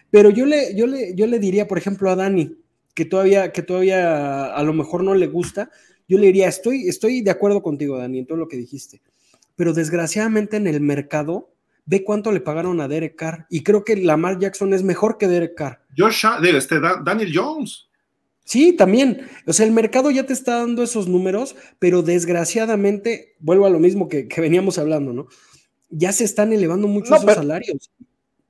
[0.09, 2.55] pero yo le, yo le, yo le diría, por ejemplo, a Dani,
[2.93, 5.69] que todavía, que todavía a lo mejor no le gusta,
[6.07, 9.01] yo le diría, estoy, estoy de acuerdo contigo, Dani, en todo lo que dijiste,
[9.55, 11.53] pero desgraciadamente en el mercado,
[11.85, 15.27] ve cuánto le pagaron a Derek Carr, y creo que Lamar Jackson es mejor que
[15.27, 15.81] Derek Carr.
[15.97, 17.89] Josh, este, Daniel Jones.
[18.49, 19.27] Sí, también.
[19.45, 23.77] O sea, el mercado ya te está dando esos números, pero desgraciadamente, vuelvo a lo
[23.77, 25.27] mismo que, veníamos hablando, ¿no?
[25.91, 27.91] Ya se están elevando mucho esos salarios.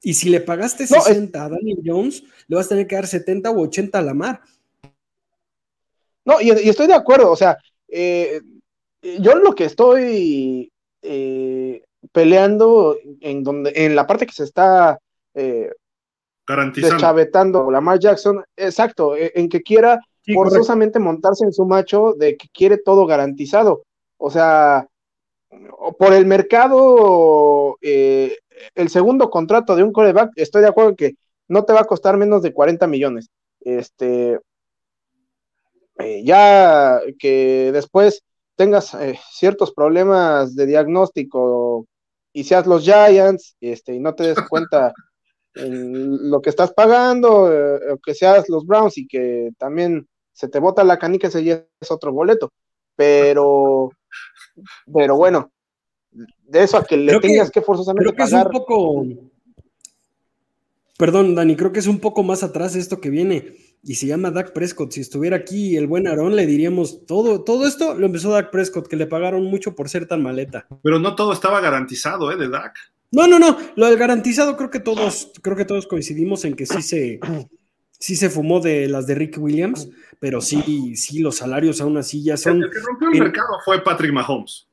[0.02, 3.52] Y si le pagaste 60 a Daniel Jones, le vas a tener que dar 70
[3.52, 4.42] o 80 a la mar.
[6.26, 7.32] No, y, estoy de acuerdo.
[7.32, 7.58] O sea,
[7.88, 8.42] eh,
[9.02, 10.72] yo lo que estoy
[11.02, 15.00] eh, peleando en donde, en la parte que se está
[15.34, 15.72] eh,
[16.50, 16.96] Garantizando.
[16.96, 20.00] Deschavetando Lamar Jackson, exacto, e, en que quiera
[20.34, 23.84] forzosamente montarse en su macho de que quiere todo garantizado.
[24.18, 24.88] O sea,
[26.00, 28.38] por el mercado, eh,
[28.76, 31.16] el segundo contrato de un coreback, estoy de acuerdo en que
[31.48, 33.30] no te va a costar menos de 40 millones.
[33.62, 34.40] Este,
[36.00, 38.24] eh, ya que después
[38.56, 41.86] tengas eh, ciertos problemas de diagnóstico
[42.32, 44.94] y seas los Giants, este, y no te des cuenta
[45.56, 50.84] lo que estás pagando, eh, que seas los Browns y que también se te bota
[50.84, 52.52] la canica, ese ya es otro boleto.
[52.96, 53.90] Pero,
[54.94, 55.52] pero bueno,
[56.12, 59.06] de eso a que le tengas que, forzosamente creo que Es un poco,
[60.98, 64.32] perdón, Dani, creo que es un poco más atrás esto que viene y se llama
[64.32, 64.92] Dak Prescott.
[64.92, 68.88] Si estuviera aquí el buen Aarón, le diríamos todo, todo esto lo empezó Dak Prescott,
[68.88, 70.68] que le pagaron mucho por ser tan maleta.
[70.84, 72.36] Pero no todo estaba garantizado, ¿eh?
[72.36, 72.76] De Dak.
[73.12, 73.58] No, no, no.
[73.76, 77.20] Lo del garantizado creo que todos, creo que todos coincidimos en que sí se,
[78.00, 82.24] sí se fumó de las de Rick Williams, pero sí, sí, los salarios aún así
[82.24, 82.64] ya son.
[82.64, 84.69] El que rompió el mercado fue Patrick Mahomes.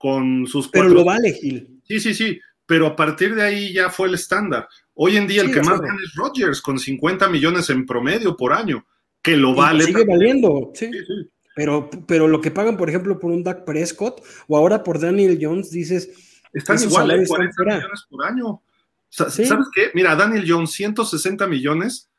[0.00, 1.82] Con sus Pero lo vale, Gil.
[1.84, 2.40] Sí, sí, sí.
[2.64, 4.66] Pero a partir de ahí ya fue el estándar.
[4.94, 8.54] Hoy en día el que más gana es Rodgers, con 50 millones en promedio por
[8.54, 8.86] año,
[9.20, 9.84] que lo vale.
[9.84, 10.90] Sigue valiendo, sí.
[10.90, 11.30] sí.
[11.54, 15.38] Pero, pero lo que pagan, por ejemplo, por un Dak Prescott o ahora por Daniel
[15.38, 18.62] Jones, dices, están igual, 40 millones por año.
[19.10, 19.90] ¿Sabes qué?
[19.92, 22.10] Mira, Daniel Jones, 160 millones,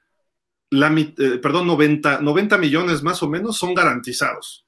[0.69, 4.67] la, eh, perdón, 90, 90 millones más o menos son garantizados.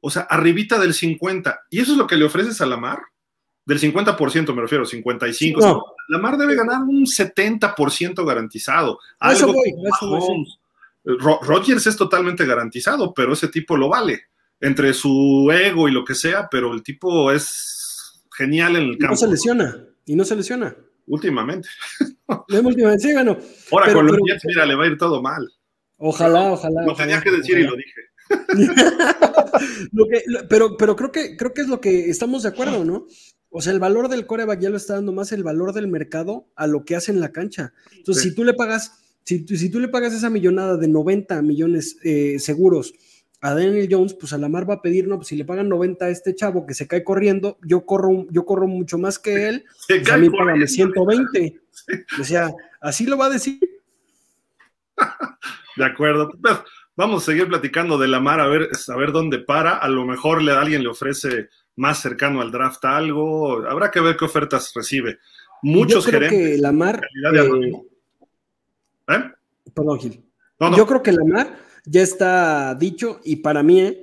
[0.00, 1.66] O sea, arribita del 50.
[1.70, 3.00] ¿Y eso es lo que le ofreces a Lamar?
[3.64, 5.60] Del 50% me refiero, 55.
[5.60, 5.84] No.
[6.08, 8.98] Lamar debe ganar un 70% garantizado.
[9.18, 9.54] Algo
[11.04, 14.22] Rogers es totalmente garantizado, pero ese tipo lo vale.
[14.60, 19.14] Entre su ego y lo que sea, pero el tipo es genial en el campo.
[19.14, 19.84] No se lesiona.
[20.04, 20.74] y no se lesiona.
[21.06, 21.68] Últimamente.
[22.62, 23.38] últimamente, sí, bueno.
[23.72, 25.50] Ahora con los Jets, mira, le va a ir todo mal.
[25.96, 26.82] Ojalá, ojalá.
[26.86, 28.09] Lo tenía que decir y lo dije.
[30.48, 33.06] pero, pero creo que creo que es lo que estamos de acuerdo, ¿no?
[33.50, 36.46] O sea, el valor del coreback ya lo está dando más el valor del mercado
[36.54, 37.72] a lo que hace en la cancha.
[37.96, 41.96] Entonces, si tú le pagas, si, si, tú le pagas esa millonada de 90 millones
[42.04, 42.94] eh, seguros
[43.40, 45.68] a Daniel Jones, pues a la mar va a pedir, no, pues si le pagan
[45.68, 49.48] 90 a este chavo que se cae corriendo, yo corro, yo corro mucho más que
[49.48, 51.60] él, pues a mí págame 120.
[52.20, 53.58] O sea, así lo va a decir.
[55.76, 56.30] De acuerdo.
[57.00, 59.78] Vamos a seguir platicando de la mar a ver, a ver dónde para.
[59.78, 63.66] A lo mejor le, alguien le ofrece más cercano al draft algo.
[63.66, 65.18] Habrá que ver qué ofertas recibe.
[65.62, 66.56] Muchos Yo creo gerentes.
[66.56, 67.00] Que Lamar,
[67.34, 67.72] eh,
[69.08, 69.30] ¿Eh?
[69.72, 70.22] Perdón, Gil.
[70.76, 71.56] Yo creo que Lamar
[71.86, 73.96] ya está dicho y para mí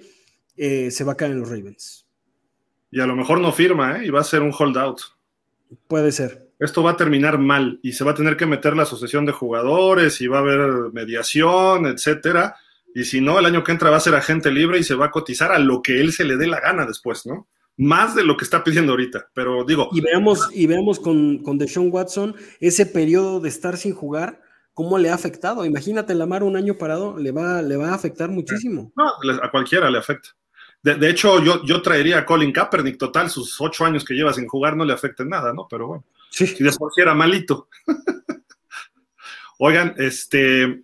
[0.55, 2.07] eh, se va a caer en los Ravens.
[2.89, 4.07] Y a lo mejor no firma, ¿eh?
[4.07, 5.01] Y va a ser un holdout.
[5.87, 6.49] Puede ser.
[6.57, 9.33] Esto va a terminar mal y se va a tener que meter la asociación de
[9.33, 12.55] jugadores y va a haber mediación, etcétera
[12.93, 15.07] y si no, el año que entra va a ser agente libre y se va
[15.07, 17.47] a cotizar a lo que él se le dé la gana después, ¿no?
[17.77, 19.89] Más de lo que está pidiendo ahorita, pero digo.
[19.91, 24.41] Y veamos, y veamos con, con Deshaun Watson ese periodo de estar sin jugar,
[24.73, 25.63] cómo le ha afectado.
[25.63, 28.91] Imagínate, Lamar un año parado, le va, le va a afectar muchísimo.
[28.95, 29.05] No,
[29.43, 30.29] a cualquiera le afecta.
[30.81, 34.47] De, hecho, yo, yo traería a Colin Kaepernick, total, sus ocho años que lleva sin
[34.47, 35.67] jugar no le afecten nada, ¿no?
[35.69, 36.47] Pero bueno, sí.
[36.47, 37.67] si después era malito.
[39.59, 40.83] Oigan, este,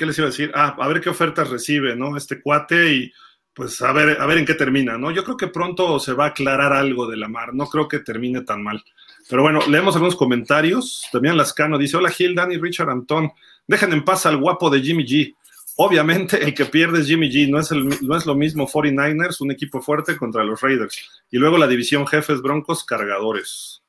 [0.00, 0.50] ¿qué les iba a decir?
[0.54, 2.16] Ah, a ver qué ofertas recibe, ¿no?
[2.16, 3.12] Este cuate y
[3.52, 5.10] pues a ver, a ver en qué termina, ¿no?
[5.10, 7.98] Yo creo que pronto se va a aclarar algo de la mar, no creo que
[7.98, 8.82] termine tan mal.
[9.28, 11.04] Pero bueno, leemos algunos comentarios.
[11.12, 13.30] También Lascano dice: Hola Gil, Danny, Richard, Antón.
[13.66, 15.36] Dejen en paz al guapo de Jimmy G.
[15.76, 17.50] Obviamente, el que pierde es Jimmy G.
[17.50, 20.98] No es, el, no es lo mismo 49ers, un equipo fuerte contra los Raiders.
[21.30, 23.82] Y luego la división jefes, broncos, cargadores.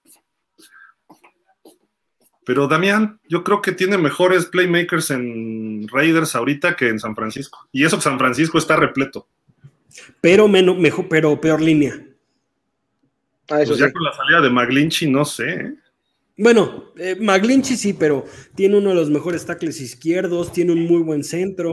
[2.51, 7.69] Pero Damián, yo creo que tiene mejores playmakers en Raiders ahorita que en San Francisco.
[7.71, 9.25] Y eso que San Francisco está repleto.
[10.19, 12.05] Pero menos, mejor, pero peor línea.
[13.49, 15.49] Ah, eso pues ya con la salida de McGlinchy, no sé.
[15.49, 15.73] ¿eh?
[16.35, 21.03] Bueno, eh, McGlinchy sí, pero tiene uno de los mejores tackles izquierdos, tiene un muy
[21.03, 21.71] buen centro.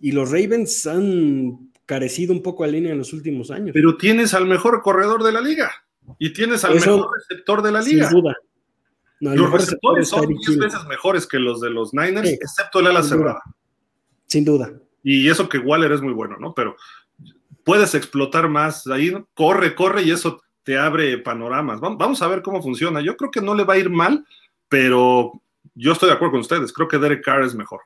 [0.00, 3.70] Y los Ravens han carecido un poco a línea en los últimos años.
[3.72, 5.70] Pero tienes al mejor corredor de la liga.
[6.18, 8.08] Y tienes al mejor receptor de la liga.
[8.08, 8.34] Sin duda
[9.32, 13.42] los receptores son 10 veces mejores que los de los Niners, excepto el ala cerrada.
[14.26, 14.72] Sin duda.
[15.02, 16.54] Y eso que Waller es muy bueno, ¿no?
[16.54, 16.76] Pero
[17.64, 21.80] puedes explotar más ahí, corre, corre y eso te abre panoramas.
[21.80, 23.00] Vamos a ver cómo funciona.
[23.00, 24.26] Yo creo que no le va a ir mal,
[24.68, 25.32] pero
[25.74, 26.72] yo estoy de acuerdo con ustedes.
[26.72, 27.82] Creo que Derek Carr es mejor.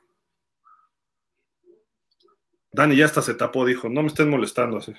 [2.71, 4.93] Dani ya hasta se tapó, dijo, no me estén molestando así.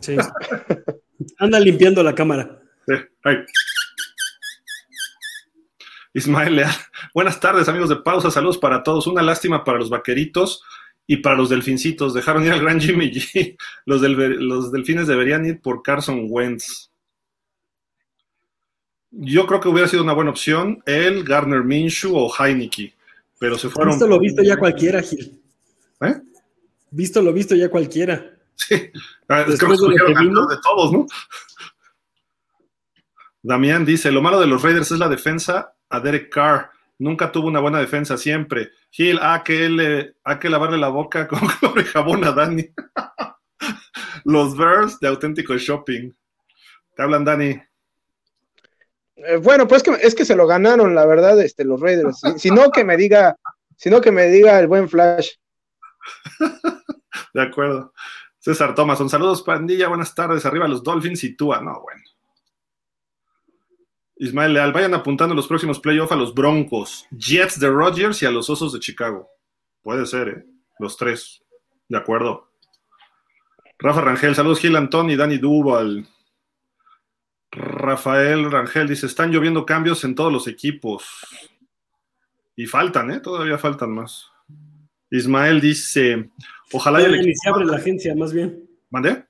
[0.00, 0.16] Sí.
[1.38, 2.62] Anda limpiando la cámara.
[2.86, 2.94] Sí.
[3.24, 3.36] Ahí.
[6.14, 6.74] Ismael Leal.
[7.14, 8.30] Buenas tardes, amigos de pausa.
[8.30, 9.06] Saludos para todos.
[9.06, 10.62] Una lástima para los vaqueritos
[11.06, 12.14] y para los delfincitos.
[12.14, 13.56] Dejaron ir al gran Jimmy G.
[13.86, 16.90] Los, los delfines deberían ir por Carson Wentz.
[19.10, 22.94] Yo creo que hubiera sido una buena opción él, Garner Minshew o Heineke,
[23.38, 23.92] pero se fueron.
[23.94, 25.40] Visto lo visto ya cualquiera, Gil.
[26.02, 26.14] ¿Eh?
[26.90, 28.34] Visto lo visto ya cualquiera.
[28.54, 28.90] Sí,
[29.28, 29.76] ah, es que de
[30.62, 31.06] todos, ¿no?
[33.42, 36.70] Damián dice: Lo malo de los Raiders es la defensa a Derek Carr.
[36.98, 38.70] Nunca tuvo una buena defensa, siempre.
[38.90, 42.68] Gil, a que, él, a que lavarle la boca con cobre jabón a Dani.
[44.24, 46.12] Los Bears de auténtico shopping.
[46.96, 47.60] Te hablan, Dani.
[49.16, 52.20] Eh, bueno, pues que, es que se lo ganaron, la verdad, este, los Raiders.
[52.36, 53.36] Si, no que me diga,
[53.76, 55.30] sino que me diga el buen Flash.
[57.34, 57.92] De acuerdo.
[58.38, 60.46] César Thomason, saludos, pandilla, buenas tardes.
[60.46, 61.60] Arriba los Dolphins y Tua.
[61.60, 62.02] No, bueno.
[64.20, 68.30] Ismael Leal, vayan apuntando los próximos playoffs a los Broncos, Jets de Rodgers y a
[68.30, 69.28] los Osos de Chicago.
[69.82, 70.44] Puede ser, ¿eh?
[70.78, 71.42] Los tres.
[71.88, 72.50] De acuerdo.
[73.78, 76.06] Rafa Rangel, saludos Gil Antón y Dani Duval.
[77.52, 81.04] Rafael Rangel dice, están lloviendo cambios en todos los equipos.
[82.56, 83.20] Y faltan, ¿eh?
[83.20, 84.26] Todavía faltan más.
[85.10, 86.30] Ismael dice,
[86.72, 86.98] ojalá...
[86.98, 88.68] Todavía ni se abre la agencia, más bien.
[88.90, 89.24] ¿Mandé?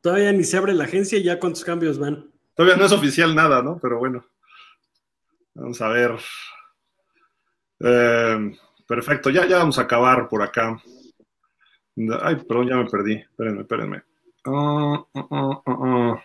[0.00, 2.29] Todavía ni se abre la agencia y ya cuántos cambios van.
[2.54, 3.78] Todavía no es oficial nada, ¿no?
[3.80, 4.24] Pero bueno.
[5.54, 6.16] Vamos a ver.
[7.80, 8.56] Eh,
[8.86, 10.80] perfecto, ya, ya vamos a acabar por acá.
[12.22, 13.14] Ay, perdón, ya me perdí.
[13.14, 14.02] Espérenme, espérenme.
[14.46, 16.24] Ah, ah, ah,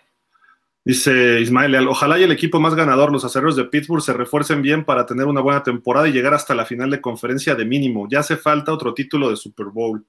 [0.86, 4.86] Dice Ismael ojalá y el equipo más ganador, los acereros de Pittsburgh, se refuercen bien
[4.86, 8.08] para tener una buena temporada y llegar hasta la final de conferencia de mínimo.
[8.08, 10.06] Ya hace falta otro título de Super Bowl.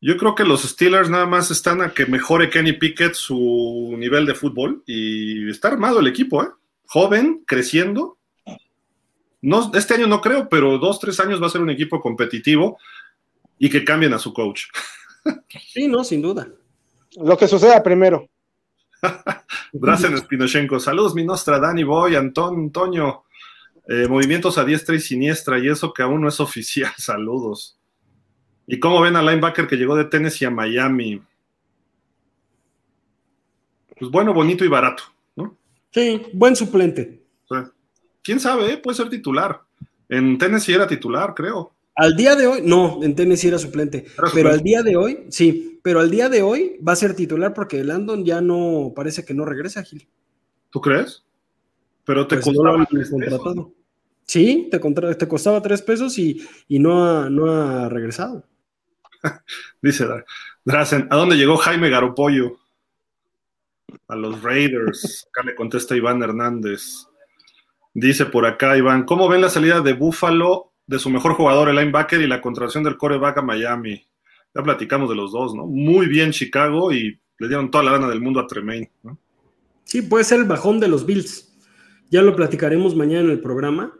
[0.00, 4.24] Yo creo que los Steelers nada más están a que mejore Kenny Pickett su nivel
[4.24, 6.48] de fútbol y está armado el equipo, ¿eh?
[6.86, 8.16] Joven, creciendo.
[9.42, 12.78] No, este año no creo, pero dos, tres años va a ser un equipo competitivo
[13.58, 14.64] y que cambien a su coach.
[15.68, 16.48] Sí, no, sin duda.
[17.16, 18.26] Lo que suceda primero.
[19.72, 23.24] Drazen Spinochenko, saludos, mi nostra, Dani Boy, Antón, Antonio.
[23.86, 27.79] Eh, movimientos a diestra y siniestra, y eso que aún no es oficial, saludos.
[28.72, 31.20] ¿Y cómo ven al linebacker que llegó de Tennessee a Miami?
[33.98, 35.02] Pues bueno, bonito y barato,
[35.34, 35.56] ¿no?
[35.90, 37.20] Sí, buen suplente.
[38.22, 38.74] ¿Quién sabe?
[38.74, 38.76] Eh?
[38.78, 39.60] Puede ser titular.
[40.08, 41.72] En Tennessee era titular, creo.
[41.96, 44.06] Al día de hoy, no, en Tennessee era suplente.
[44.32, 47.52] pero al día de hoy, sí, pero al día de hoy va a ser titular
[47.52, 50.06] porque Landon ya no, parece que no regresa, Gil.
[50.70, 51.24] ¿Tú crees?
[52.04, 53.66] Pero te Pues tres pesos.
[54.22, 58.44] Sí, te, te costaba tres pesos y, y no, ha, no ha regresado.
[59.82, 60.24] Dice Dra-
[60.64, 62.58] Drazen, ¿a dónde llegó Jaime Garopollo?
[64.08, 65.26] A los Raiders.
[65.28, 67.06] Acá le contesta Iván Hernández.
[67.92, 71.76] Dice por acá Iván, ¿cómo ven la salida de Buffalo de su mejor jugador, el
[71.76, 74.06] linebacker, y la contratación del coreback a Miami?
[74.54, 75.66] Ya platicamos de los dos, ¿no?
[75.66, 78.90] Muy bien Chicago y le dieron toda la gana del mundo a Tremaine.
[79.84, 81.52] Sí, puede ser el bajón de los Bills.
[82.10, 83.92] Ya lo platicaremos mañana en el programa,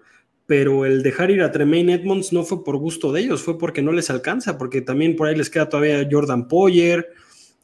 [0.50, 3.82] pero el dejar ir a Tremaine Edmonds no fue por gusto de ellos, fue porque
[3.82, 7.06] no les alcanza, porque también por ahí les queda todavía Jordan Poyer.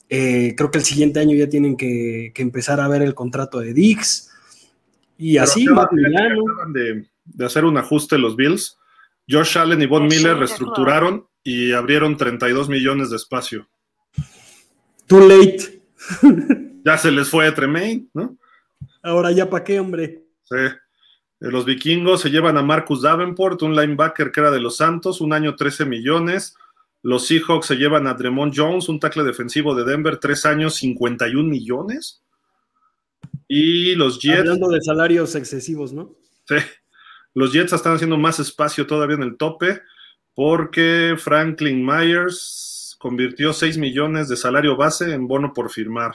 [0.09, 3.59] eh, creo que el siguiente año ya tienen que, que empezar a ver el contrato
[3.59, 4.31] de Dix.
[5.19, 6.45] Y Pero así, Matt Milano.
[6.73, 8.79] de, de hacer un ajuste los Bills.
[9.29, 13.69] Josh Allen y Von Miller reestructuraron y abrieron 32 millones de espacio.
[15.09, 15.83] Too late.
[16.85, 18.39] Ya se les fue a Tremaine, ¿no?
[19.03, 20.23] Ahora ya para qué, hombre.
[20.45, 20.55] Sí.
[21.41, 25.21] Eh, Los vikingos se llevan a Marcus Davenport, un linebacker que era de los Santos,
[25.21, 26.57] un año 13 millones.
[27.03, 31.49] Los Seahawks se llevan a Dremont Jones, un tackle defensivo de Denver, tres años, 51
[31.49, 32.23] millones.
[33.49, 36.15] Y los Jets, Hablando de salarios excesivos, ¿no?
[36.49, 36.57] sí,
[37.35, 39.83] los Jets están haciendo más espacio todavía en el tope
[40.35, 46.13] porque Franklin Myers convirtió 6 millones de salario base en bono por firmar.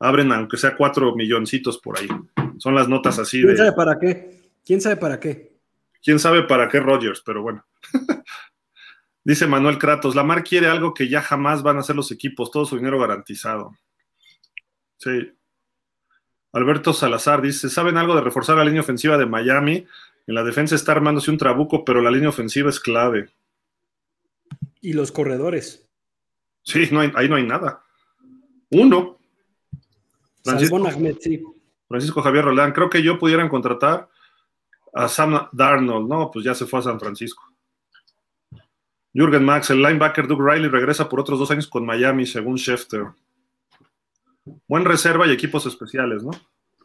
[0.00, 2.08] Abren aunque sea 4 milloncitos por ahí.
[2.58, 3.72] Son las notas así ¿Quién de...
[3.72, 4.41] para qué?
[4.64, 5.52] ¿Quién sabe para qué?
[6.04, 7.64] quién sabe para qué Rodgers, pero bueno.
[9.24, 12.64] Dice Manuel Kratos, Lamar quiere algo que ya jamás van a hacer los equipos, todo
[12.66, 13.76] su dinero garantizado.
[14.96, 15.32] Sí.
[16.52, 19.86] Alberto Salazar dice, ¿saben algo de reforzar la línea ofensiva de Miami?
[20.26, 23.30] En la defensa está armándose un trabuco, pero la línea ofensiva es clave.
[24.80, 25.88] Y los corredores.
[26.64, 27.84] Sí, no hay- ahí no hay nada.
[28.70, 29.18] Uno.
[30.44, 31.40] Francisco, Ahmed, sí.
[31.88, 34.08] Francisco Javier Roldán, creo que yo pudieran contratar
[34.92, 36.08] a Sam Darnold.
[36.08, 37.42] No, pues ya se fue a San Francisco.
[39.14, 43.08] Jürgen Max, el linebacker Doug Riley regresa por otros dos años con Miami, según Schefter.
[44.66, 46.30] Buen reserva y equipos especiales, ¿no?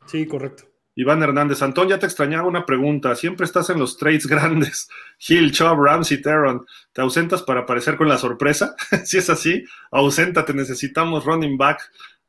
[0.06, 0.66] Sí, correcto.
[0.96, 3.16] Iván Hernández, Antón, ya te extrañaba una pregunta.
[3.16, 4.90] Siempre estás en los trades grandes.
[5.28, 6.66] Hill, Chubb, Ramsey, Teron.
[6.92, 8.76] ¿Te ausentas para aparecer con la sorpresa?
[9.06, 10.54] si es así, auséntate.
[10.54, 11.80] Necesitamos running back.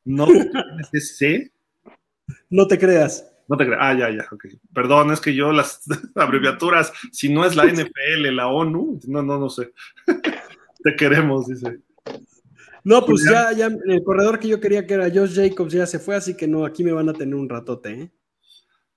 [0.05, 0.27] No
[0.93, 1.53] sé.
[2.51, 3.28] No te creas.
[3.49, 3.81] No te creas.
[3.83, 4.27] Ah, ya, ya.
[4.31, 4.45] ok.
[4.73, 5.83] Perdón, es que yo las
[6.15, 9.73] abreviaturas, si no es la NFL, la ONU, no, no, no sé.
[10.85, 11.81] te queremos, dice.
[12.85, 15.99] No, pues ya, ya, el corredor que yo quería que era Josh Jacobs ya se
[15.99, 18.13] fue, así que no, aquí me van a tener un ratote, ¿eh?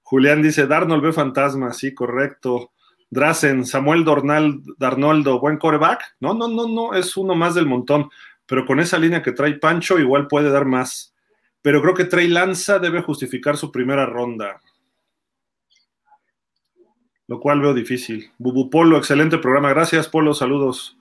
[0.04, 2.72] Julián dice, Darnold ve fantasma, sí, correcto.
[3.10, 6.16] Drazen, Samuel Dornal, Darnoldo, buen coreback.
[6.20, 8.10] No, no, no, no, es uno más del montón.
[8.46, 11.11] Pero con esa línea que trae Pancho, igual puede dar más.
[11.62, 14.62] Pero creo que Trey Lanza debe justificar su primera ronda.
[17.28, 18.32] Lo cual veo difícil.
[18.38, 19.70] Bubu Polo, excelente programa.
[19.70, 20.98] Gracias, Polo, saludos.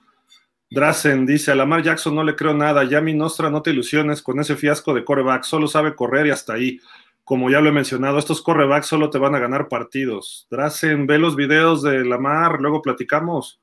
[0.69, 2.83] Drazen dice, a Lamar Jackson no le creo nada.
[2.83, 5.43] Yami Nostra, no te ilusiones con ese fiasco de coreback.
[5.43, 6.79] Solo sabe correr y hasta ahí
[7.23, 10.47] como ya lo he mencionado, estos correbacks solo te van a ganar partidos.
[10.49, 13.61] Drazen, ve los videos de Lamar, luego platicamos.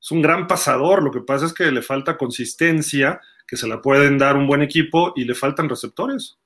[0.00, 3.80] Es un gran pasador, lo que pasa es que le falta consistencia, que se la
[3.82, 6.38] pueden dar un buen equipo y le faltan receptores.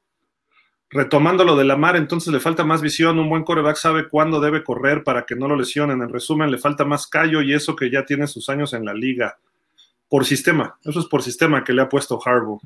[0.90, 4.64] Retomando lo de Lamar, entonces le falta más visión, un buen coreback sabe cuándo debe
[4.64, 6.00] correr para que no lo lesionen.
[6.00, 8.94] En resumen, le falta más callo y eso que ya tiene sus años en la
[8.94, 9.38] liga.
[10.08, 12.60] Por sistema, eso es por sistema que le ha puesto Harbaugh.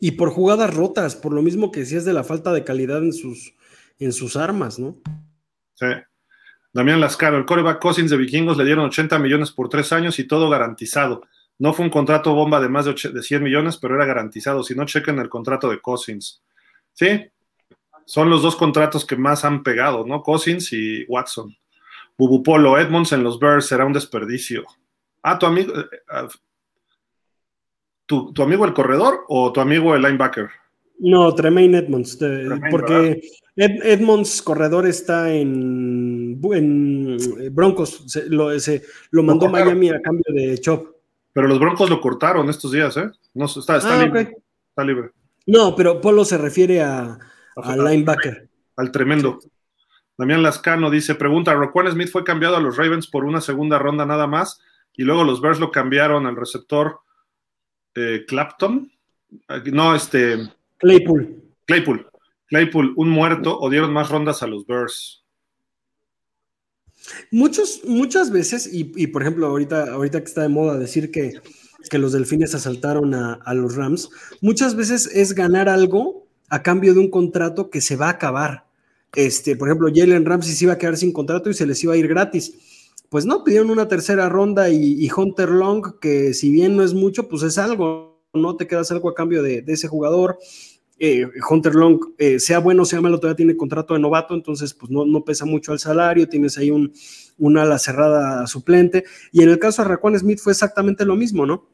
[0.00, 3.12] Y por jugadas rotas, por lo mismo que decías de la falta de calidad en
[3.12, 3.54] sus,
[3.98, 4.96] en sus armas, ¿no?
[5.74, 5.86] Sí.
[6.72, 10.24] Damián Lascaro, el coreback Cousins de Vikingos le dieron 80 millones por tres años y
[10.24, 11.22] todo garantizado.
[11.58, 14.62] No fue un contrato bomba de más de, 8 de 100 millones, pero era garantizado.
[14.62, 16.42] Si no, chequen el contrato de Cousins.
[16.92, 17.26] Sí,
[18.04, 20.22] son los dos contratos que más han pegado, ¿no?
[20.22, 21.54] Cousins y Watson.
[22.16, 24.64] Bubupolo, Edmonds en los Bears será un desperdicio.
[25.22, 25.78] Ah, tu amigo.
[25.78, 26.28] eh, ah,
[28.06, 30.48] ¿Tu, amigo el corredor o tu amigo el linebacker?
[30.98, 32.18] No, Tremaine Edmonds,
[32.70, 33.20] porque
[33.54, 38.48] Edmonds corredor está en, en Broncos, lo,
[39.10, 40.97] lo mandó Miami a cambio de Chop.
[41.38, 43.12] Pero los Broncos lo cortaron estos días, ¿eh?
[43.32, 44.38] No, está, está, ah, libre,
[44.70, 45.10] está libre.
[45.46, 47.16] No, pero Polo se refiere a,
[47.64, 48.48] linebacker.
[48.74, 49.38] Al tremendo.
[50.16, 54.04] Damián Lascano dice, pregunta, Roquan Smith fue cambiado a los Ravens por una segunda ronda
[54.04, 54.60] nada más
[54.94, 57.02] y luego los Bears lo cambiaron al receptor
[57.94, 58.90] eh, Clapton.
[59.66, 60.38] No, este...
[60.78, 61.40] Claypool.
[61.66, 62.10] Claypool.
[62.46, 65.24] Claypool, un muerto, o dieron más rondas a los Bears.
[67.30, 71.34] Muchos, muchas veces, y, por ejemplo, ahorita, ahorita que está de moda decir que,
[71.90, 74.10] que los delfines asaltaron a, a, los Rams,
[74.40, 78.68] muchas veces es ganar algo a cambio de un contrato que se va a acabar.
[79.14, 81.94] Este, por ejemplo, Jalen Ramsey se iba a quedar sin contrato y se les iba
[81.94, 82.54] a ir gratis.
[83.08, 87.28] Pues no, pidieron una tercera ronda y, Hunter Long, que si bien no es mucho,
[87.28, 90.38] pues es algo, no te quedas algo a cambio de, ese jugador.
[90.98, 94.74] Eh, Hunter Long, eh, sea bueno o sea malo, todavía tiene contrato de novato, entonces
[94.74, 96.92] pues no, no pesa mucho el salario, tienes ahí un,
[97.56, 99.04] ala cerrada suplente.
[99.32, 101.68] Y en el caso de Raquan Smith fue exactamente lo mismo, ¿no?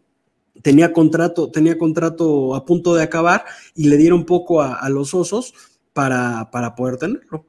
[0.62, 3.44] Tenía contrato, tenía contrato a punto de acabar
[3.74, 5.54] y le dieron poco a los osos
[5.94, 7.46] para, poder tenerlo.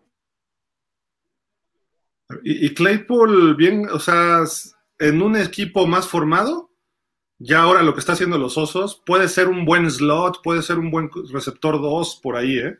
[2.43, 4.43] Y, Claypool, bien, o sea,
[4.99, 6.72] en un equipo más formado,
[7.37, 10.79] ya ahora lo que está haciendo los Osos, puede ser un buen slot, puede ser
[10.79, 12.77] un buen receptor 2 por ahí, ¿eh?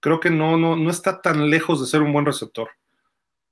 [0.00, 2.70] Creo que no, no, no está tan lejos de ser un buen receptor.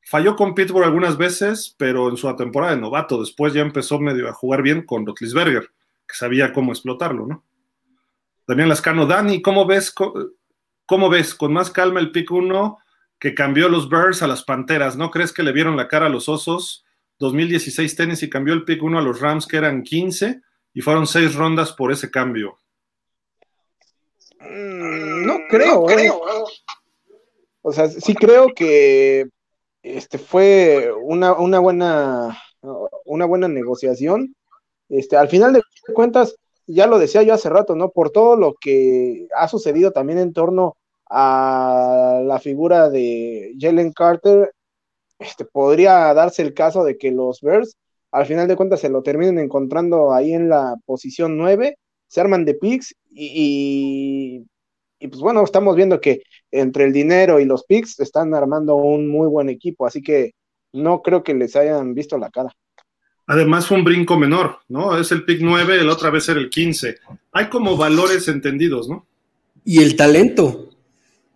[0.02, 4.28] Falló con Pittsburgh algunas veces, pero en su temporada de novato, después ya empezó medio
[4.28, 5.70] a jugar bien con Rotlisberger,
[6.08, 7.44] que sabía cómo explotarlo, ¿no?
[8.46, 9.94] Damián Lascano, Dani, ¿cómo ves
[10.90, 11.36] ¿Cómo ves?
[11.36, 12.78] Con más calma el pick 1
[13.20, 14.96] que cambió los Bears a las Panteras.
[14.96, 16.84] ¿No crees que le vieron la cara a los Osos?
[17.20, 20.40] 2016 tenis y cambió el pick 1 a los Rams, que eran 15,
[20.74, 22.58] y fueron 6 rondas por ese cambio.
[24.40, 26.28] Mm, no creo, no creo.
[26.28, 26.44] ¿eh?
[27.62, 29.28] O sea, sí creo que
[29.82, 32.36] este fue una, una buena
[33.04, 34.34] una buena negociación.
[34.88, 35.62] Este, al final de
[35.94, 36.36] cuentas,
[36.66, 37.90] ya lo decía yo hace rato, ¿no?
[37.90, 40.76] Por todo lo que ha sucedido también en torno
[41.08, 44.52] a la figura de Jalen Carter,
[45.20, 47.76] este, podría darse el caso de que los Bears
[48.12, 51.76] al final de cuentas se lo terminen encontrando ahí en la posición 9,
[52.08, 54.44] se arman de picks y,
[54.98, 59.08] y, pues bueno, estamos viendo que entre el dinero y los picks están armando un
[59.08, 60.32] muy buen equipo, así que
[60.72, 62.50] no creo que les hayan visto la cara.
[63.26, 64.98] Además fue un brinco menor, ¿no?
[64.98, 66.96] Es el pick 9, el otra vez era el 15.
[67.30, 69.06] Hay como valores entendidos, ¿no?
[69.64, 70.70] Y el talento.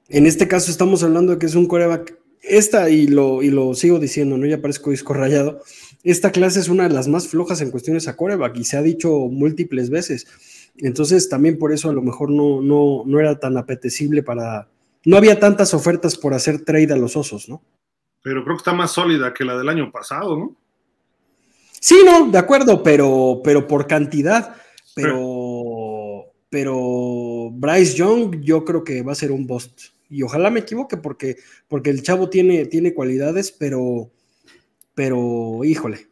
[0.08, 2.18] En este caso estamos hablando de que es un coreback.
[2.46, 4.46] Esta, y lo, y lo sigo diciendo, ¿no?
[4.46, 5.62] Ya parezco disco rayado.
[6.02, 8.82] Esta clase es una de las más flojas en cuestiones a coreback y se ha
[8.82, 10.26] dicho múltiples veces.
[10.76, 14.68] Entonces, también por eso a lo mejor no, no, no era tan apetecible para.
[15.06, 17.62] No había tantas ofertas por hacer trade a los osos, ¿no?
[18.22, 20.56] Pero creo que está más sólida que la del año pasado, ¿no?
[21.80, 24.56] Sí, no, de acuerdo, pero, pero por cantidad.
[24.94, 30.60] Pero, pero Bryce Young, yo creo que va a ser un bust y ojalá me
[30.60, 31.36] equivoque porque,
[31.68, 34.10] porque el chavo tiene, tiene cualidades, pero,
[34.94, 36.08] pero híjole.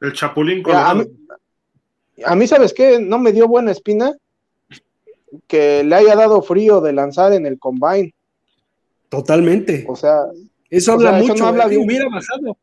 [0.00, 1.04] El Chapulín A mí,
[2.24, 2.98] a mí, ¿sabes qué?
[3.00, 4.16] No me dio buena espina
[5.46, 8.14] que le haya dado frío de lanzar en el combine.
[9.08, 9.84] Totalmente.
[9.88, 10.22] O sea,
[10.70, 11.34] eso habla mucho.
[11.34, 11.82] no habla bien.
[11.82, 12.58] Hubiera bajado.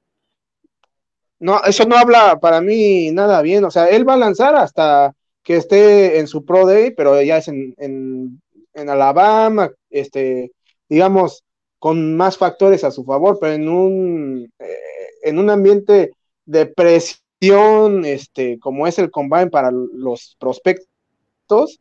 [1.39, 3.63] No, eso no habla para mí nada bien.
[3.65, 5.13] O sea, él va a lanzar hasta
[5.43, 8.41] que esté en su Pro Day, pero ya es en, en,
[8.73, 10.51] en Alabama, este,
[10.89, 11.43] digamos,
[11.79, 14.75] con más factores a su favor, pero en un, eh,
[15.23, 16.11] en un ambiente
[16.45, 21.79] de presión, este, como es el combine para los prospectos,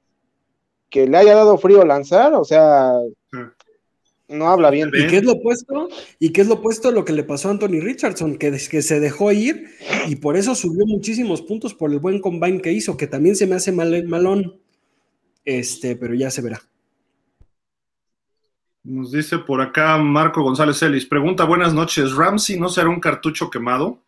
[0.91, 2.93] que le haya dado frío lanzar, o sea,
[4.29, 4.91] no habla bien.
[4.93, 5.89] ¿Y qué es lo opuesto?
[6.19, 8.37] ¿Y qué es lo opuesto a lo que le pasó a Anthony Richardson?
[8.39, 9.69] Que, que se dejó ir
[10.09, 13.47] y por eso subió muchísimos puntos por el buen combine que hizo, que también se
[13.47, 14.61] me hace mal, malón.
[15.45, 16.63] Este, pero ya se verá.
[18.85, 21.07] Nos dice por acá Marco González Ellis.
[21.07, 22.17] Pregunta, buenas noches.
[22.17, 24.01] ¿Ramsey no será un cartucho quemado?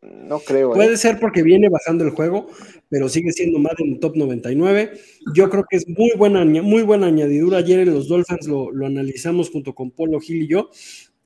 [0.00, 0.72] No creo.
[0.72, 0.76] ¿eh?
[0.76, 2.48] Puede ser porque viene bajando el juego,
[2.88, 4.92] pero sigue siendo más en top 99.
[5.34, 7.58] Yo creo que es muy buena, muy buena añadidura.
[7.58, 10.70] Ayer en los Dolphins lo, analizamos junto con Polo Gil y yo.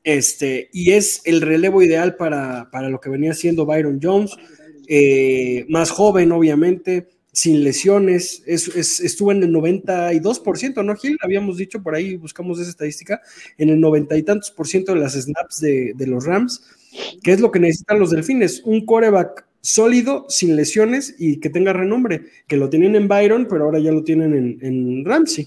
[0.02, 4.32] Este, y es el relevo ideal para, lo que venía siendo Byron Jones.
[4.88, 11.18] Eh, más joven, obviamente sin lesiones, estuvo en el 92%, ¿no, Gil?
[11.20, 13.20] Habíamos dicho por ahí, buscamos esa estadística,
[13.58, 16.64] en el noventa y tantos por ciento de las snaps de, los Rams.
[17.22, 18.62] ¿Qué es lo que necesitan los delfines?
[18.64, 23.66] Un coreback sólido, sin lesiones y que tenga renombre, que lo tienen en Byron, pero
[23.66, 25.46] ahora ya lo tienen en, en Ramsey.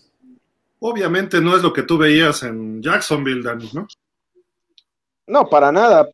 [0.77, 3.87] Obviamente no es lo que tú veías en Jacksonville, Dani, ¿no?
[5.25, 6.07] No, para nada.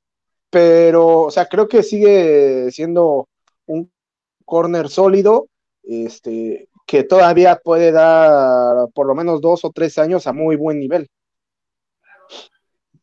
[0.50, 3.28] Pero, o sea, creo que sigue siendo
[3.66, 3.92] un
[4.46, 5.50] corner sólido,
[5.88, 10.80] este, que todavía puede dar por lo menos dos o tres años a muy buen
[10.80, 11.10] nivel.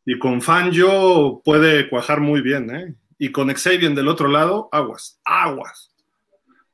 [0.05, 2.95] Y con Fangio puede cuajar muy bien, ¿eh?
[3.19, 5.93] Y con Xavier del otro lado, aguas, aguas.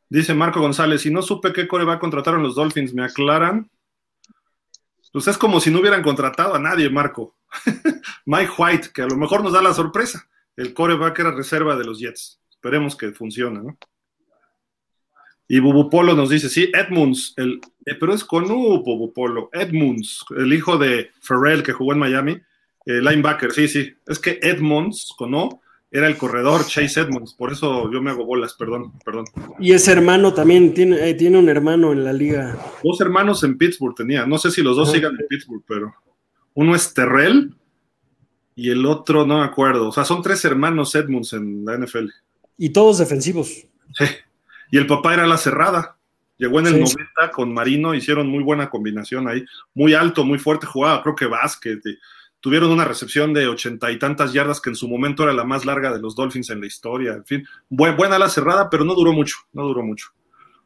[0.09, 3.05] Dice Marco González, si no supe qué core va a contratar a los Dolphins, ¿me
[3.05, 3.71] aclaran?
[5.13, 7.37] Pues es como si no hubieran contratado a nadie, Marco.
[8.27, 10.27] Mike White, que a lo mejor nos da la sorpresa.
[10.57, 12.41] El coreback era reserva de los Jets.
[12.51, 13.79] Esperemos que funcione, ¿no?
[15.51, 20.53] Y Bubupolo nos dice, sí, Edmunds, el, eh, pero es con U, Bubupolo, Edmunds, el
[20.53, 22.33] hijo de Ferrell que jugó en Miami,
[22.85, 27.51] eh, linebacker, sí, sí, es que Edmunds, con O, era el corredor Chase Edmonds, por
[27.51, 29.25] eso yo me hago bolas, perdón, perdón.
[29.59, 32.59] Y ese hermano también, tiene, eh, tiene un hermano en la liga.
[32.85, 35.95] Dos hermanos en Pittsburgh tenía, no sé si los dos sigan en Pittsburgh, pero
[36.53, 37.55] uno es Terrell
[38.55, 42.11] y el otro no me acuerdo, o sea, son tres hermanos Edmonds en la NFL.
[42.59, 43.67] Y todos defensivos.
[43.95, 44.05] Sí,
[44.71, 45.97] y el papá era la cerrada,
[46.37, 46.95] llegó en el sí.
[46.97, 51.27] 90 con Marino, hicieron muy buena combinación ahí, muy alto, muy fuerte, jugaba creo que
[51.27, 51.81] básquet,
[52.41, 55.65] tuvieron una recepción de ochenta y tantas yardas que en su momento era la más
[55.65, 57.13] larga de los Dolphins en la historia.
[57.15, 60.09] En fin, buen, buena la cerrada, pero no duró mucho, no duró mucho.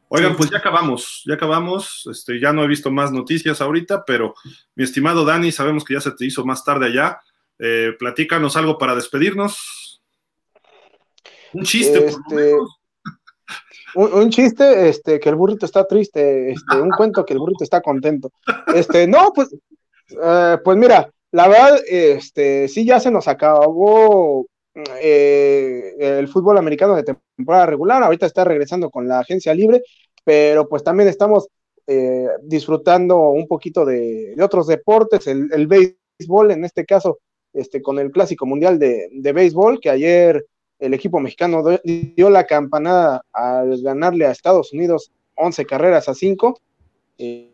[0.09, 2.07] Oigan, pues ya acabamos, ya acabamos.
[2.11, 4.35] Este, ya no he visto más noticias ahorita, pero
[4.75, 7.19] mi estimado Dani, sabemos que ya se te hizo más tarde allá.
[7.57, 10.03] Eh, platícanos algo para despedirnos.
[11.53, 12.79] Un chiste, este, por lo menos.
[13.95, 17.81] Un, chiste, este, que el burrito está triste, este, un cuento que el burrito está
[17.81, 18.31] contento.
[18.73, 19.53] Este, no, pues,
[20.13, 26.95] uh, pues mira, la verdad, este, sí ya se nos acabó eh, el fútbol americano
[26.95, 29.83] de temporada regular, ahorita está regresando con la agencia libre,
[30.23, 31.47] pero pues también estamos
[31.85, 37.19] eh, disfrutando un poquito de, de otros deportes, el, el, béisbol en este caso,
[37.53, 40.45] este, con el Clásico Mundial de, de Béisbol, que ayer
[40.83, 46.59] el equipo mexicano dio la campanada al ganarle a Estados Unidos 11 carreras a 5.
[47.17, 47.49] Eh,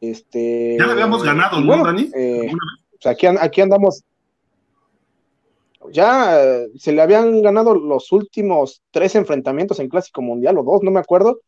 [0.00, 2.10] este, ya le habíamos ganado, ¿no, bueno, Dani?
[2.14, 2.52] Eh,
[2.90, 4.04] pues aquí, aquí, andamos.
[5.90, 10.82] Ya eh, se le habían ganado los últimos tres enfrentamientos en Clásico Mundial, o dos,
[10.82, 11.40] no me acuerdo.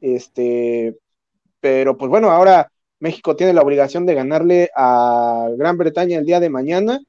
[0.00, 0.96] Este,
[1.60, 2.70] pero pues bueno, ahora
[3.00, 7.00] México tiene la obligación de ganarle a Gran Bretaña el día de mañana,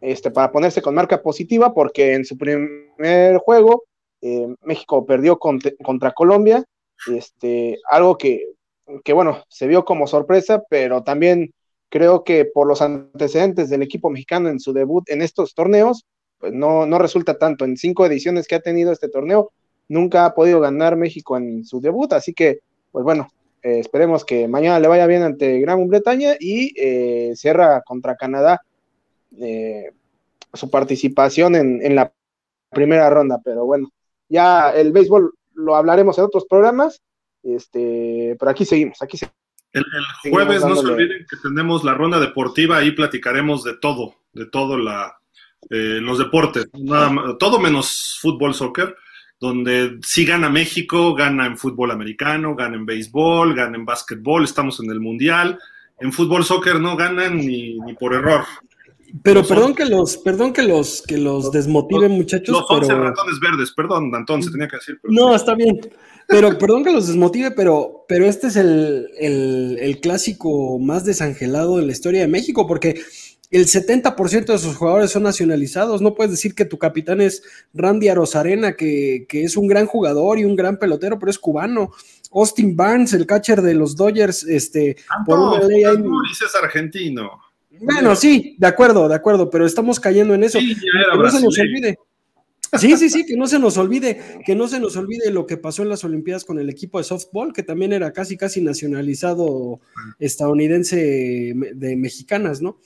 [0.00, 3.84] este, para ponerse con marca positiva, porque en su primer juego
[4.22, 6.64] eh, México perdió contra, Colombia,
[7.06, 8.44] este, algo que
[9.04, 11.52] que bueno, se vio como sorpresa, pero también
[11.88, 16.06] creo que por los antecedentes del equipo mexicano en su debut en estos torneos,
[16.38, 17.64] pues no, no resulta tanto.
[17.64, 19.52] En cinco ediciones que ha tenido este torneo,
[19.88, 22.60] nunca ha podido ganar México en su debut, así que,
[22.92, 23.28] pues bueno,
[23.62, 28.62] eh, esperemos que mañana le vaya bien ante Gran Bretaña y eh, cierra contra Canadá
[29.38, 29.92] eh,
[30.52, 32.12] su participación en, en la
[32.70, 33.90] primera ronda, pero bueno,
[34.28, 37.02] ya el béisbol lo hablaremos en otros programas
[37.42, 39.36] este, pero aquí seguimos, aquí seguimos.
[39.72, 39.84] El,
[40.24, 44.46] el jueves no se olviden que tenemos la ronda deportiva, ahí platicaremos de todo, de
[44.46, 45.16] todo la,
[45.70, 48.96] eh, los deportes, nada, todo menos fútbol, soccer,
[49.38, 54.80] donde sí gana México, gana en fútbol americano, gana en béisbol, gana en básquetbol, estamos
[54.80, 55.58] en el mundial,
[56.00, 58.44] en fútbol, soccer no ganan ni, ni por error.
[59.22, 62.48] Pero los perdón que los, perdón que los, que los desmotiven, muchachos.
[62.48, 63.02] Los 11 pero...
[63.02, 64.98] ratones verdes, perdón, Antón, se tenía que decir.
[65.02, 65.12] Pero...
[65.12, 65.80] No, está bien.
[66.26, 71.78] Pero perdón que los desmotive, pero, pero este es el, el, el, clásico más desangelado
[71.78, 73.02] de la historia de México, porque
[73.50, 76.00] el 70% de sus jugadores son nacionalizados.
[76.00, 77.42] No puedes decir que tu capitán es
[77.74, 81.90] Randy Arozarena, que, que es un gran jugador y un gran pelotero, pero es cubano.
[82.32, 84.96] Austin Barnes, el catcher de los Dodgers, este,
[85.26, 85.82] por una ley.
[85.82, 85.96] Hay...
[85.96, 87.40] es argentino.
[87.80, 90.58] Bueno, sí, de acuerdo, de acuerdo, pero estamos cayendo en eso.
[90.58, 91.98] Sí, que no se nos olvide.
[92.78, 95.56] Sí, sí, sí, que no se nos olvide, que no se nos olvide lo que
[95.56, 99.80] pasó en las Olimpiadas con el equipo de softball, que también era casi, casi nacionalizado
[100.20, 102.78] estadounidense de mexicanas, ¿no?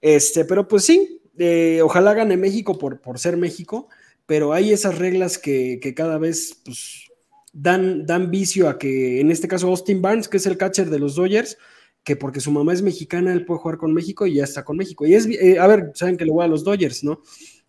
[0.00, 3.88] Este, pero pues sí, eh, ojalá gane México por, por ser México,
[4.26, 7.04] pero hay esas reglas que, que cada vez pues,
[7.52, 10.98] dan, dan vicio a que, en este caso, Austin Barnes, que es el catcher de
[10.98, 11.58] los Dodgers,
[12.04, 14.76] que porque su mamá es mexicana, él puede jugar con México y ya está con
[14.76, 15.06] México.
[15.06, 17.20] Y es, eh, a ver, saben que le voy a los Dodgers, ¿no?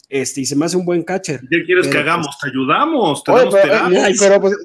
[0.10, 1.42] Este, y se me hace un buen catcher.
[1.50, 2.38] ¿Qué quieres pero, que hagamos?
[2.40, 4.56] Te ayudamos, te Oye, pero, eh, pero pues,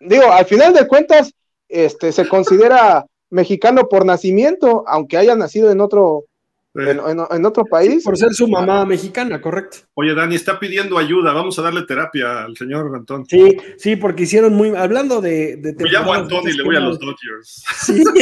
[0.00, 1.32] digo, al final de cuentas,
[1.68, 6.26] este, se considera mexicano por nacimiento, aunque haya nacido en otro,
[6.74, 8.02] en, otro país.
[8.04, 9.78] por ser su mamá mexicana, correcto.
[9.94, 11.32] Oye, Dani, está pidiendo ayuda.
[11.32, 13.26] Vamos a darle terapia al señor Antón.
[13.26, 14.70] Sí, sí, porque hicieron muy.
[14.74, 15.56] Hablando de.
[15.56, 17.64] de Me llamo Antón y le voy a los Dodgers.
[17.84, 18.02] Sí.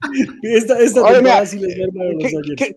[0.42, 1.42] esta esta Oye, mira,
[2.56, 2.74] qué,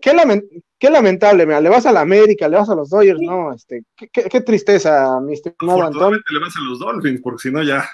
[0.78, 3.84] qué, lamentable, mira, le vas a la América, le vas a los Dodgers, no, este,
[3.96, 6.20] qué, tristeza, mi estimado Antón.
[6.30, 7.88] le vas a los Dolphins, porque si no ya.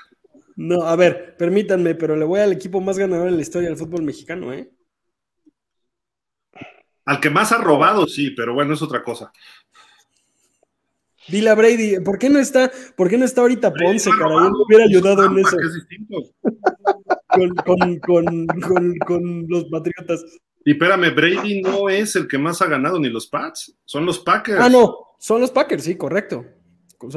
[0.57, 3.79] No, a ver, permítanme, pero le voy al equipo más ganador en la historia del
[3.79, 4.71] fútbol mexicano, ¿eh?
[7.09, 9.33] Al que más ha robado, sí, pero bueno, es otra cosa.
[11.27, 14.35] Dile a Brady, ¿por qué no está, por qué no está ahorita Ponce, cara?
[14.35, 15.57] Yo me hubiera ayudado en eso.
[19.07, 20.23] con, los Patriotas.
[20.67, 24.19] Y espérame, Brady no es el que más ha ganado ni los Pats, son los
[24.19, 24.61] Packers.
[24.61, 26.45] Ah, no, son los Packers, sí, correcto.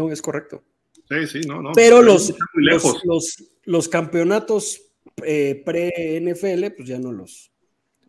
[0.09, 0.63] es correcto.
[1.09, 1.73] Sí, sí, no, no.
[1.73, 4.81] Pero los, los, los, campeonatos
[5.26, 7.50] eh, pre-NFL, pues ya no los,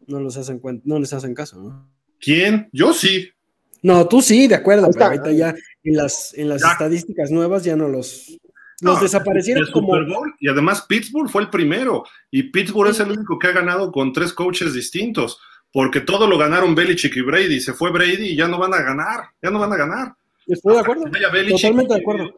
[0.06, 1.88] no los hacen no les hacen caso, ¿no?
[2.20, 2.68] ¿Quién?
[2.72, 3.28] Yo sí.
[3.82, 7.74] No, tú sí, de acuerdo, pero ahorita ya en las, en las estadísticas nuevas ya
[7.74, 8.38] no los,
[8.80, 9.94] los desaparecieron como.
[10.38, 12.04] y además Pittsburgh fue el primero.
[12.30, 15.38] Y Pittsburgh es el único que ha ganado con tres coaches distintos.
[15.72, 17.60] Porque todo lo ganaron Belichick y Brady.
[17.60, 19.24] Se fue Brady y ya no van a ganar.
[19.40, 20.14] Ya no van a ganar.
[20.46, 21.04] Estoy de acuerdo.
[21.04, 22.34] Totalmente de acuerdo.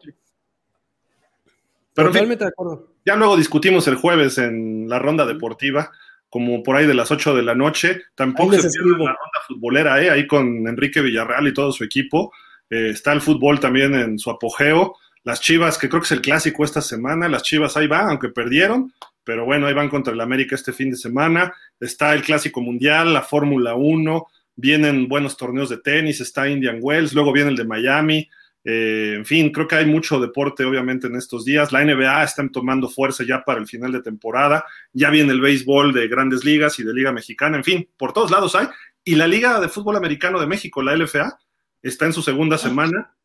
[1.93, 2.93] Pero Totalmente de acuerdo.
[3.05, 5.91] Ya luego discutimos el jueves en la ronda deportiva
[6.29, 8.01] como por ahí de las 8 de la noche.
[8.15, 10.09] Tampoco se pierde la ronda futbolera, ¿eh?
[10.09, 12.31] ahí con Enrique Villarreal y todo su equipo.
[12.69, 14.95] Eh, está el fútbol también en su apogeo.
[15.23, 18.29] Las Chivas, que creo que es el clásico esta semana, las Chivas ahí van, aunque
[18.29, 18.93] perdieron,
[19.23, 21.53] pero bueno, ahí van contra el América este fin de semana.
[21.79, 27.13] Está el Clásico Mundial, la Fórmula 1, vienen buenos torneos de tenis, está Indian Wells,
[27.13, 28.29] luego viene el de Miami.
[28.67, 31.71] Eh, en fin, creo que hay mucho deporte obviamente en estos días.
[31.71, 34.65] La NBA está tomando fuerza ya para el final de temporada.
[34.91, 37.57] Ya viene el béisbol de grandes ligas y de Liga Mexicana.
[37.57, 38.67] En fin, por todos lados hay.
[39.03, 41.37] Y la Liga de Fútbol Americano de México, la LFA,
[41.83, 43.15] está en su segunda semana.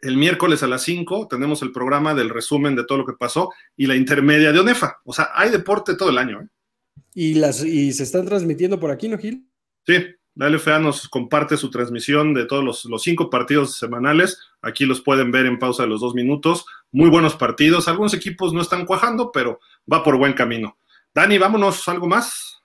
[0.00, 3.50] El miércoles a las 5 tenemos el programa del resumen de todo lo que pasó
[3.76, 5.00] y la intermedia de ONEFA.
[5.04, 6.40] O sea, hay deporte todo el año.
[6.40, 6.46] ¿eh?
[7.12, 9.46] ¿Y, las, ¿Y se están transmitiendo por aquí, no, Gil?
[9.84, 10.06] Sí,
[10.38, 14.38] la LFA nos comparte su transmisión de todos los, cinco partidos semanales.
[14.62, 16.64] Aquí los pueden ver en pausa de los dos minutos.
[16.92, 17.88] Muy buenos partidos.
[17.88, 19.58] Algunos equipos no están cuajando, pero
[19.92, 20.78] va por buen camino.
[21.12, 22.62] Dani, vámonos, ¿algo más?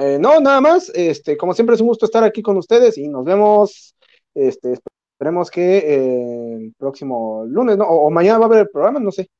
[0.00, 0.90] Eh, no, nada más.
[0.96, 3.94] Este, como siempre es un gusto estar aquí con ustedes y nos vemos.
[4.34, 7.84] Este, esperemos que eh, el próximo lunes, ¿no?
[7.84, 9.30] O, mañana va a haber el programa, no sé.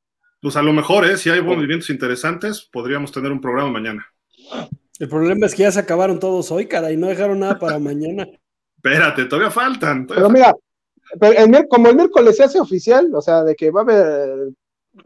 [0.40, 1.16] Pues a lo mejor, ¿eh?
[1.16, 4.06] si hay movimientos interesantes, podríamos tener un programa mañana.
[5.02, 7.76] El problema es que ya se acabaron todos hoy, cara, y no dejaron nada para
[7.80, 8.24] mañana.
[8.76, 10.06] Espérate, todavía faltan.
[10.06, 10.54] pero mira,
[11.68, 14.52] como el miércoles se hace oficial, o sea, de que va a haber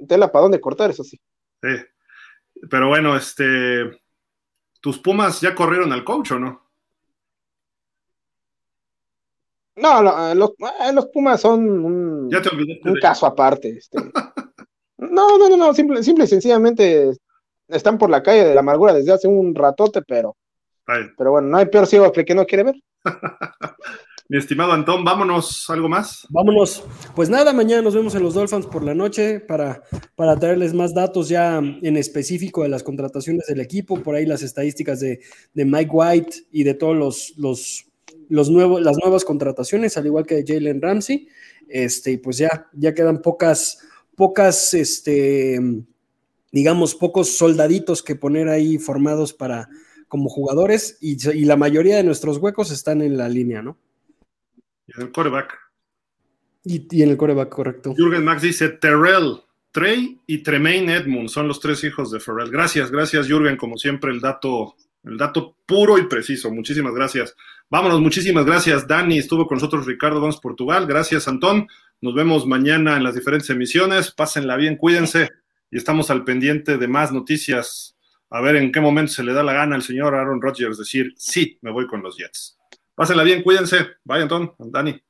[0.07, 1.19] tela para dónde cortar, eso sí.
[1.63, 1.71] Sí.
[2.69, 3.99] Pero bueno, este.
[4.83, 6.63] ¿Tus Pumas ya corrieron al coach o no?
[9.77, 12.35] No, no los, eh, los, Pumas son un,
[12.85, 13.79] un caso aparte.
[13.79, 13.97] Este.
[14.99, 17.17] no, no, no, no, simple, simple y sencillamente
[17.69, 20.37] están por la calle de la amargura desde hace un ratote, pero,
[21.17, 22.75] pero bueno, no hay peor ciego que el que no quiere ver.
[24.29, 26.27] Mi estimado Antón, vámonos, ¿algo más?
[26.31, 26.83] Vámonos.
[27.15, 29.85] Pues nada, mañana nos vemos en los Dolphins por la noche para,
[30.17, 34.43] para traerles más datos ya en específico de las contrataciones del equipo, por ahí las
[34.43, 35.21] estadísticas de,
[35.55, 37.87] Mike White y de todos los, los,
[38.29, 41.29] los nuevos, las nuevas contrataciones, al igual que de Jalen Ramsey.
[41.69, 43.79] Este, pues ya, ya quedan pocas,
[44.17, 45.61] pocas, este,
[46.57, 49.69] digamos, pocos soldaditos que poner ahí formados para
[50.09, 53.77] como jugadores y, la mayoría de nuestros huecos están en la línea, ¿no?
[54.87, 55.55] Y en el coreback.
[56.65, 57.95] Y, en el coreback, correcto.
[57.95, 62.51] Jürgen Max dice Terrell, Trey y Tremaine Edmund son los tres hijos de Ferrell.
[62.51, 66.51] Gracias, gracias Jürgen, como siempre el dato, el dato puro y preciso.
[66.51, 67.37] Muchísimas gracias.
[67.69, 68.89] Vámonos, muchísimas gracias.
[68.89, 70.87] Dani estuvo con nosotros, Ricardo Vamos Portugal.
[70.87, 71.69] Gracias, Antón.
[72.01, 74.11] Nos vemos mañana en las diferentes emisiones.
[74.11, 75.33] Pásenla bien, cuídense
[75.71, 77.97] y estamos al pendiente de más noticias.
[78.31, 81.15] A ver en qué momento se le da la gana al señor Aaron Rodgers decir,
[81.17, 82.59] sí, me voy con los Jets.
[82.95, 83.87] Pásenla bien, cuídense.
[84.05, 85.01] Bye, Antón, Dani.